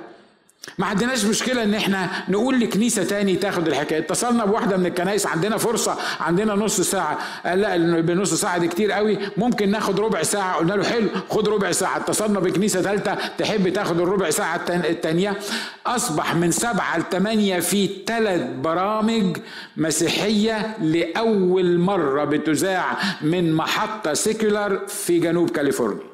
ما 0.78 0.86
عندناش 0.86 1.24
مشكلة 1.24 1.62
إن 1.62 1.74
إحنا 1.74 2.10
نقول 2.28 2.60
لكنيسة 2.60 3.04
تاني 3.04 3.36
تاخد 3.36 3.68
الحكاية. 3.68 3.98
اتصلنا 3.98 4.44
بواحدة 4.44 4.76
من 4.76 4.86
الكنائس 4.86 5.26
عندنا 5.26 5.56
فرصة 5.56 5.96
عندنا 6.20 6.54
نص 6.54 6.80
ساعة. 6.80 7.18
قال 7.46 7.60
لا 7.60 8.00
بنص 8.00 8.34
ساعة 8.34 8.58
دي 8.58 8.68
كتير 8.68 8.92
قوي. 8.92 9.18
ممكن 9.36 9.70
ناخد 9.70 10.00
ربع 10.00 10.22
ساعة. 10.22 10.56
قلنا 10.56 10.72
له 10.72 10.84
حلو 10.84 11.08
خد 11.30 11.48
ربع 11.48 11.72
ساعة. 11.72 11.96
اتصلنا 11.96 12.40
بكنيسة 12.40 12.82
ثالثة 12.82 13.18
تحب 13.38 13.68
تاخد 13.68 14.00
الربع 14.00 14.30
ساعة 14.30 14.64
التانية. 14.68 15.38
أصبح 15.86 16.34
من 16.34 16.50
سبعة 16.50 16.98
لثمانية 16.98 17.60
في 17.60 17.90
ثلاث 18.06 18.42
برامج 18.60 19.36
مسيحية 19.76 20.76
لأول 20.80 21.78
مرة 21.78 22.24
بتذاع 22.24 22.98
من 23.22 23.52
محطة 23.52 24.14
سيكولار 24.14 24.86
في 24.88 25.18
جنوب 25.18 25.50
كاليفورنيا. 25.50 26.11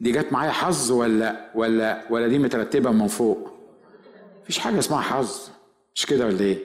دي 0.00 0.12
جت 0.12 0.32
معايا 0.32 0.50
حظ 0.50 0.90
ولا 0.90 1.50
ولا 1.54 2.02
ولا 2.10 2.28
دي 2.28 2.38
مترتبة 2.38 2.90
من 2.90 3.06
فوق؟ 3.06 3.52
مفيش 4.42 4.58
حاجة 4.58 4.78
اسمها 4.78 5.00
حظ. 5.00 5.48
مش 5.94 6.06
كده 6.06 6.26
ولا 6.26 6.40
إيه؟ 6.40 6.58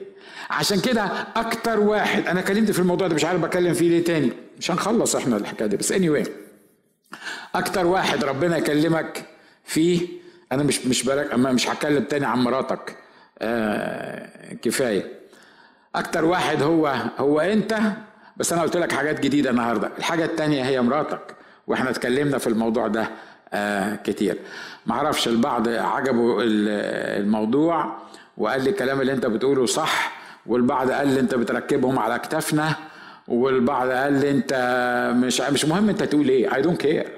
عشان 0.50 0.80
كده 0.80 1.02
أكتر 1.36 1.80
واحد 1.80 2.26
أنا 2.26 2.40
كلمت 2.40 2.70
في 2.70 2.78
الموضوع 2.78 3.08
ده 3.08 3.14
مش 3.14 3.24
عارف 3.24 3.40
بكلم 3.40 3.74
فيه 3.74 3.88
ليه 3.88 4.04
تاني. 4.04 4.32
مش 4.58 4.70
هنخلص 4.70 5.16
إحنا 5.16 5.36
الحكاية 5.36 5.68
دي 5.68 5.76
بس 5.76 5.92
اني 5.92 6.24
anyway. 6.24 6.28
أكتر 7.54 7.86
واحد 7.86 8.24
ربنا 8.24 8.56
يكلمك 8.56 9.24
فيه 9.64 10.08
أنا 10.52 10.62
مش 10.62 10.86
مش 10.86 11.02
بالك 11.04 11.34
مش 11.34 11.68
هتكلم 11.68 12.04
تاني 12.04 12.26
عن 12.26 12.38
مراتك. 12.38 12.96
آه 13.38 14.54
كفاية. 14.62 15.20
أكتر 15.94 16.24
واحد 16.24 16.62
هو 16.62 16.94
هو 17.18 17.40
أنت 17.40 17.78
بس 18.36 18.52
أنا 18.52 18.62
قلت 18.62 18.76
لك 18.76 18.92
حاجات 18.92 19.20
جديدة 19.20 19.50
النهارده. 19.50 19.90
الحاجة 19.98 20.24
التانية 20.24 20.64
هي 20.64 20.82
مراتك. 20.82 21.36
وإحنا 21.66 21.90
اتكلمنا 21.90 22.38
في 22.38 22.46
الموضوع 22.46 22.86
ده 22.88 23.10
آه 23.52 23.94
كتير. 23.96 24.38
معرفش 24.86 25.28
البعض 25.28 25.68
عجبه 25.68 26.36
الموضوع 26.40 27.96
وقال 28.38 28.64
لي 28.64 28.70
الكلام 28.70 29.00
اللي 29.00 29.12
انت 29.12 29.26
بتقوله 29.26 29.66
صح 29.66 30.12
والبعض 30.46 30.90
قال 30.90 31.08
لي 31.08 31.20
انت 31.20 31.34
بتركبهم 31.34 31.98
على 31.98 32.18
كتافنا 32.18 32.74
والبعض 33.28 33.88
قال 33.90 34.12
لي 34.12 34.30
انت 34.30 34.52
مش 35.16 35.40
مش 35.40 35.64
مهم 35.64 35.88
انت 35.88 36.02
تقول 36.02 36.28
إيه 36.28 36.54
I 36.54 36.62
don't 36.62 36.80
care 36.80 37.08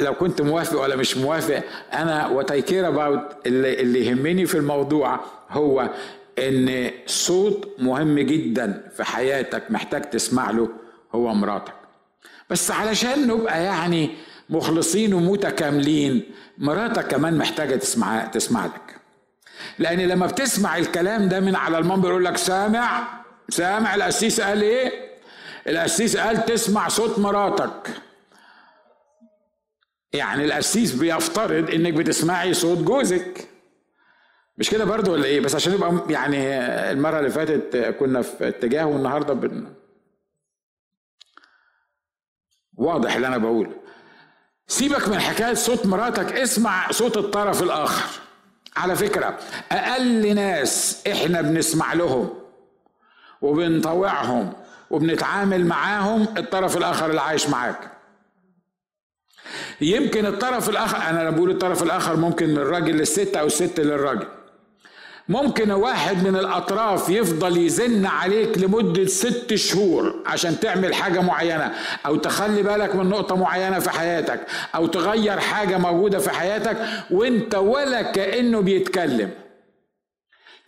لو 0.00 0.14
كنت 0.14 0.42
موافق 0.42 0.80
ولا 0.82 0.96
مش 0.96 1.16
موافق 1.16 1.62
أنا 1.92 2.26
what 2.26 2.50
I 2.50 2.62
care 2.62 2.88
about 2.88 3.20
اللي, 3.46 3.80
اللي 3.80 4.06
يهمني 4.06 4.46
في 4.46 4.54
الموضوع 4.54 5.20
هو 5.50 5.90
إن 6.38 6.90
صوت 7.06 7.68
مهم 7.78 8.18
جدا 8.18 8.90
في 8.96 9.04
حياتك 9.04 9.70
محتاج 9.70 10.02
تسمع 10.10 10.50
له 10.50 10.68
هو 11.14 11.34
مراتك. 11.34 11.72
بس 12.50 12.70
علشان 12.70 13.26
نبقى 13.26 13.64
يعني 13.64 14.10
مخلصين 14.50 15.14
ومتكاملين 15.14 16.30
مراتك 16.58 17.06
كمان 17.08 17.38
محتاجة 17.38 17.76
تسمع 17.76 18.24
تسمع 18.24 18.66
لك. 18.66 18.96
لأن 19.78 19.98
لما 20.00 20.26
بتسمع 20.26 20.76
الكلام 20.78 21.28
ده 21.28 21.40
من 21.40 21.56
على 21.56 21.78
المنبر 21.78 22.08
يقول 22.08 22.24
لك 22.24 22.36
سامع 22.36 23.08
سامع 23.48 23.94
القسيس 23.94 24.40
قال 24.40 24.62
إيه؟ 24.62 24.92
القسيس 25.68 26.16
قال 26.16 26.44
تسمع 26.44 26.88
صوت 26.88 27.18
مراتك. 27.18 27.90
يعني 30.12 30.44
القسيس 30.44 30.92
بيفترض 30.92 31.70
إنك 31.70 31.92
بتسمعي 31.92 32.54
صوت 32.54 32.78
جوزك. 32.78 33.48
مش 34.58 34.70
كده 34.70 34.84
برضو 34.84 35.12
ولا 35.12 35.24
إيه؟ 35.24 35.40
بس 35.40 35.54
عشان 35.54 35.72
يبقى 35.74 36.00
يعني 36.10 36.38
المرة 36.90 37.18
اللي 37.18 37.30
فاتت 37.30 37.76
كنا 38.00 38.22
في 38.22 38.48
اتجاه 38.48 38.86
والنهاردة 38.86 39.34
بن 39.34 39.66
واضح 42.80 43.14
اللي 43.14 43.26
أنا 43.26 43.38
بقوله. 43.38 43.72
سيبك 44.68 45.08
من 45.08 45.20
حكاية 45.20 45.54
صوت 45.54 45.86
مراتك 45.86 46.32
اسمع 46.32 46.90
صوت 46.90 47.16
الطرف 47.16 47.62
الآخر. 47.62 48.20
على 48.76 48.96
فكرة 48.96 49.38
أقل 49.72 50.34
ناس 50.34 51.02
إحنا 51.12 51.40
بنسمع 51.40 51.92
لهم 51.92 52.30
وبنطوعهم 53.42 54.52
وبنتعامل 54.90 55.66
معاهم 55.66 56.26
الطرف 56.38 56.76
الآخر 56.76 57.10
اللي 57.10 57.20
عايش 57.20 57.48
معاك. 57.48 57.90
يمكن 59.80 60.26
الطرف 60.26 60.68
الآخر 60.68 60.96
أنا 60.96 61.30
بقول 61.30 61.50
الطرف 61.50 61.82
الآخر 61.82 62.16
ممكن 62.16 62.48
من 62.48 62.58
الراجل 62.58 62.96
للست 62.96 63.36
أو 63.36 63.46
الست 63.46 63.80
للراجل. 63.80 64.28
ممكن 65.30 65.70
واحد 65.70 66.26
من 66.28 66.36
الأطراف 66.36 67.08
يفضل 67.08 67.56
يزن 67.58 68.06
عليك 68.06 68.58
لمدة 68.58 69.06
ست 69.06 69.54
شهور 69.54 70.14
عشان 70.26 70.60
تعمل 70.60 70.94
حاجة 70.94 71.20
معينة 71.20 71.72
أو 72.06 72.16
تخلي 72.16 72.62
بالك 72.62 72.94
من 72.94 73.08
نقطة 73.08 73.36
معينة 73.36 73.78
في 73.78 73.90
حياتك 73.90 74.40
أو 74.74 74.86
تغير 74.86 75.40
حاجة 75.40 75.78
موجودة 75.78 76.18
في 76.18 76.30
حياتك 76.30 76.76
وانت 77.10 77.54
ولا 77.54 78.02
كأنه 78.02 78.60
بيتكلم. 78.60 79.30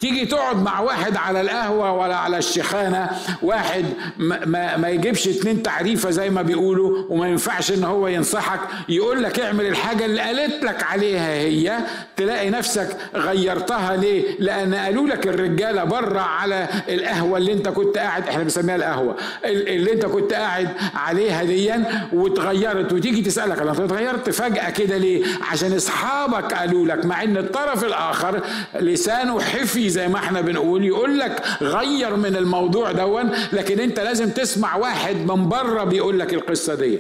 تيجي 0.03 0.27
تقعد 0.27 0.63
مع 0.63 0.81
واحد 0.81 1.17
على 1.17 1.41
القهوة 1.41 1.93
ولا 1.93 2.17
على 2.17 2.39
الشيخانة 2.39 3.11
واحد 3.43 3.85
ما, 4.19 4.45
ما, 4.45 4.77
ما 4.77 4.89
يجيبش 4.89 5.29
اتنين 5.29 5.63
تعريفة 5.63 6.11
زي 6.11 6.31
ما 6.31 6.43
بيقولوا 6.43 7.05
وما 7.09 7.29
ينفعش 7.29 7.73
ان 7.73 7.85
هو 7.85 8.09
ينصحك 8.09 8.61
يقول 8.89 9.23
لك 9.23 9.41
اعمل 9.41 9.67
الحاجة 9.67 10.05
اللي 10.05 10.21
قالت 10.21 10.65
لك 10.65 10.83
عليها 10.83 11.29
هي 11.33 11.79
تلاقي 12.17 12.51
نفسك 12.51 12.97
غيرتها 13.15 13.97
ليه؟ 13.97 14.25
لأن 14.39 14.75
قالوا 14.75 15.07
لك 15.07 15.27
الرجالة 15.27 15.85
بره 15.85 16.21
على 16.21 16.69
القهوة 16.89 17.39
اللي 17.39 17.53
انت 17.53 17.69
كنت 17.69 17.99
قاعد 17.99 18.29
إحنا 18.29 18.43
بنسميها 18.43 18.77
القهوة 18.77 19.17
اللي 19.45 19.93
انت 19.93 20.07
كنت 20.07 20.33
قاعد 20.33 20.69
عليها 20.95 21.45
ديا 21.45 22.09
واتغيرت. 22.13 22.93
وتيجي 22.93 23.23
تسألك 23.23 23.59
أنا 23.59 23.71
اتغيرت 23.73 24.31
فجأة 24.31 24.71
كده 24.71 24.97
ليه؟ 24.97 25.25
عشان 25.51 25.73
أصحابك 25.77 26.55
قالوا 26.55 26.87
لك 26.87 27.05
مع 27.05 27.23
إن 27.23 27.37
الطرف 27.37 27.85
الآخر 27.85 28.41
لسانه 28.81 29.41
حفي 29.41 29.92
زي 29.93 30.09
ما 30.09 30.17
إحنا 30.19 30.41
بنقول 30.41 30.85
يقول 30.85 31.19
لك 31.19 31.43
غير 31.63 32.17
من 32.17 32.37
الموضوع 32.37 32.93
دون 32.93 33.31
لكن 33.53 33.81
انت 33.81 34.01
لازم 34.01 34.31
تسمع 34.31 34.77
واحد 34.77 35.17
من 35.17 35.49
بره 35.49 35.85
بيقول 35.85 36.19
لك 36.19 36.35
القصة 36.35 36.75
دي. 36.75 36.99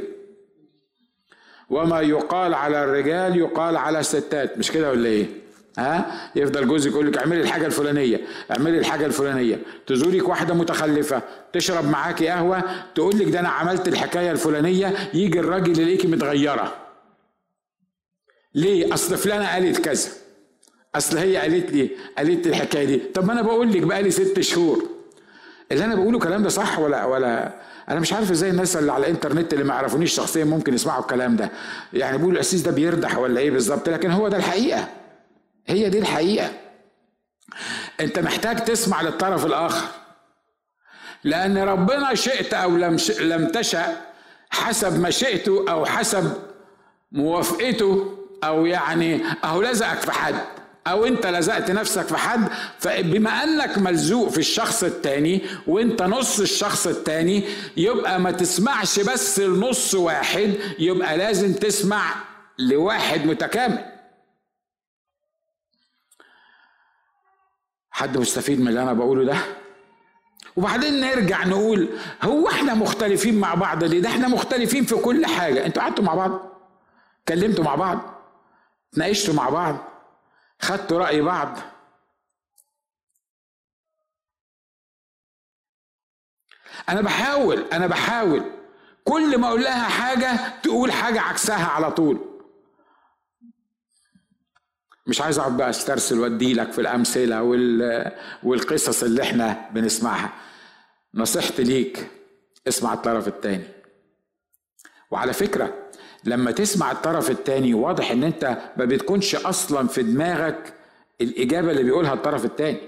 وما 1.70 2.00
يقال 2.00 2.54
على 2.54 2.84
الرجال 2.84 3.36
يقال 3.36 3.76
على 3.76 4.00
الستات. 4.00 4.58
مش 4.58 4.70
كده 4.70 4.90
ولا 4.90 5.08
إيه؟ 5.08 5.26
ها؟ 5.78 6.30
يفضل 6.36 6.68
جوزك 6.68 6.90
يقول 6.90 7.06
لك 7.06 7.18
اعملي 7.18 7.40
الحاجة 7.40 7.66
الفلانية 7.66 8.20
اعملي 8.50 8.78
الحاجة 8.78 9.06
الفلانية. 9.06 9.58
تزورك 9.86 10.28
واحدة 10.28 10.54
متخلفة 10.54 11.22
تشرب 11.52 11.84
معاكي 11.90 12.28
قهوة 12.28 12.62
تقول 12.94 13.18
لك 13.18 13.28
ده 13.28 13.40
أنا 13.40 13.48
عملت 13.48 13.88
الحكاية 13.88 14.30
الفلانية 14.30 14.94
يجي 15.14 15.40
الراجل 15.40 15.78
يلاقيكي 15.80 16.06
متغيرة. 16.08 16.74
ليه؟ 18.54 18.94
أصل 18.94 19.16
فلانة 19.16 19.52
قالت 19.52 19.78
كذا. 19.80 20.10
أصل 20.94 21.18
هي 21.18 21.36
قالت 21.36 21.70
لي 21.72 21.90
قالت 22.18 22.46
لي 22.46 22.50
الحكاية 22.50 22.84
دي. 22.84 22.96
طب 22.96 23.24
ما 23.24 23.32
أنا 23.32 23.42
بقول 23.42 23.72
لك 23.72 23.82
بقالي 23.82 24.10
ست 24.10 24.40
شهور. 24.40 24.88
اللي 25.72 25.84
أنا 25.84 25.94
بقوله 25.94 26.18
الكلام 26.18 26.42
ده 26.42 26.48
صح 26.48 26.78
ولا 26.78 27.04
ولا؟ 27.04 27.52
أنا 27.88 28.00
مش 28.00 28.12
عارف 28.12 28.30
إزاي 28.30 28.50
الناس 28.50 28.76
اللي 28.76 28.92
على 28.92 29.06
الإنترنت 29.06 29.52
اللي 29.52 29.64
ما 29.64 29.74
يعرفونيش 29.74 30.14
شخصيا 30.14 30.44
ممكن 30.44 30.74
يسمعوا 30.74 31.00
الكلام 31.02 31.36
ده. 31.36 31.50
يعني 31.92 32.16
بيقولوا 32.16 32.34
الأسيس 32.36 32.60
ده 32.60 32.70
بيردح 32.70 33.18
ولا 33.18 33.40
إيه 33.40 33.50
بالظبط؟ 33.50 33.88
لكن 33.88 34.10
هو 34.10 34.28
ده 34.28 34.36
الحقيقة. 34.36 34.88
هي 35.66 35.88
دي 35.90 35.98
الحقيقة. 35.98 36.50
أنت 38.00 38.18
محتاج 38.18 38.64
تسمع 38.64 39.02
للطرف 39.02 39.46
الآخر. 39.46 39.86
لأن 41.24 41.58
ربنا 41.58 42.14
شئت 42.14 42.54
أو 42.54 42.70
لم 42.76 42.96
لم 43.20 43.46
تشأ 43.48 43.96
حسب 44.50 45.00
مشيئته 45.00 45.64
أو 45.70 45.86
حسب 45.86 46.32
موافقته 47.12 48.18
أو 48.44 48.66
يعني 48.66 49.20
أهو 49.44 49.62
لزقك 49.62 49.98
في 49.98 50.12
حد. 50.12 50.34
أو 50.86 51.04
أنت 51.06 51.26
لزقت 51.26 51.70
نفسك 51.70 52.02
في 52.06 52.16
حد 52.16 52.48
فبما 52.78 53.30
أنك 53.30 53.78
ملزوق 53.78 54.28
في 54.28 54.38
الشخص 54.38 54.84
التاني 54.84 55.42
وأنت 55.66 56.02
نص 56.02 56.40
الشخص 56.40 56.86
التاني 56.86 57.44
يبقى 57.76 58.20
ما 58.20 58.30
تسمعش 58.30 59.00
بس 59.00 59.40
لنص 59.40 59.94
واحد 59.94 60.54
يبقى 60.78 61.16
لازم 61.18 61.52
تسمع 61.52 62.14
لواحد 62.58 63.26
متكامل. 63.26 63.84
حد 67.90 68.18
مستفيد 68.18 68.60
من 68.60 68.68
اللي 68.68 68.82
أنا 68.82 68.92
بقوله 68.92 69.24
ده؟ 69.24 69.36
وبعدين 70.56 71.00
نرجع 71.00 71.44
نقول 71.44 71.88
هو 72.22 72.48
إحنا 72.48 72.74
مختلفين 72.74 73.40
مع 73.40 73.54
بعض 73.54 73.84
ليه؟ 73.84 74.00
ده 74.00 74.08
إحنا 74.08 74.28
مختلفين 74.28 74.84
في 74.84 74.94
كل 74.94 75.26
حاجة. 75.26 75.66
أنتوا 75.66 75.82
قعدتوا 75.82 76.04
مع 76.04 76.14
بعض؟ 76.14 76.40
كلمتوا 77.28 77.64
مع 77.64 77.74
بعض؟ 77.74 78.00
تناقشتوا 78.92 79.34
مع 79.34 79.48
بعض؟ 79.48 79.91
خدتوا 80.62 80.98
رأي 80.98 81.20
بعض. 81.20 81.58
أنا 86.88 87.00
بحاول 87.00 87.58
أنا 87.72 87.86
بحاول. 87.86 88.50
كل 89.04 89.38
ما 89.38 89.48
أقول 89.48 89.62
لها 89.62 89.88
حاجة 89.88 90.60
تقول 90.62 90.92
حاجة 90.92 91.20
عكسها 91.20 91.66
على 91.66 91.90
طول. 91.92 92.28
مش 95.06 95.20
عايز 95.20 95.38
أقعد 95.38 95.56
بقى 95.56 95.70
أسترسل 95.70 96.18
وأدي 96.20 96.54
لك 96.54 96.72
في 96.72 96.80
الأمثلة 96.80 97.42
والقصص 98.42 99.02
اللي 99.02 99.22
إحنا 99.22 99.70
بنسمعها. 99.70 100.32
نصيحتي 101.14 101.62
ليك 101.64 102.10
اسمع 102.68 102.92
الطرف 102.92 103.28
الثاني 103.28 103.64
وعلى 105.10 105.32
فكرة 105.32 105.90
لما 106.24 106.50
تسمع 106.50 106.92
الطرف 106.92 107.30
التاني 107.30 107.74
واضح 107.74 108.10
إن 108.10 108.24
أنت 108.24 108.58
ما 108.76 108.84
بتكونش 108.84 109.34
أصلا 109.34 109.88
في 109.88 110.02
دماغك 110.02 110.74
الإجابة 111.20 111.70
اللي 111.70 111.82
بيقولها 111.82 112.12
الطرف 112.14 112.44
التاني. 112.44 112.80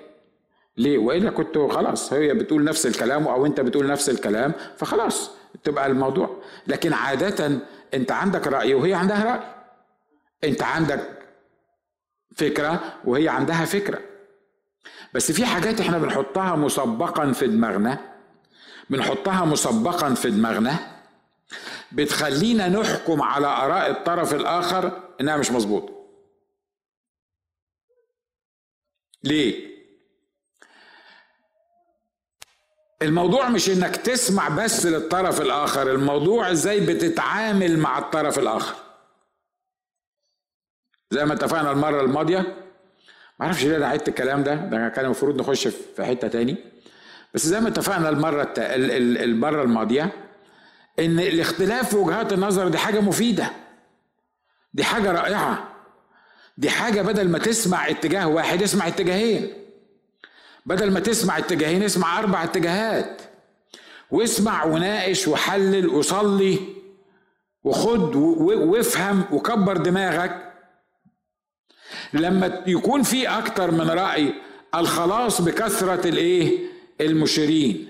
ليه؟ 0.77 0.99
وإلا 0.99 1.31
كنت 1.31 1.59
خلاص 1.59 2.13
هي 2.13 2.35
بتقول 2.35 2.65
نفس 2.65 2.87
الكلام 2.87 3.29
أو 3.29 3.47
أنت 3.47 3.61
بتقول 3.61 3.87
نفس 3.87 4.09
الكلام 4.11 4.53
فخلاص 4.77 5.31
تبقى 5.65 5.87
الموضوع. 5.87 6.37
لكن 6.67 6.93
عادة 6.93 7.59
أنت 7.95 8.13
عندك 8.13 8.47
رأي 8.47 8.75
وهي 8.75 8.95
عندها 8.95 9.25
رأي. 9.25 9.41
أنت 10.51 10.63
عندك 10.63 11.19
فكرة 12.37 12.81
وهي 13.05 13.29
عندها 13.29 13.65
فكرة. 13.65 13.99
بس 15.15 15.33
في 15.33 15.47
حاجات 15.47 15.81
إحنا 15.81 15.99
بنحطها 15.99 16.57
مسبقا 16.57 17.33
في 17.33 17.47
دماغنا 17.47 17.99
بنحطها 18.91 19.45
مسبقا 19.45 20.15
في 20.15 20.31
دماغنا 20.31 20.94
بتخلينا 21.95 22.69
نحكم 22.69 23.23
على 23.23 23.47
آراء 23.47 23.91
الطرف 23.91 24.35
الآخر 24.35 25.01
إنها 25.21 25.37
مش 25.37 25.51
مظبوطة. 25.51 25.95
ليه؟ 29.25 29.75
الموضوع 33.03 33.49
مش 33.49 33.69
إنك 33.71 33.97
تسمع 33.97 34.49
بس 34.49 34.87
للطرف 34.87 35.41
الآخر 35.41 35.91
الموضوع 35.91 36.51
إزاي 36.51 36.81
بتتعامل 36.81 37.79
مع 37.79 37.99
الطرف 37.99 38.39
الآخر. 38.39 38.75
زي 41.11 41.25
ما 41.25 41.35
اتفقنا 41.35 41.71
المرة 41.73 42.01
الماضية 42.01 42.39
ما 43.41 43.47
أعرفش 43.47 43.65
ليه 43.65 43.77
أنا 43.77 43.87
عدت 43.89 44.09
الكلام 44.09 44.43
ده 44.43 44.55
ده 44.55 44.89
كان 44.89 45.05
المفروض 45.05 45.41
نخش 45.41 45.69
في 45.69 46.05
حتة 46.05 46.29
تاني. 46.29 46.57
بس 47.35 47.47
زي 47.47 47.61
ما 47.61 47.69
اتفقنا 47.69 48.09
المرة. 48.09 48.55
المرة 48.59 49.63
الماضية 49.63 50.24
إن 50.99 51.21
الاختلاف 51.21 51.91
في 51.91 51.97
وجهات 51.97 52.33
النظر 52.33 52.69
دي 52.69 52.79
حاجة 52.79 53.01
مفيدة. 53.01 53.53
دي 54.75 54.85
حاجة 54.85 55.13
رائعة. 55.13 55.69
دي 56.59 56.71
حاجة 56.71 57.03
بدل 57.03 57.29
ما 57.29 57.39
تسمع 57.39 57.89
اتجاه 57.89 58.29
واحد 58.29 58.63
اسمع 58.63 58.89
اتجاهين. 58.89 59.53
بدل 60.67 60.91
ما 60.91 61.01
تسمع 61.01 61.39
اتجاهين 61.39 61.83
اسمع 61.83 62.19
أربع 62.19 62.45
اتجاهات. 62.45 63.23
واسمع 64.11 64.65
وناقش 64.65 65.29
وحلل 65.29 65.87
وصلي 65.89 66.59
وخد 67.65 68.17
وافهم 68.17 69.25
وكبر 69.33 69.77
دماغك. 69.77 70.53
لما 72.13 72.63
يكون 72.67 73.03
في 73.03 73.29
أكتر 73.29 73.71
من 73.71 73.91
رأي 73.91 74.35
الخلاص 74.75 75.41
بكثرة 75.41 76.09
الإيه؟ 76.09 76.59
المشيرين. 77.01 77.89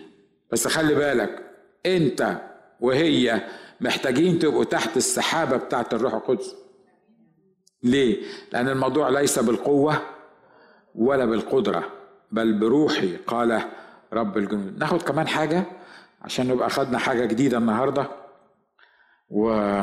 بس 0.52 0.68
خلي 0.68 0.94
بالك 0.94 1.42
أنت 1.86 2.40
وهي 2.80 3.40
محتاجين 3.80 4.38
تبقوا 4.38 4.64
تحت 4.64 4.96
السحابة 4.96 5.56
بتاعت 5.56 5.94
الروح 5.94 6.14
القدس. 6.14 6.54
ليه؟ 7.82 8.22
لأن 8.52 8.68
الموضوع 8.68 9.08
ليس 9.08 9.38
بالقوة 9.38 10.02
ولا 10.94 11.24
بالقدرة 11.24 11.84
بل 12.30 12.52
بروحي 12.58 13.16
قال 13.16 13.62
رب 14.12 14.38
الجنود. 14.38 14.78
ناخد 14.78 15.02
كمان 15.02 15.28
حاجة 15.28 15.64
عشان 16.22 16.48
نبقى 16.48 16.70
خدنا 16.70 16.98
حاجة 16.98 17.24
جديدة 17.24 17.58
النهارده. 17.58 18.06
و 19.30 19.82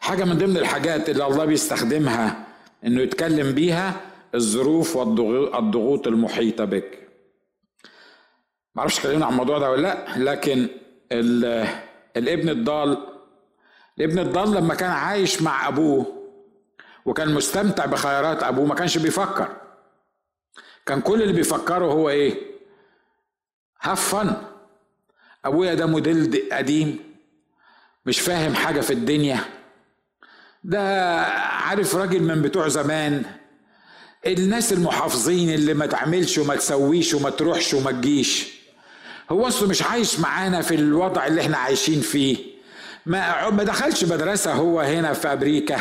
حاجة 0.00 0.24
من 0.24 0.38
ضمن 0.38 0.56
الحاجات 0.56 1.10
اللي 1.10 1.26
الله 1.26 1.44
بيستخدمها 1.44 2.46
إنه 2.86 3.00
يتكلم 3.00 3.52
بيها 3.52 4.00
الظروف 4.34 4.96
والضغوط 4.96 6.06
المحيطة 6.06 6.64
بك. 6.64 7.08
معرفش 8.74 8.98
اتكلمنا 8.98 9.26
عن 9.26 9.32
الموضوع 9.32 9.58
ده 9.58 9.70
ولا 9.70 9.82
لأ 9.82 10.18
لكن 10.18 10.68
الابن 12.16 12.48
الضال. 12.48 13.06
الابن 13.98 14.18
الضال 14.18 14.52
لما 14.52 14.74
كان 14.74 14.90
عايش 14.90 15.42
مع 15.42 15.68
أبوه 15.68 16.22
وكان 17.04 17.34
مستمتع 17.34 17.86
بخيارات 17.86 18.42
أبوه 18.42 18.66
ما 18.66 18.74
كانش 18.74 18.98
بيفكر. 18.98 19.48
كان 20.86 21.00
كل 21.00 21.22
اللي 21.22 21.32
بيفكره 21.32 21.84
هو 21.84 22.08
إيه؟ 22.10 22.34
هاف 23.82 24.14
فن 24.14 24.36
أبويا 25.44 25.74
ده 25.74 25.86
موديل 25.86 26.48
قديم 26.52 26.98
مش 28.06 28.20
فاهم 28.20 28.54
حاجة 28.54 28.80
في 28.80 28.92
الدنيا. 28.92 29.40
ده 30.64 30.80
عارف 31.36 31.96
راجل 31.96 32.22
من 32.22 32.42
بتوع 32.42 32.68
زمان. 32.68 33.24
الناس 34.26 34.72
المحافظين 34.72 35.54
اللي 35.54 35.74
ما 35.74 35.86
تعملش 35.86 36.38
وما 36.38 36.56
تسويش 36.56 37.14
وما 37.14 37.30
تروحش 37.30 37.74
وما 37.74 37.90
تجيش. 37.90 38.61
هو 39.32 39.48
أصله 39.48 39.68
مش 39.68 39.82
عايش 39.82 40.20
معانا 40.20 40.60
في 40.62 40.74
الوضع 40.74 41.26
اللي 41.26 41.40
إحنا 41.40 41.56
عايشين 41.56 42.00
فيه. 42.00 42.36
ما 43.06 43.50
ما 43.50 43.64
دخلش 43.64 44.04
مدرسة 44.04 44.52
هو 44.52 44.80
هنا 44.80 45.12
في 45.12 45.28
أمريكا 45.32 45.76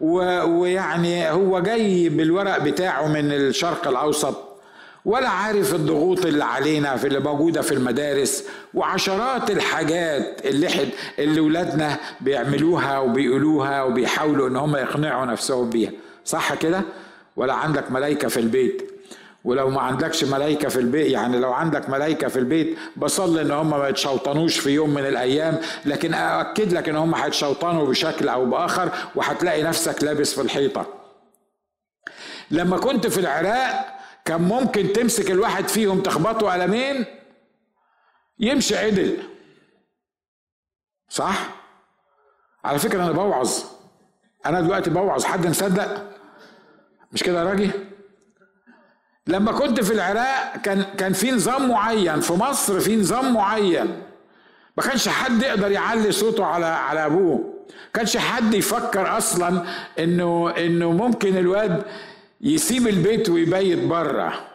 ويعني 0.00 1.30
هو 1.30 1.60
جاي 1.60 2.08
بالورق 2.08 2.58
بتاعه 2.58 3.08
من 3.08 3.32
الشرق 3.32 3.88
الأوسط 3.88 4.36
ولا 5.04 5.28
عارف 5.28 5.74
الضغوط 5.74 6.26
اللي 6.26 6.44
علينا 6.44 6.96
في 6.96 7.06
اللي 7.06 7.20
موجودة 7.20 7.62
في 7.62 7.72
المدارس 7.74 8.44
وعشرات 8.74 9.50
الحاجات 9.50 10.40
اللي 10.44 10.68
حد 10.68 10.88
اللي 11.18 11.40
ولادنا 11.40 11.96
بيعملوها 12.20 12.98
وبيقولوها 12.98 13.82
وبيحاولوا 13.82 14.48
إن 14.48 14.56
هم 14.56 14.76
يقنعوا 14.76 15.26
نفسهم 15.26 15.70
بيها. 15.70 15.90
صح 16.24 16.54
كده؟ 16.54 16.82
ولا 17.36 17.54
عندك 17.54 17.90
ملائكة 17.90 18.28
في 18.28 18.40
البيت؟ 18.40 18.91
ولو 19.44 19.70
ما 19.70 19.80
عندكش 19.80 20.24
ملائكة 20.24 20.68
في 20.68 20.80
البيت 20.80 21.10
يعني 21.10 21.38
لو 21.38 21.52
عندك 21.52 21.90
ملائكة 21.90 22.28
في 22.28 22.38
البيت 22.38 22.78
بصلي 22.96 23.42
إن 23.42 23.50
هم 23.50 23.70
ما 23.70 23.88
يتشوطنوش 23.88 24.58
في 24.58 24.70
يوم 24.70 24.90
من 24.94 25.06
الأيام 25.06 25.58
لكن 25.84 26.14
ااكد 26.14 26.72
لك 26.72 26.88
إن 26.88 26.96
هم 26.96 27.14
هيتشوطنوا 27.14 27.86
بشكل 27.86 28.28
أو 28.28 28.46
بآخر 28.46 28.90
وهتلاقي 29.14 29.62
نفسك 29.62 30.04
لابس 30.04 30.34
في 30.34 30.40
الحيطة. 30.40 30.86
لما 32.50 32.78
كنت 32.78 33.06
في 33.06 33.20
العراق 33.20 33.98
كان 34.24 34.42
ممكن 34.42 34.92
تمسك 34.92 35.30
الواحد 35.30 35.68
فيهم 35.68 36.00
تخبطه 36.00 36.52
قلمين 36.52 37.04
يمشي 38.38 38.76
عدل. 38.76 39.22
صح؟ 41.08 41.50
على 42.64 42.78
فكرة 42.78 43.04
أنا 43.04 43.12
بوعظ. 43.12 43.50
أنا 44.46 44.60
دلوقتي 44.60 44.90
بوعظ. 44.90 45.24
حد 45.24 45.46
مصدق؟ 45.46 46.10
مش 47.12 47.22
كده 47.22 47.38
يا 47.38 47.44
راجل؟ 47.44 47.70
لما 49.26 49.52
كنت 49.52 49.80
في 49.80 49.92
العراق 49.92 50.56
كان 50.62 50.82
كان 50.82 51.12
في 51.12 51.30
نظام 51.30 51.68
معين. 51.68 52.20
في 52.20 52.32
مصر 52.32 52.80
في 52.80 52.96
نظام 52.96 53.34
معين. 53.34 54.02
ما 54.76 54.82
كانش 54.82 55.08
حد 55.08 55.42
يقدر 55.42 55.70
يعلي 55.70 56.12
صوته 56.12 56.44
على 56.44 56.66
على 56.66 57.06
أبوه. 57.06 57.64
كانش 57.94 58.16
حد 58.16 58.54
يفكر 58.54 59.16
أصلا 59.16 59.62
انه 59.98 60.50
إنه 60.58 60.92
ممكن 60.92 61.36
الواد 61.36 61.82
يسيب 62.40 62.88
البيت 62.88 63.28
ويبيت 63.28 63.78
بره. 63.78 64.51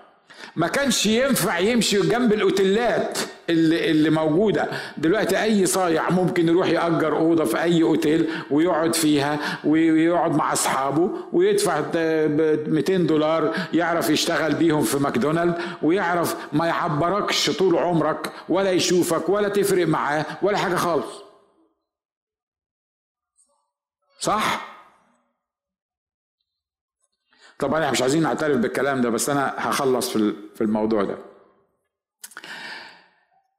ما 0.55 0.67
كانش 0.67 1.05
ينفع 1.05 1.59
يمشي 1.59 2.01
جنب 2.01 2.33
الأوتيلات 2.33 3.17
اللي, 3.49 3.91
اللي 3.91 4.09
موجودة. 4.09 4.69
دلوقتي 4.97 5.43
أي 5.43 5.65
صايع 5.65 6.09
ممكن 6.09 6.47
يروح 6.47 6.67
يأجر 6.67 7.17
أوضة 7.17 7.45
في 7.45 7.61
أي 7.63 7.83
أوتيل 7.83 8.29
ويقعد 8.51 8.95
فيها 8.95 9.59
ويقعد 9.65 10.35
مع 10.35 10.53
أصحابه 10.53 11.11
ويدفع 11.33 11.81
200 11.95 12.97
دولار 12.97 13.55
يعرف 13.73 14.09
يشتغل 14.09 14.53
بيهم 14.53 14.81
في 14.83 14.97
ماكدونالد 14.97 15.55
ويعرف 15.81 16.35
ما 16.53 16.65
يعبركش 16.67 17.49
طول 17.49 17.75
عمرك 17.77 18.31
ولا 18.49 18.71
يشوفك 18.71 19.29
ولا 19.29 19.49
تفرق 19.49 19.87
معاه 19.87 20.25
ولا 20.41 20.57
حاجة 20.57 20.75
خالص. 20.75 21.23
صح؟ 24.19 24.76
طبعا 27.59 27.79
إحنا 27.79 27.91
مش 27.91 28.01
عايزين 28.01 28.23
نعترف 28.23 28.57
بالكلام 28.57 29.01
ده 29.01 29.09
بس 29.09 29.29
أنا 29.29 29.53
هخلص 29.57 30.09
في 30.55 30.61
الموضوع 30.61 31.03
ده. 31.03 31.17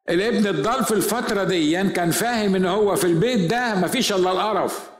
الابن 0.09 0.47
الضال 0.47 0.85
في 0.85 0.95
الفترة 0.95 1.45
دي 1.45 1.89
كان 1.89 2.11
فاهم 2.11 2.55
إن 2.55 2.67
هو 2.67 2.97
في 2.97 3.05
البيت 3.05 3.51
ده 3.51 3.75
مفيش 3.75 4.13
إلا 4.13 4.33
القرف. 4.33 4.91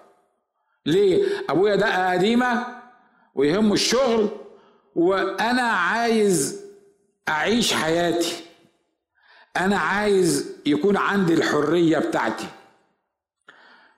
ليه؟ 0.87 1.25
أبويا 1.51 1.77
دقه 1.77 2.13
قديمة 2.13 2.67
ويهمه 3.35 3.73
الشغل 3.75 4.29
وأنا 4.95 5.63
عايز 5.63 6.61
أعيش 7.29 7.75
حياتي. 7.75 8.37
أنا 9.57 9.79
عايز 9.79 10.53
يكون 10.67 10.97
عندي 10.97 11.35
الحرية 11.35 11.99
بتاعتي. 11.99 12.47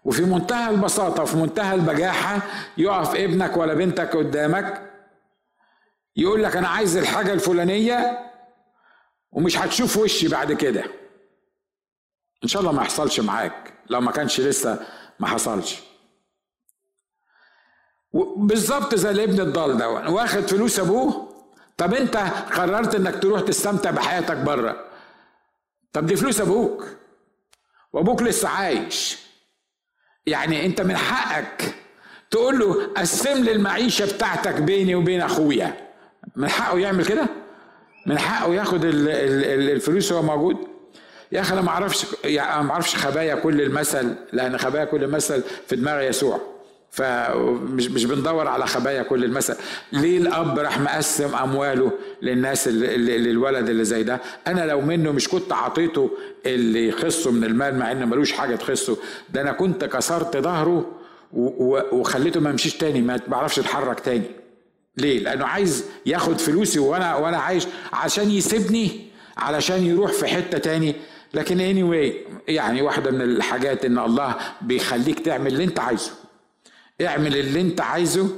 وفي 0.04 0.22
منتهى 0.22 0.70
البساطة 0.70 1.24
في 1.24 1.36
منتهى 1.36 1.74
البجاحة 1.74 2.38
يقف 2.78 3.14
ابنك 3.14 3.56
ولا 3.56 3.74
بنتك 3.74 4.16
قدامك 4.16 4.89
يقول 6.16 6.42
لك 6.42 6.56
أنا 6.56 6.68
عايز 6.68 6.96
الحاجة 6.96 7.32
الفلانية 7.32 8.30
ومش 9.32 9.58
هتشوف 9.58 9.96
وشي 9.96 10.28
بعد 10.28 10.52
كده. 10.52 10.84
إن 12.44 12.48
شاء 12.48 12.62
الله 12.62 12.72
ما 12.72 12.82
يحصلش 12.82 13.20
معاك. 13.20 13.72
لو 13.90 14.00
ما 14.00 14.12
كانش 14.12 14.40
لسه 14.40 14.86
ما 15.20 15.26
حصلش. 15.26 15.80
بالظبط 18.36 18.94
زي 18.94 19.10
الابن 19.10 19.40
الضال 19.40 19.76
ده. 19.76 19.88
واخد 19.88 20.40
فلوس 20.40 20.78
أبوه؟ 20.80 21.30
طب 21.76 21.94
أنت 21.94 22.16
قررت 22.52 22.94
إنك 22.94 23.22
تروح 23.22 23.40
تستمتع 23.40 23.90
بحياتك 23.90 24.36
بره. 24.36 24.84
طب 25.92 26.06
دي 26.06 26.16
فلوس 26.16 26.40
أبوك. 26.40 26.86
وأبوك 27.92 28.22
لسه 28.22 28.48
عايش. 28.48 29.18
يعني 30.26 30.66
أنت 30.66 30.80
من 30.80 30.96
حقك 30.96 31.74
تقول 32.30 32.58
له 32.58 32.86
قسم 32.86 33.44
لي 33.44 33.52
المعيشة 33.52 34.14
بتاعتك 34.14 34.54
بيني 34.54 34.94
وبين 34.94 35.20
أخويا. 35.20 35.89
من 36.36 36.48
حقه 36.48 36.78
يعمل 36.78 37.04
كده؟ 37.04 37.26
من 38.06 38.18
حقه 38.18 38.54
ياخد 38.54 38.80
الفلوس 38.84 40.12
وهو 40.12 40.22
موجود؟ 40.22 40.56
يا 41.32 41.40
أخي 41.40 41.52
أنا 41.52 41.60
ما 41.60 41.68
أعرفش 41.68 42.06
ما 42.24 42.70
أعرفش 42.70 42.96
خبايا 42.96 43.34
كل 43.34 43.60
المثل 43.62 44.14
لأن 44.32 44.58
خبايا 44.58 44.84
كل 44.84 45.04
المثل 45.04 45.42
في 45.66 45.76
دماغ 45.76 46.02
يسوع. 46.02 46.40
فمش 46.90 47.88
مش 47.88 48.04
بندور 48.04 48.48
على 48.48 48.66
خبايا 48.66 49.02
كل 49.02 49.24
المثل. 49.24 49.56
ليه 49.92 50.18
الأب 50.18 50.58
راح 50.58 50.80
مقسم 50.80 51.34
أمواله 51.34 51.92
للناس 52.22 52.68
اللي 52.68 53.18
للولد 53.18 53.68
اللي 53.68 53.84
زي 53.84 54.02
ده؟ 54.02 54.20
أنا 54.46 54.66
لو 54.66 54.80
منه 54.80 55.12
مش 55.12 55.28
كنت 55.28 55.52
عطيته 55.52 56.10
اللي 56.46 56.88
يخصه 56.88 57.30
من 57.30 57.44
المال 57.44 57.78
مع 57.78 57.92
ان 57.92 58.08
ملوش 58.08 58.32
حاجة 58.32 58.56
تخصه. 58.56 58.96
ده 59.30 59.40
أنا 59.40 59.52
كنت 59.52 59.84
كسرت 59.84 60.36
ظهره 60.36 60.86
وخليته 61.92 62.40
ما 62.40 62.50
يمشيش 62.50 62.76
تاني 62.76 63.02
ما 63.02 63.20
بعرفش 63.28 63.58
يتحرك 63.58 64.00
تاني. 64.00 64.39
ليه؟ 65.00 65.18
لأنه 65.20 65.46
عايز 65.46 65.84
ياخد 66.06 66.40
فلوسي 66.40 66.78
وأنا 66.78 67.16
وأنا 67.16 67.36
عايش 67.38 67.66
عشان 67.92 68.30
يسيبني 68.30 69.00
علشان 69.36 69.84
يروح 69.86 70.12
في 70.12 70.26
حتة 70.26 70.58
تاني. 70.58 70.94
لكن 71.34 71.58
anyway 71.58 72.14
يعني 72.48 72.82
واحدة 72.82 73.10
من 73.10 73.20
الحاجات 73.22 73.84
إن 73.84 73.98
الله 73.98 74.36
بيخليك 74.62 75.20
تعمل 75.20 75.46
اللي 75.52 75.64
أنت 75.64 75.80
عايزه. 75.80 76.10
اعمل 77.06 77.36
اللي 77.36 77.60
أنت 77.60 77.80
عايزه 77.80 78.28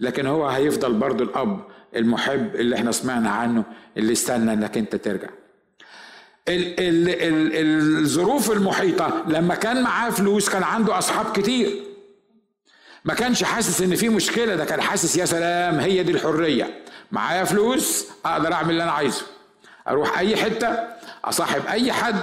لكن 0.00 0.26
هو 0.26 0.46
هيفضل 0.48 0.92
برضو 0.92 1.24
الأب 1.24 1.60
المحب 1.96 2.56
اللي 2.56 2.76
إحنا 2.76 2.92
سمعنا 2.92 3.30
عنه 3.30 3.64
اللي 3.96 4.12
استنى 4.12 4.52
إنك 4.52 4.78
أنت 4.78 4.96
ترجع. 4.96 5.28
ال 6.48 6.80
ال 6.80 7.08
ال 7.08 7.98
الظروف 8.00 8.50
المحيطة 8.50 9.24
لما 9.28 9.54
كان 9.54 9.82
معاه 9.82 10.10
فلوس 10.10 10.48
كان 10.48 10.62
عنده 10.62 10.98
أصحاب 10.98 11.32
كتير. 11.32 11.87
ما 13.04 13.14
كانش 13.14 13.44
حاسس 13.44 13.80
إن 13.82 13.94
في 13.96 14.08
مشكلة 14.08 14.54
ده 14.54 14.64
كان 14.64 14.80
حاسس 14.80 15.16
يا 15.16 15.24
سلام 15.24 15.78
هي 15.80 16.02
دي 16.02 16.12
الحرية. 16.12 16.84
معايا 17.12 17.44
فلوس 17.44 18.06
أقدر 18.24 18.52
أعمل 18.52 18.70
اللي 18.70 18.82
أنا 18.82 18.92
عايزه. 18.92 19.22
أروح 19.88 20.18
أي 20.18 20.36
حتة 20.36 20.68
أصاحب 21.24 21.66
أي 21.66 21.92
حد 21.92 22.16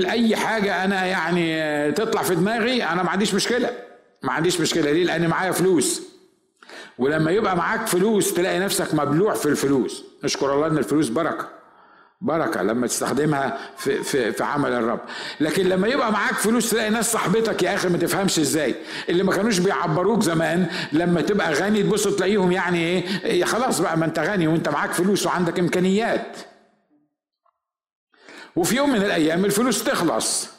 أي 0.00 0.36
حاجة 0.36 0.84
أنا 0.84 1.04
يعني 1.06 1.92
تطلع 1.92 2.22
في 2.22 2.34
دماغي 2.34 2.84
أنا 2.84 3.02
ما 3.02 3.10
عنديش 3.10 3.34
مشكلة. 3.34 3.70
ما 4.22 4.32
عنديش 4.32 4.60
مشكلة. 4.60 4.92
ليه؟ 4.92 5.04
لأن 5.04 5.28
معايا 5.28 5.52
فلوس. 5.52 6.02
ولما 6.98 7.30
يبقى 7.30 7.56
معاك 7.56 7.86
فلوس 7.86 8.34
تلاقي 8.34 8.58
نفسك 8.58 8.94
مبلوع 8.94 9.34
في 9.34 9.46
الفلوس. 9.46 10.04
نشكر 10.24 10.54
الله 10.54 10.66
إن 10.66 10.78
الفلوس 10.78 11.08
بركة. 11.08 11.48
بركة 12.20 12.62
لما 12.62 12.86
تستخدمها 12.86 13.58
في 13.78 14.02
في 14.02 14.32
في 14.32 14.44
عمل 14.44 14.72
الرب. 14.72 15.00
لكن 15.40 15.68
لما 15.68 15.88
يبقى 15.88 16.12
معاك 16.12 16.34
فلوس 16.34 16.70
تلاقي 16.70 16.90
ناس 16.90 17.12
صاحبتك 17.12 17.62
يا 17.62 17.74
أخي 17.74 17.88
ما 17.88 17.98
تفهمش 17.98 18.38
إزاي. 18.38 18.74
اللي 19.08 19.22
ما 19.22 19.32
كانوش 19.32 19.58
بيعبروك 19.58 20.22
زمان 20.22 20.66
لما 20.92 21.20
تبقى 21.20 21.52
غني 21.52 21.82
تبص 21.82 22.08
تلاقيهم 22.08 22.52
يعني 22.52 22.78
إيه 23.24 23.44
خلاص 23.44 23.80
بقى 23.80 23.98
ما 23.98 24.04
أنت 24.04 24.18
غني 24.18 24.48
وأنت 24.48 24.68
معاك 24.68 24.92
فلوس 24.92 25.26
وعندك 25.26 25.58
إمكانيات. 25.58 26.36
وفي 28.56 28.76
يوم 28.76 28.90
من 28.90 29.02
الأيام 29.02 29.44
الفلوس 29.44 29.84
تخلص. 29.84 30.55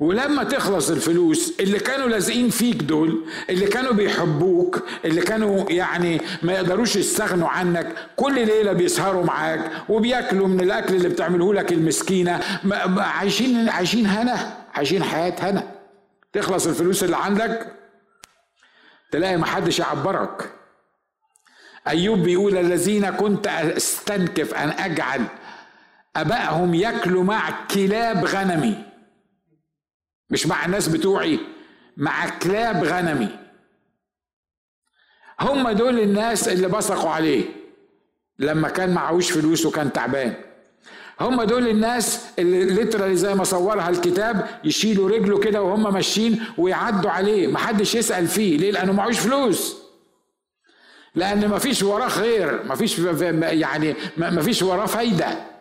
ولما 0.00 0.44
تخلص 0.44 0.90
الفلوس 0.90 1.52
اللي 1.60 1.78
كانوا 1.78 2.08
لازقين 2.08 2.50
فيك 2.50 2.76
دول 2.76 3.24
اللي 3.50 3.66
كانوا 3.66 3.92
بيحبوك 3.92 4.82
اللي 5.04 5.20
كانوا 5.20 5.70
يعني 5.70 6.20
ما 6.42 6.52
يقدروش 6.52 6.96
يستغنوا 6.96 7.48
عنك 7.48 7.94
كل 8.16 8.34
ليلة 8.46 8.72
بيسهروا 8.72 9.24
معاك 9.24 9.70
وبياكلوا 9.88 10.48
من 10.48 10.60
الأكل 10.60 10.94
اللي 10.94 11.08
بتعمله 11.08 11.54
لك 11.54 11.72
المسكينة. 11.72 12.40
عايشين 12.98 13.68
عايشين 13.68 14.06
هنا 14.06 14.56
عايشين 14.74 15.02
حياة 15.02 15.34
هنا. 15.38 15.72
تخلص 16.32 16.66
الفلوس 16.66 17.04
اللي 17.04 17.16
عندك 17.16 17.66
تلاقي 19.10 19.36
محدش 19.36 19.78
يعبرك. 19.78 20.50
أيوب 21.88 22.18
بيقول 22.18 22.56
الذين 22.56 23.10
كنت 23.10 23.46
أستنكف 23.46 24.54
أن 24.54 24.68
أجعل 24.68 25.20
ابائهم 26.16 26.74
ياكلوا 26.74 27.24
مع 27.24 27.50
كلاب 27.74 28.24
غنمي. 28.24 28.95
مش 30.30 30.46
مع 30.46 30.64
الناس 30.66 30.88
بتوعي 30.88 31.38
مع 31.96 32.28
كلاب 32.28 32.84
غنمي. 32.84 33.28
هم 35.40 35.70
دول 35.70 36.00
الناس 36.00 36.48
اللي 36.48 36.68
بصقوا 36.68 37.10
عليه. 37.10 37.44
لما 38.38 38.68
كان 38.68 38.94
معهوش 38.94 39.30
فلوس 39.30 39.66
وكان 39.66 39.92
تعبان. 39.92 40.34
هم 41.20 41.42
دول 41.42 41.68
الناس 41.68 42.26
اللي 42.38 42.64
ليترالي 42.64 43.16
زي 43.16 43.34
ما 43.34 43.44
صورها 43.44 43.88
الكتاب 43.88 44.60
يشيلوا 44.64 45.10
رجله 45.10 45.38
كده 45.38 45.62
وهم 45.62 45.94
ماشيين 45.94 46.42
ويعدوا 46.58 47.10
عليه. 47.10 47.46
محدش 47.48 47.94
يسأل 47.94 48.26
فيه. 48.28 48.58
ليه؟ 48.58 48.70
لأنه 48.70 48.92
معهوش 48.92 49.18
فلوس. 49.18 49.76
لأن 51.14 51.48
مفيش 51.48 51.82
وراه 51.82 52.08
خير. 52.08 52.62
مفيش 52.64 52.98
يعني 52.98 53.94
مفيش 54.18 54.62
وراه 54.62 54.86
فايدة. 54.86 55.55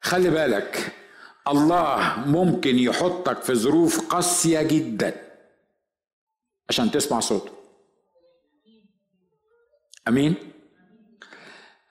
خلي 0.00 0.30
بالك 0.30 0.92
الله 1.48 2.18
ممكن 2.26 2.78
يحطك 2.78 3.42
في 3.42 3.54
ظروف 3.54 4.08
قاسية 4.08 4.62
جدا. 4.62 5.14
عشان 6.68 6.90
تسمع 6.90 7.20
صوته. 7.20 7.52
أمين؟ 10.08 10.34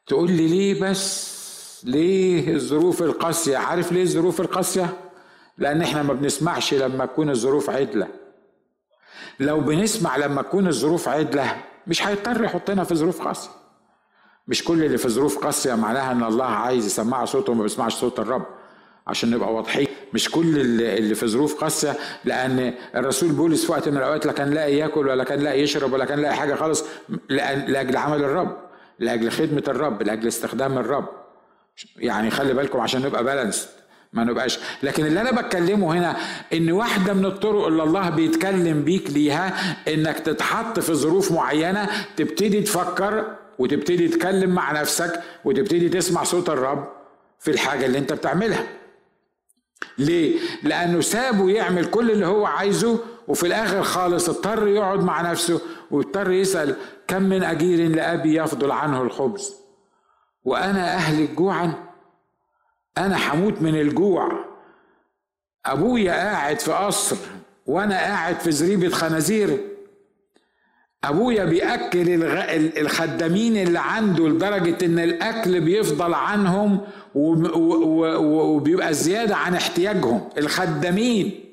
تقول 0.07 0.31
لي 0.31 0.47
ليه 0.47 0.81
بس؟ 0.81 1.37
ليه 1.83 2.53
الظروف 2.55 3.01
القاسية؟ 3.01 3.57
عارف 3.57 3.91
ليه 3.91 4.03
الظروف 4.03 4.41
القاسية؟ 4.41 5.11
لأن 5.57 5.81
إحنا 5.81 6.03
ما 6.03 6.13
بنسمعش 6.13 6.73
لما 6.73 7.05
تكون 7.05 7.29
الظروف 7.29 7.69
عدلة. 7.69 8.07
لو 9.39 9.59
بنسمع 9.61 10.17
لما 10.17 10.41
تكون 10.41 10.67
الظروف 10.67 11.07
عدلة 11.07 11.63
مش 11.87 12.07
هيضطر 12.07 12.43
يحطنا 12.43 12.83
في 12.83 12.95
ظروف 12.95 13.21
قاسية. 13.21 13.51
مش 14.47 14.63
كل 14.63 14.83
اللي 14.83 14.97
في 14.97 15.09
ظروف 15.09 15.37
قاسية 15.37 15.75
معناها 15.75 16.11
إن 16.11 16.23
الله 16.23 16.45
عايز 16.45 16.85
يسمع 16.85 17.25
صوته 17.25 17.51
وما 17.51 17.63
بيسمعش 17.63 17.93
صوت 17.95 18.19
الرب 18.19 18.45
عشان 19.07 19.31
نبقى 19.31 19.53
واضحين. 19.53 19.87
مش 20.13 20.31
كل 20.31 20.59
اللي 20.79 21.15
في 21.15 21.27
ظروف 21.27 21.55
قاسية 21.63 21.97
لأن 22.25 22.73
الرسول 22.95 23.29
بولس 23.31 23.65
في 23.65 23.71
وقت 23.71 23.89
من 23.89 23.97
الأوقات 23.97 24.25
لا 24.25 24.31
كان 24.31 24.49
لاقي 24.53 24.75
ياكل 24.77 25.07
ولا 25.07 25.23
كان 25.23 25.39
لاقي 25.39 25.61
يشرب 25.61 25.93
ولا 25.93 26.05
كان 26.05 26.19
لاقي 26.19 26.35
حاجة 26.35 26.55
خالص 26.55 26.83
لأجل 27.29 27.97
عمل 27.97 28.23
الرب 28.23 28.57
لأجل 28.99 29.31
خدمة 29.31 29.63
الرب 29.67 30.03
لأجل 30.03 30.27
استخدام 30.27 30.77
الرب. 30.77 31.05
يعني 31.97 32.29
خلي 32.31 32.53
بالكم 32.53 32.79
عشان 32.79 33.01
نبقى 33.01 33.23
بالانس 33.23 33.69
ما 34.13 34.23
نبقاش. 34.23 34.59
لكن 34.83 35.05
اللي 35.05 35.21
أنا 35.21 35.41
بتكلمه 35.41 35.93
هنا 35.93 36.15
إن 36.53 36.71
واحدة 36.71 37.13
من 37.13 37.25
الطرق 37.25 37.65
اللي 37.67 37.83
الله 37.83 38.09
بيتكلم 38.09 38.83
بيك 38.83 39.09
ليها 39.11 39.53
إنك 39.93 40.19
تتحط 40.19 40.79
في 40.79 40.93
ظروف 40.93 41.31
معينة 41.31 41.89
تبتدي 42.17 42.61
تفكر 42.61 43.25
وتبتدي 43.59 44.07
تتكلم 44.07 44.49
مع 44.49 44.71
نفسك 44.71 45.21
وتبتدي 45.45 45.89
تسمع 45.89 46.23
صوت 46.23 46.49
الرب 46.49 46.87
في 47.39 47.51
الحاجة 47.51 47.85
اللي 47.85 47.97
انت 47.97 48.13
بتعملها. 48.13 48.67
ليه؟ 49.97 50.39
لأنه 50.63 51.01
سابه 51.01 51.49
يعمل 51.49 51.85
كل 51.85 52.11
اللي 52.11 52.25
هو 52.27 52.45
عايزه 52.45 52.99
وفي 53.27 53.47
الآخر 53.47 53.83
خالص 53.83 54.29
اضطر 54.29 54.67
يقعد 54.67 55.03
مع 55.03 55.31
نفسه 55.31 55.61
واضطر 55.91 56.31
يسأل 56.31 56.75
كم 57.07 57.23
من 57.23 57.43
أجير 57.43 57.89
لأبي 57.95 58.35
يفضل 58.39 58.71
عنه 58.71 59.01
الخبز؟ 59.01 59.55
وأنا 60.43 60.93
أهلك 60.93 61.29
جوعا 61.31 61.73
أنا 62.97 63.17
حموت 63.17 63.61
من 63.61 63.75
الجوع. 63.75 64.45
أبويا 65.65 66.11
قاعد 66.13 66.59
في 66.59 66.71
قصر 66.71 67.15
وأنا 67.65 67.95
قاعد 67.95 68.39
في 68.39 68.51
زريبة 68.51 68.89
خنازير. 68.89 69.76
أبويا 71.03 71.45
بيأكل 71.45 72.23
الخدامين 72.77 73.57
اللي 73.57 73.79
عنده 73.79 74.27
لدرجة 74.29 74.85
إن 74.85 74.99
الأكل 74.99 75.61
بيفضل 75.61 76.13
عنهم 76.13 76.79
وبيبقى 77.15 78.93
زيادة 78.93 79.35
عن 79.35 79.55
احتياجهم. 79.55 80.29
الخدامين. 80.37 81.43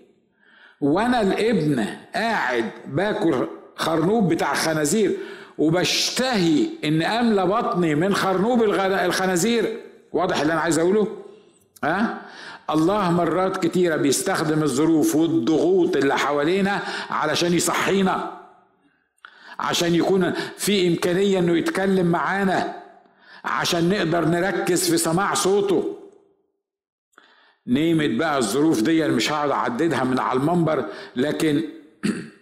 وأنا 0.80 1.20
الابن 1.20 1.84
قاعد 2.14 2.70
باكل 2.86 3.46
خرنوب 3.76 4.28
بتاع 4.28 4.54
خنازير 4.54 5.16
وبشتهي 5.58 6.66
إن 6.84 7.02
أملى 7.02 7.46
بطني 7.46 7.94
من 7.94 8.14
خرنوب 8.14 8.62
الخنازير. 8.62 9.76
واضح 10.12 10.40
اللي 10.40 10.52
أنا 10.52 10.60
عايز 10.60 10.78
أقوله؟ 10.78 11.08
ها؟ 11.84 12.20
الله 12.70 13.10
مرات 13.10 13.66
كتيرة 13.66 13.96
بيستخدم 13.96 14.62
الظروف 14.62 15.16
والضغوط 15.16 15.96
اللي 15.96 16.18
حوالينا 16.18 16.80
علشان 17.10 17.52
يصحينا. 17.54 18.43
عشان 19.58 19.94
يكون 19.94 20.32
في 20.34 20.88
إمكانية 20.88 21.38
إنه 21.38 21.56
يتكلم 21.56 22.06
معانا 22.06 22.82
عشان 23.44 23.88
نقدر 23.88 24.24
نركز 24.24 24.90
في 24.90 24.98
سماع 24.98 25.34
صوته. 25.34 25.98
نيمت 27.66 28.10
بقى 28.18 28.38
الظروف 28.38 28.80
دي 28.82 29.08
مش 29.08 29.32
هقعد 29.32 29.50
أعددها 29.50 30.04
من 30.04 30.18
على 30.18 30.38
المنبر 30.38 30.88
لكن 31.16 31.64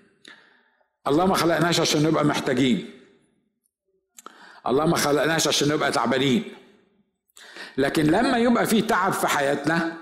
الله 1.09 1.27
ما 1.27 1.35
خلقناش 1.35 1.81
عشان 1.81 2.03
نبقى 2.03 2.25
محتاجين. 2.25 2.91
الله 4.67 4.87
ما 4.87 4.97
خلقناش 4.97 5.49
عشان 5.49 5.69
نبقى 5.69 5.93
تعبانين. 5.93 6.45
لكن 7.77 8.03
لما 8.07 8.39
يبقى 8.39 8.67
في 8.67 8.83
تعب 8.83 9.13
في 9.13 9.27
حياتنا 9.27 9.97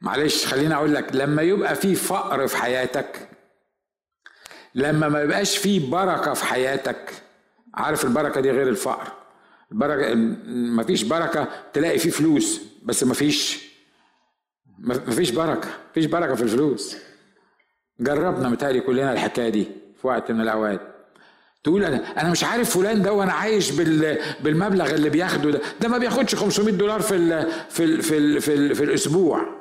معلش 0.00 0.46
خليني 0.46 0.74
أقول 0.74 0.94
لك 0.94 1.16
لما 1.16 1.42
يبقى 1.42 1.74
في 1.74 1.94
فقر 1.94 2.46
في 2.46 2.56
حياتك 2.56 3.28
لما 4.74 5.08
ما 5.08 5.22
يبقاش 5.22 5.56
في 5.58 5.78
بركة 5.78 6.32
في 6.34 6.44
حياتك 6.44 7.12
عارف 7.74 8.04
البركة 8.04 8.40
دي 8.40 8.50
غير 8.50 8.68
الفقر. 8.68 9.12
البركة 9.72 10.14
ما 10.46 10.82
فيش 10.82 11.02
بركة 11.02 11.48
تلاقي 11.72 11.98
فيه 11.98 12.10
فلوس 12.10 12.60
بس 12.82 13.04
ما 13.04 13.14
فيش 13.14 13.70
ما 14.78 14.94
فيش 14.94 15.30
بركة 15.30 15.68
فيش 15.94 16.04
بركة 16.06 16.34
في 16.34 16.42
الفلوس. 16.42 16.96
جربنا 18.00 18.48
متهيألي 18.48 18.80
كلنا 18.80 19.12
الحكاية 19.12 19.48
دي 19.48 19.64
في 20.00 20.06
وقت 20.06 20.32
من 20.32 20.40
الأوقات. 20.40 20.80
تقول 21.64 21.84
أنا 21.84 22.20
أنا 22.20 22.30
مش 22.30 22.44
عارف 22.44 22.78
فلان 22.78 23.02
ده 23.02 23.12
وأنا 23.12 23.32
عايش 23.32 23.70
بال 23.70 24.18
بالمبلغ 24.40 24.90
اللي 24.94 25.10
بياخده 25.10 25.50
ده. 25.50 25.60
ده 25.80 25.88
ما 25.88 25.98
بياخدش 25.98 26.34
500 26.34 26.74
دولار 26.74 27.00
في 27.00 27.14
ال 27.16 27.50
في 27.70 27.84
ال 27.84 28.02
في 28.02 28.16
ال 28.18 28.40
في, 28.40 28.54
ال 28.54 28.74
في 28.74 28.84
الأسبوع. 28.84 29.59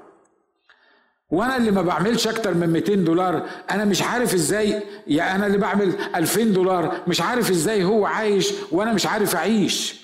وأنا 1.29 1.57
اللي 1.57 1.71
ما 1.71 1.81
بعملش 1.81 2.27
أكتر 2.27 2.53
من 2.53 2.69
200 2.69 2.95
دولار 2.95 3.49
أنا 3.71 3.85
مش 3.85 4.01
عارف 4.01 4.33
إزاي 4.33 4.83
يا 5.07 5.35
أنا 5.35 5.47
اللي 5.47 5.57
بعمل 5.57 6.15
2000 6.15 6.43
دولار 6.43 7.03
مش 7.07 7.21
عارف 7.21 7.49
إزاي 7.49 7.83
هو 7.83 8.05
عايش 8.05 8.53
وأنا 8.71 8.93
مش 8.93 9.05
عارف 9.05 9.35
اعيش. 9.35 9.99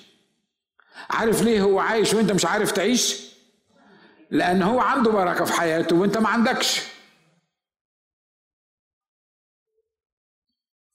عارف 1.09 1.41
ليه 1.41 1.61
هو 1.61 1.79
عايش 1.79 2.13
وانت 2.13 2.31
مش 2.31 2.45
عارف 2.45 2.71
تعيش؟ 2.71 3.35
لأن 4.31 4.61
هو 4.63 4.79
عنده 4.79 5.11
بركة 5.11 5.45
في 5.45 5.53
حياته 5.53 5.95
وانت 5.95 6.17
ما 6.17 6.29
عندكش. 6.29 6.81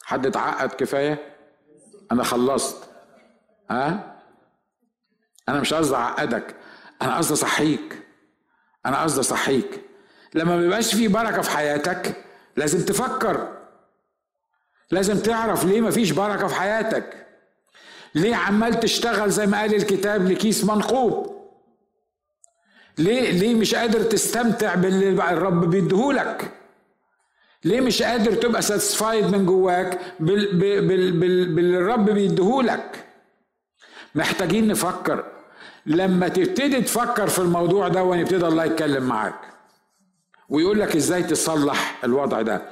حد 0.04 0.26
اتعقد 0.26 0.68
كفاية؟ 0.68 1.36
أنا 2.12 2.22
خلصت. 2.24 2.90
ها؟ 3.70 4.16
أنا 5.48 5.60
مش 5.60 5.74
قصدي 5.74 5.94
اعقدك 5.94 6.56
أنا 7.02 7.16
قصدي 7.16 7.32
اصحيك. 7.32 8.02
أنا 8.86 9.02
قصدي 9.02 9.20
اصحيك. 9.20 9.89
لما 10.34 10.56
ما 10.56 10.62
بيبقاش 10.62 10.94
في 10.94 11.08
بركة 11.08 11.42
في 11.42 11.50
حياتك 11.50 12.16
لازم 12.56 12.84
تفكر. 12.84 13.48
لازم 14.90 15.18
تعرف 15.18 15.64
ليه 15.64 15.80
ما 15.80 15.90
فيش 15.90 16.10
بركة 16.10 16.46
في 16.46 16.54
حياتك. 16.54 17.26
ليه 18.14 18.34
عمال 18.34 18.80
تشتغل 18.80 19.30
زي 19.30 19.46
ما 19.46 19.60
قال 19.60 19.74
الكتاب 19.74 20.30
لكيس 20.30 20.64
منقوب؟ 20.64 21.40
ليه 22.98 23.30
ليه 23.30 23.54
مش 23.54 23.74
قادر 23.74 24.02
تستمتع 24.02 24.74
باللي 24.74 25.08
الرب 25.32 25.70
بيديهولك؟ 25.70 26.50
ليه 27.64 27.80
مش 27.80 28.02
قادر 28.02 28.34
تبقى 28.34 28.62
ساتسفايد 28.62 29.24
من 29.24 29.46
جواك 29.46 29.98
بال 30.20 30.56
بال 30.58 31.12
بال 31.12 31.54
باللي 31.54 31.78
الرب 31.78 32.10
بيديهولك؟ 32.10 33.04
محتاجين 34.14 34.68
نفكر. 34.68 35.24
لما 35.86 36.28
تبتدي 36.28 36.80
تفكر 36.80 37.26
في 37.26 37.38
الموضوع 37.38 37.88
ده 37.88 38.04
ويبتدي 38.04 38.46
الله 38.46 38.64
يتكلم 38.64 39.02
معاك. 39.08 39.49
ويقول 40.50 40.80
لك 40.80 40.96
إزاي 40.96 41.22
تصلح 41.22 41.98
الوضع 42.04 42.42
ده. 42.42 42.62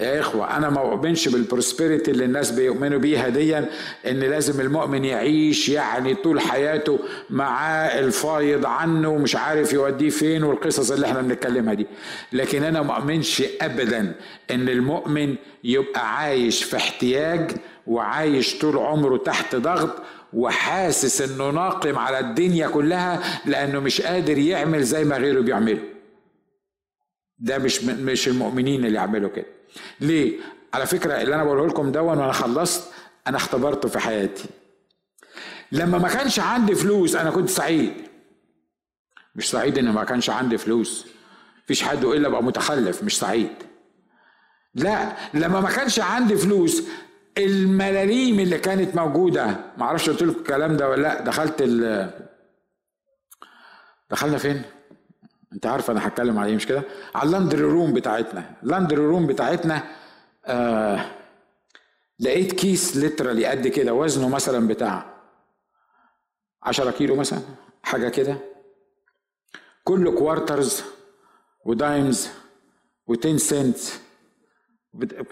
يا 0.00 0.20
إخوة 0.20 0.56
أنا 0.56 0.70
ما 0.70 0.80
أؤمنش 0.80 1.28
بالبروسبريتي 1.28 2.10
اللي 2.10 2.24
الناس 2.24 2.50
بيؤمنوا 2.50 2.98
بيها 2.98 3.28
ديا 3.28 3.68
إن 4.06 4.20
لازم 4.20 4.60
المؤمن 4.60 5.04
يعيش 5.04 5.68
يعني 5.68 6.14
طول 6.14 6.40
حياته 6.40 6.98
معاه 7.30 7.98
الفايض 8.00 8.66
عنه 8.66 9.08
ومش 9.08 9.36
عارف 9.36 9.72
يوديه 9.72 10.08
فين 10.10 10.42
والقصص 10.44 10.90
اللي 10.90 11.06
إحنا 11.06 11.20
بنتكلمها 11.22 11.74
دي. 11.74 11.86
لكن 12.32 12.64
أنا 12.64 12.82
ما 12.82 12.96
أؤمنش 12.96 13.42
ابدا 13.60 14.14
إن 14.50 14.68
المؤمن 14.68 15.34
يبقى 15.64 16.16
عايش 16.16 16.64
في 16.64 16.76
احتياج 16.76 17.50
وعايش 17.86 18.58
طول 18.58 18.76
عمره 18.78 19.16
تحت 19.16 19.56
ضغط 19.56 20.02
وحاسس 20.32 21.20
إنه 21.30 21.50
ناقم 21.50 21.98
على 21.98 22.18
الدنيا 22.18 22.68
كلها 22.68 23.22
لأنه 23.46 23.80
مش 23.80 24.00
قادر 24.00 24.38
يعمل 24.38 24.82
زي 24.82 25.04
ما 25.04 25.16
غيره 25.16 25.40
بيعمله. 25.40 25.78
ده 27.38 27.58
مش 27.58 27.84
مش 27.84 28.28
المؤمنين 28.28 28.84
اللي 28.86 28.96
يعملوا 28.98 29.30
كده. 29.30 29.46
ليه؟ 30.00 30.38
على 30.74 30.86
فكرة 30.86 31.22
اللي 31.22 31.34
أنا 31.34 31.44
بقوله 31.44 31.66
لكم 31.66 31.92
ده 31.92 32.02
وأنا 32.02 32.32
خلصت 32.32 32.92
أنا 33.26 33.36
اختبرته 33.36 33.88
في 33.88 33.98
حياتي. 33.98 34.44
لما 35.72 35.98
ما 35.98 36.08
كانش 36.08 36.38
عندي 36.40 36.74
فلوس 36.74 37.14
أنا 37.16 37.30
كنت 37.30 37.48
سعيد 37.50 37.92
مش 39.34 39.50
سعيد 39.50 39.78
إن 39.78 39.90
ما 39.92 40.04
كانش 40.04 40.30
عندي 40.30 40.58
فلوس. 40.58 41.06
مفيش 41.64 41.82
حد 41.82 42.04
الا 42.04 42.28
أبقى 42.28 42.42
متخلف 42.42 43.02
مش 43.02 43.18
سعيد 43.18 43.50
لا 44.74 45.12
لما 45.34 45.60
ما 45.60 45.70
كانش 45.70 46.00
عندي 46.00 46.36
فلوس 46.36 46.82
الملاليم 47.38 48.40
اللي 48.40 48.58
كانت 48.58 48.96
موجودة 48.96 49.46
ما 49.78 49.82
أعرفش 49.84 50.10
قلت 50.10 50.22
لكم 50.22 50.38
الكلام 50.38 50.76
ده 50.76 50.88
ولا 50.88 51.02
لأ 51.02 51.20
دخلت 51.20 51.54
ال 51.60 52.10
دخلنا 54.10 54.38
فين؟ 54.38 54.62
انت 55.56 55.66
عارف 55.66 55.90
أنا 55.90 56.06
هتكلم 56.06 56.38
على 56.38 56.50
إيه 56.50 56.56
مش 56.56 56.66
كده؟ 56.66 56.82
على 57.14 57.26
ال 57.26 57.30
laundry 57.30 57.62
room 57.62 57.92
بتاعتنا. 57.92 58.50
ال 58.62 58.67
laundry 58.67 59.00
room 59.06 59.26
بتاعتنا 59.26 59.82
آه 60.46 61.04
لقيت 62.20 62.52
كيس 62.52 62.96
literally 62.96 63.46
قد 63.46 63.68
كده 63.68 63.94
وزنه 63.94 64.28
مثلا 64.28 64.68
بتاع 64.68 65.06
10 66.62 66.90
كيلو 66.90 67.16
مثلا 67.16 67.40
حاجة 67.82 68.08
كده. 68.08 68.36
كله 69.84 70.12
quarters 70.18 70.82
و 71.64 71.75
dimes 71.75 72.28
و10 73.10 73.36
سنت 73.36 73.78
بت... 74.94 75.26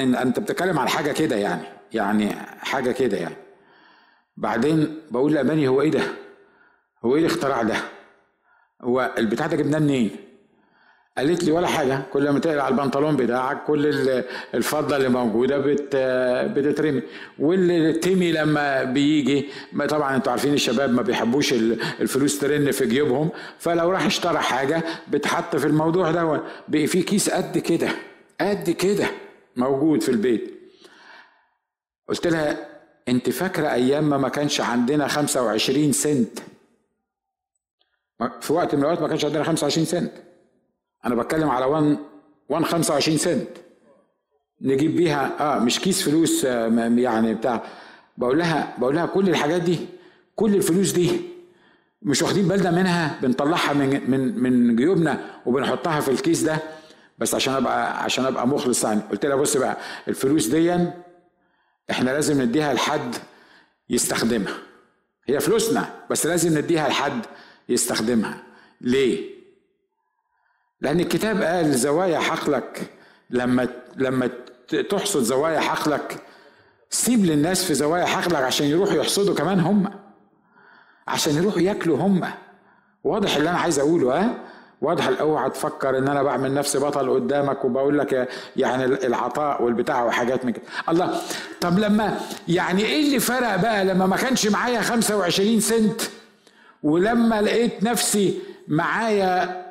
أنت 0.00 0.40
بتتكلم 0.40 0.78
على 0.78 0.90
حاجة 0.90 1.12
كده 1.12 1.36
يعني 1.36 1.62
يعني 1.92 2.32
حاجة 2.60 2.92
كده 2.92 3.16
يعني. 3.16 3.36
بعدين 4.36 5.02
بقول 5.10 5.32
لأماني 5.32 5.68
هو 5.68 5.80
إيه 5.82 5.90
ده؟ 5.90 6.02
هو 7.04 7.16
إيه 7.16 7.20
الاختراع 7.20 7.62
ده؟ 7.62 7.76
هو 8.82 9.14
البتاع 9.18 9.46
ده 9.46 9.56
جبناه 9.56 9.78
منين؟ 9.78 10.10
قالت 11.18 11.44
لي 11.44 11.52
ولا 11.52 11.66
حاجة. 11.66 12.02
كل 12.12 12.30
ما 12.30 12.38
تقلع 12.38 12.68
البنطلون 12.68 13.16
بتاعك 13.16 13.64
كل 13.64 13.86
الفضة 14.54 14.96
اللي 14.96 15.08
موجودة 15.08 15.58
بت 15.58 15.96
بتترمي. 16.56 17.02
والتيمي 17.38 18.32
لما 18.32 18.84
بيجي 18.84 19.48
ما 19.72 19.86
طبعا 19.86 20.16
أنتوا 20.16 20.32
عارفين 20.32 20.54
الشباب 20.54 20.90
ما 20.90 21.02
بيحبوش 21.02 21.52
الفلوس 21.52 22.38
ترن 22.38 22.70
في 22.70 22.86
جيوبهم. 22.86 23.30
فلو 23.58 23.90
راح 23.90 24.06
اشترى 24.06 24.38
حاجة 24.38 24.82
بتحط 25.08 25.56
في 25.56 25.66
الموضوع 25.66 26.10
ده 26.10 26.42
بقي 26.68 26.86
في 26.86 27.02
كيس 27.02 27.30
قد 27.30 27.58
كده 27.58 27.88
قد 28.40 28.70
كده 28.70 29.06
موجود 29.56 30.02
في 30.02 30.08
البيت. 30.08 30.54
قلت 32.08 32.26
لها 32.26 32.56
انت 33.08 33.30
فاكرة 33.30 33.72
أيام 33.72 34.10
ما 34.10 34.18
ما 34.18 34.28
كانش 34.28 34.60
عندنا 34.60 35.08
25 35.08 35.92
سنت؟ 35.92 36.38
في 38.40 38.52
وقت 38.52 38.74
من 38.74 38.80
الأوقات 38.80 39.02
ما 39.02 39.08
كانش 39.08 39.24
عندنا 39.24 39.44
25 39.44 39.86
سنت. 39.86 40.12
أنا 41.04 41.14
بتكلم 41.14 41.50
على 41.50 41.64
1 41.64 41.98
1 42.48 42.64
25 42.64 43.18
سنت. 43.18 43.48
نجيب 44.60 44.96
بيها 44.96 45.32
آه 45.40 45.58
مش 45.58 45.80
كيس 45.80 46.02
فلوس 46.02 46.44
آه 46.44 46.66
يعني 46.96 47.34
بتاع. 47.34 47.62
بقول 48.16 48.38
لها 48.38 48.74
بقول 48.78 48.94
لها 48.94 49.06
كل 49.06 49.28
الحاجات 49.28 49.62
دي 49.62 49.78
كل 50.36 50.54
الفلوس 50.54 50.92
دي 50.92 51.20
مش 52.02 52.22
واخدين 52.22 52.48
بالنا 52.48 52.70
منها 52.70 53.18
بنطلعها 53.22 53.72
من 53.72 54.10
من 54.10 54.38
من 54.42 54.76
جيوبنا 54.76 55.24
وبنحطها 55.46 56.00
في 56.00 56.10
الكيس 56.10 56.42
ده. 56.42 56.58
بس 57.18 57.34
عشان 57.34 57.54
ابقى 57.54 58.02
عشان 58.04 58.24
أبقى 58.24 58.48
مخلص 58.48 58.84
يعني. 58.84 59.00
قلت 59.10 59.26
لها 59.26 59.36
بص 59.36 59.56
بقى 59.56 59.76
الفلوس 60.08 60.46
دي 60.46 60.78
إحنا 61.90 62.10
لازم 62.10 62.42
نديها 62.42 62.74
لحد 62.74 63.14
يستخدمها. 63.90 64.54
هي 65.26 65.40
فلوسنا 65.40 65.88
بس 66.10 66.26
لازم 66.26 66.58
نديها 66.58 66.88
لحد 66.88 67.26
يستخدمها. 67.68 68.42
ليه؟ 68.80 69.30
لأن 70.80 71.00
الكتاب 71.00 71.42
قال 71.42 71.74
زوايا 71.74 72.18
حقلك. 72.18 72.90
لما 73.30 73.68
لما 73.96 74.30
تحصد 74.90 75.22
زوايا 75.22 75.60
حقلك 75.60 76.22
سيب 76.90 77.24
للناس 77.24 77.64
في 77.64 77.74
زوايا 77.74 78.04
حقلك 78.06 78.34
عشان 78.42 78.66
يروحوا 78.66 78.94
يحصدوا 78.96 79.34
كمان 79.34 79.60
هم. 79.60 79.90
عشان 81.08 81.34
يروحوا 81.36 81.60
ياكلوا 81.60 81.96
هم. 81.98 82.24
واضح 83.04 83.36
اللي 83.36 83.50
أنا 83.50 83.58
عايز 83.58 83.78
أقوله 83.78 84.20
ها؟ 84.20 84.34
واضح 84.80 85.08
أوعى 85.20 85.50
تفكر 85.50 85.98
إن 85.98 86.08
أنا 86.08 86.22
بعمل 86.22 86.54
نفسي 86.54 86.78
بطل 86.78 87.10
قدامك 87.10 87.64
وبقول 87.64 87.98
لك 87.98 88.28
يعني 88.56 88.84
العطاء 88.84 89.62
والبتاع 89.62 90.04
وحاجات 90.04 90.44
من 90.44 90.52
كده. 90.52 90.62
الله. 90.88 91.20
طب 91.60 91.78
لما 91.78 92.20
يعني 92.48 92.84
إيه 92.84 93.06
اللي 93.06 93.20
فرق 93.20 93.56
بقى 93.56 93.84
لما 93.84 94.06
ما 94.06 94.16
كانش 94.16 94.46
معايا 94.46 94.80
25 94.80 95.60
سنت؟ 95.60 96.00
ولما 96.82 97.42
لقيت 97.42 97.82
نفسي 97.82 98.38
معايا 98.68 99.64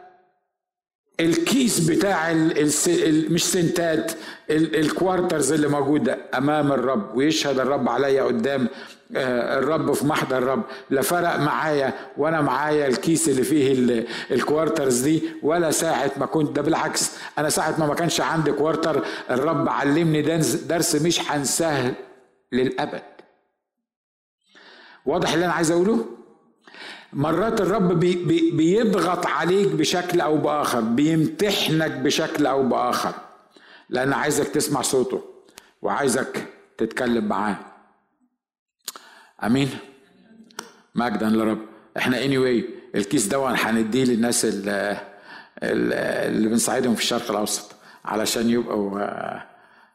الكيس 1.20 1.80
بتاع 1.80 2.32
ال 2.32 2.70
ال 2.88 3.34
مش 3.34 3.46
سنتات 3.46 4.12
ال 4.50 4.61
quarters 4.61 5.52
اللي 5.52 5.68
موجودة 5.68 6.18
أمام 6.38 6.72
الرب 6.72 7.18
ويشهد 7.18 7.60
الرب 7.60 7.90
عليا 7.90 8.24
قدام 8.24 8.68
الرب 9.16 9.94
في 9.94 10.06
محضر 10.06 10.38
الرب. 10.38 10.64
لا 10.90 11.02
فرق 11.02 11.36
معايا 11.40 11.94
وأنا 12.18 12.42
معايا 12.42 12.88
الكيس 12.88 13.30
اللي 13.30 13.44
فيه 13.44 14.06
ال 14.32 14.39
quarters 14.39 15.00
دي 15.02 15.24
ولا 15.44 15.72
ساعة 15.72 16.12
ما 16.18 16.26
كنت 16.26 16.56
ده 16.56 16.62
بالعكس 16.62 17.12
أنا 17.38 17.50
ساعة 17.50 17.76
ما 17.80 17.88
ما 17.88 17.94
كانش 17.96 18.22
عندي 18.22 18.52
quarter 18.52 19.06
الرب 19.30 19.70
علمني 19.70 20.22
درس 20.68 20.96
مش 20.96 21.32
هنساه 21.32 21.94
للأبد. 22.52 23.02
واضح 25.06 25.34
اللي 25.34 25.46
أنا 25.46 25.54
عايز 25.54 25.72
أقوله؟ 25.72 26.06
مرات 27.14 27.62
الرب 27.62 28.00
بي 28.00 28.16
بي 28.16 28.52
بيضغط 28.52 29.26
عليك 29.26 29.68
بشكل 29.68 30.22
أو 30.22 30.38
بآخر 30.38 30.82
بيمتحنك 30.82 31.92
بشكل 31.92 32.46
أو 32.46 32.64
بآخر. 32.64 33.14
لأن 33.90 34.14
عايزك 34.14 34.48
تسمع 34.48 34.82
صوته 34.82 35.24
وعايزك 35.82 36.46
تتكلم 36.78 37.26
معاه. 37.26 37.58
آمين. 39.44 39.70
مجدا 40.96 41.30
لرب. 41.30 41.60
إحنا 41.98 42.24
اني 42.26 42.38
anyway 42.38 42.64
الكيس 42.96 43.28
ده 43.28 43.48
هنديه 43.48 44.04
للناس 44.04 44.46
اللي, 44.46 44.98
اللي 45.64 46.50
بنساعدهم 46.50 46.96
في 46.96 47.02
الشرق 47.02 47.32
الأوسط 47.32 47.76
علشان 48.06 48.50
يبقوا 48.50 49.00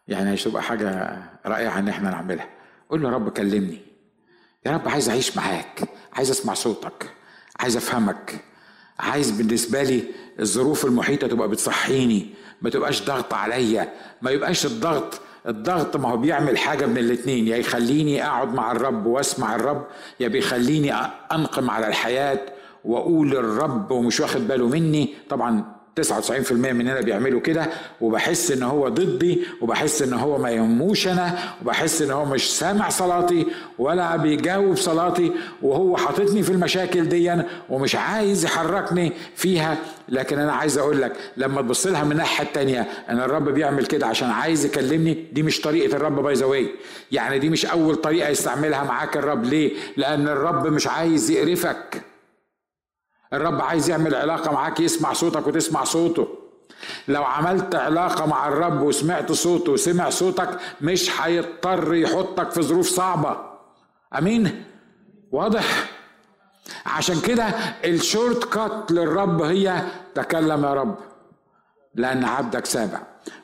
يعني 0.09 0.37
تبقى 0.37 0.63
حاجة 0.63 1.19
رائعة 1.47 1.79
إن 1.79 1.89
إحنا 1.89 2.11
نعملها. 2.11 2.49
قول 2.91 3.03
له 3.03 3.09
يا 3.09 3.15
رب 3.15 3.29
كلمني. 3.29 3.79
يا 4.67 4.71
رب 4.73 4.89
عايز 4.89 5.09
أعيش 5.09 5.37
معاك. 5.37 5.81
عايز 6.13 6.31
أسمع 6.31 6.55
صوتك 6.55 7.11
عايز 7.61 7.77
أفهمك. 7.77 8.45
عايز 9.01 9.31
بالنسبة 9.31 9.83
لي 9.83 10.05
الظروف 10.41 10.85
المحيطة 10.85 11.27
تبقى 11.27 11.49
بتصحيني 11.49 12.27
ما 12.63 12.71
تبقاش 12.71 13.03
ضغط 13.03 13.35
عليا 13.35 13.93
ما 14.23 14.31
يبقاش 14.31 14.67
الضغط 14.67 15.21
الضغط 15.49 15.97
ما 15.97 16.09
هو 16.11 16.17
بيعمل 16.17 16.59
حاجة 16.59 16.87
من 16.87 16.99
الاتنين 16.99 17.49
يا 17.49 17.57
يخليني 17.57 18.27
أقعد 18.27 18.55
مع 18.55 18.73
الرب 18.73 19.07
وأسمع 19.07 19.55
الرب 19.55 19.87
يا 20.21 20.29
بيخليني 20.29 20.95
أنقم 21.33 21.71
على 21.71 21.87
الحياة 21.89 22.41
وأقول 22.85 23.37
الرب 23.37 23.91
ومش 23.91 24.21
واخد 24.21 24.49
باله 24.49 24.69
مني. 24.69 25.15
طبعا 25.31 25.65
99% 26.01 26.53
مننا 26.53 27.01
بيعملوا 27.01 27.41
كده 27.41 27.67
وبحس 28.01 28.51
إن 28.51 28.63
هو 28.63 28.89
ضدي 28.89 29.43
وبحس 29.61 30.03
إن 30.03 30.13
هو 30.13 30.39
ما 30.39 30.51
يهموش 30.51 31.09
أنا 31.09 31.39
وبحس 31.63 32.03
إن 32.03 32.11
هو 32.11 32.25
مش 32.25 32.59
سامع 32.59 32.89
صلاتي 32.89 33.47
ولا 33.79 34.17
بيجاوب 34.17 34.77
صلاتي 34.77 35.33
وهو 35.63 35.97
حاططني 35.97 36.43
في 36.43 36.51
المشاكل 36.51 37.09
دي 37.09 37.43
ومش 37.69 37.95
عايز 37.97 38.45
يحركني 38.45 39.13
فيها. 39.37 39.79
لكن 40.09 40.39
أنا 40.39 40.53
عايز 40.53 40.79
أقول 40.79 41.03
لك 41.03 41.13
لما 41.37 41.63
تبص 41.63 41.87
لها 41.87 42.05
من 42.05 42.13
الناحيه 42.13 42.45
التانية 42.45 42.89
إن 43.11 43.21
الرب 43.21 43.49
بيعمل 43.49 43.87
كده 43.87 44.07
عشان 44.07 44.31
عايز 44.31 44.65
يكلمني 44.65 45.27
دي 45.33 45.43
مش 45.43 45.61
طريقة 45.61 45.97
الرب 45.97 46.23
باي 46.23 46.35
ذا 46.35 46.67
يعني 47.13 47.39
دي 47.39 47.49
مش 47.51 47.67
أول 47.67 47.95
طريقة 47.97 48.29
يستعملها 48.29 48.85
معاك 48.85 49.17
الرب. 49.17 49.45
ليه؟ 49.45 49.73
لأن 49.97 50.29
الرب 50.29 50.67
مش 50.67 50.87
عايز 50.87 51.31
يقرفك. 51.31 52.12
الرب 53.33 53.61
عايز 53.61 53.91
يعمل 53.91 54.15
علاقة 54.15 54.53
معاك 54.53 54.81
يسمع 54.81 55.13
صوتك 55.13 55.47
وتسمع 55.47 55.85
صوته. 55.85 56.29
لو 57.09 57.25
عملت 57.25 57.75
علاقة 57.75 58.27
مع 58.27 58.49
الرب 58.49 58.83
وسمعت 58.83 59.33
صوته 59.33 59.73
وسمع 59.73 60.11
صوتك 60.11 60.59
مش 60.81 61.21
هيضطر 61.21 61.95
يحطك 61.95 62.51
في 62.51 62.63
ظروف 62.63 62.89
صعبة. 62.89 63.37
أمين؟ 64.19 64.65
واضح؟ 65.33 65.91
عشان 66.87 67.21
كده 67.21 67.45
الشورت 67.85 68.45
كات 68.45 68.93
للرب 68.93 69.43
هي 69.43 69.83
تكلم 70.15 70.65
يا 70.65 70.75
رب. 70.75 70.95
لأن 71.95 72.25
عبدك 72.25 72.67
سامع 72.67 73.01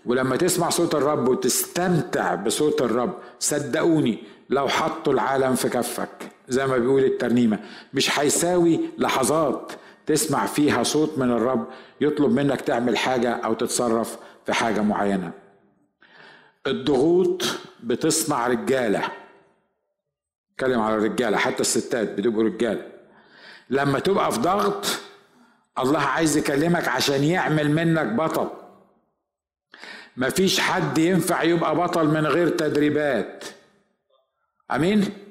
ولما 0.06 0.36
تسمع 0.36 0.68
صوت 0.70 0.94
الرب 0.94 1.28
وتستمتع 1.28 2.34
بصوت 2.34 2.82
الرب 2.82 3.14
صدقوني 3.38 4.22
لو 4.50 4.68
حطوا 4.68 5.12
العالم 5.12 5.54
في 5.54 5.68
كفك. 5.68 6.37
زي 6.48 6.66
ما 6.66 6.78
بيقول 6.78 7.04
الترنيمة. 7.04 7.58
مش 7.94 8.18
هيساوي 8.18 8.80
لحظات 8.98 9.72
تسمع 10.06 10.46
فيها 10.46 10.82
صوت 10.82 11.18
من 11.18 11.30
الرب 11.30 11.66
يطلب 12.00 12.32
منك 12.32 12.60
تعمل 12.60 12.98
حاجة 12.98 13.32
أو 13.32 13.54
تتصرف 13.54 14.18
في 14.46 14.52
حاجة 14.52 14.80
معينة. 14.80 15.32
الضغوط 16.66 17.44
بتصنع 17.82 18.46
رجالة. 18.46 19.02
اتكلم 20.54 20.80
على 20.80 20.96
الرجالة 20.96 21.36
حتى 21.36 21.60
الستات 21.60 22.12
بتبقوا 22.12 22.44
رجالة. 22.44 22.86
لما 23.70 23.98
تبقى 23.98 24.32
في 24.32 24.40
ضغط 24.40 24.86
الله 25.78 26.00
عايز 26.00 26.36
يكلمك 26.36 26.88
عشان 26.88 27.24
يعمل 27.24 27.70
منك 27.70 28.06
بطل. 28.06 28.48
مفيش 30.16 30.60
حد 30.60 30.98
ينفع 30.98 31.42
يبقى 31.42 31.76
بطل 31.76 32.06
من 32.06 32.26
غير 32.26 32.48
تدريبات. 32.48 33.44
أمين؟ 34.70 35.27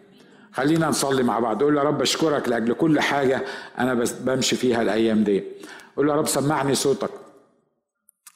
خلينا 0.58 0.88
نصلي 0.88 1.24
مع 1.24 1.40
بعض. 1.40 1.64
قول 1.64 1.78
يا 1.78 1.84
رب 1.84 2.02
أشكرك 2.02 2.50
لأجل 2.50 2.74
كل 2.74 3.00
حاجة 3.00 3.46
أنا 3.78 3.94
بمشي 4.20 4.56
فيها 4.56 4.82
الأيام 4.82 5.24
دي. 5.24 5.44
قول 5.98 6.10
يا 6.10 6.16
رب 6.16 6.28
سمعني 6.28 6.76
صوتك. 6.76 7.10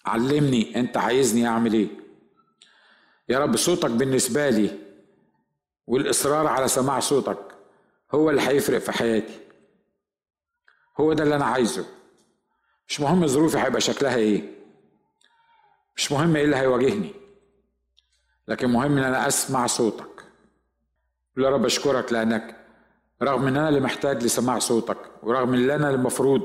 علمني 0.06 0.80
أنت 0.80 0.98
عايزني 0.98 1.48
أعمل 1.48 1.74
إيه. 1.74 1.88
يا 3.30 3.40
رب 3.40 3.56
صوتك 3.58 3.92
بالنسبة 3.92 4.50
لي 4.50 4.80
والإصرار 5.88 6.48
على 6.48 6.68
سماع 6.68 7.00
صوتك 7.00 7.40
هو 8.12 8.30
اللي 8.30 8.42
هيفرق 8.42 8.78
في 8.78 8.92
حياتي. 8.92 9.40
هو 11.00 11.14
ده 11.14 11.24
اللي 11.24 11.36
أنا 11.36 11.46
عايزه. 11.46 11.86
مش 12.88 13.00
مهم 13.00 13.28
ظروفي 13.28 13.58
هيبقى 13.58 13.82
شكلها 13.82 14.16
إيه. 14.16 14.56
مش 15.96 16.12
مهم 16.12 16.36
إيه 16.36 16.46
اللي 16.46 16.56
هيواجهني. 16.56 17.14
لكن 18.48 18.70
مهم 18.70 18.98
إن 18.98 19.04
أنا 19.04 19.28
أسمع 19.28 19.68
صوتك. 19.68 20.11
يا 21.38 21.50
رب 21.50 21.66
أشكرك 21.66 22.14
لأنك 22.14 22.56
رغم 23.22 23.48
إن 23.48 23.58
أنا 23.58 23.70
اللي 23.70 23.80
محتاج 23.80 24.24
لسماع 24.24 24.60
صوتك 24.60 24.98
ورغم 25.24 25.54
إن 25.54 25.70
أنا 25.70 25.90
المفروض 25.90 26.42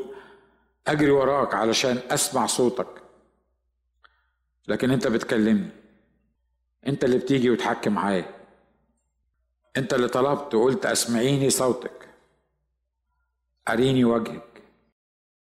أجري 0.87 1.11
وراك 1.11 1.55
علشان 1.55 1.99
أسمع 2.11 2.47
صوتك 2.47 2.89
لكن 4.69 4.91
أنت 4.91 5.07
بتكلمني. 5.07 5.71
أنت 6.87 7.05
اللي 7.05 7.19
بتيجي 7.19 7.51
وتحكي 7.51 7.91
معايا. 7.91 8.35
أنت 9.77 9.95
اللي 9.95 10.09
طلبت 10.09 10.55
وقلت 10.55 10.87
أسمعيني 10.87 11.51
صوتك. 11.51 12.09
أريني 13.69 14.05
وجهك. 14.05 14.56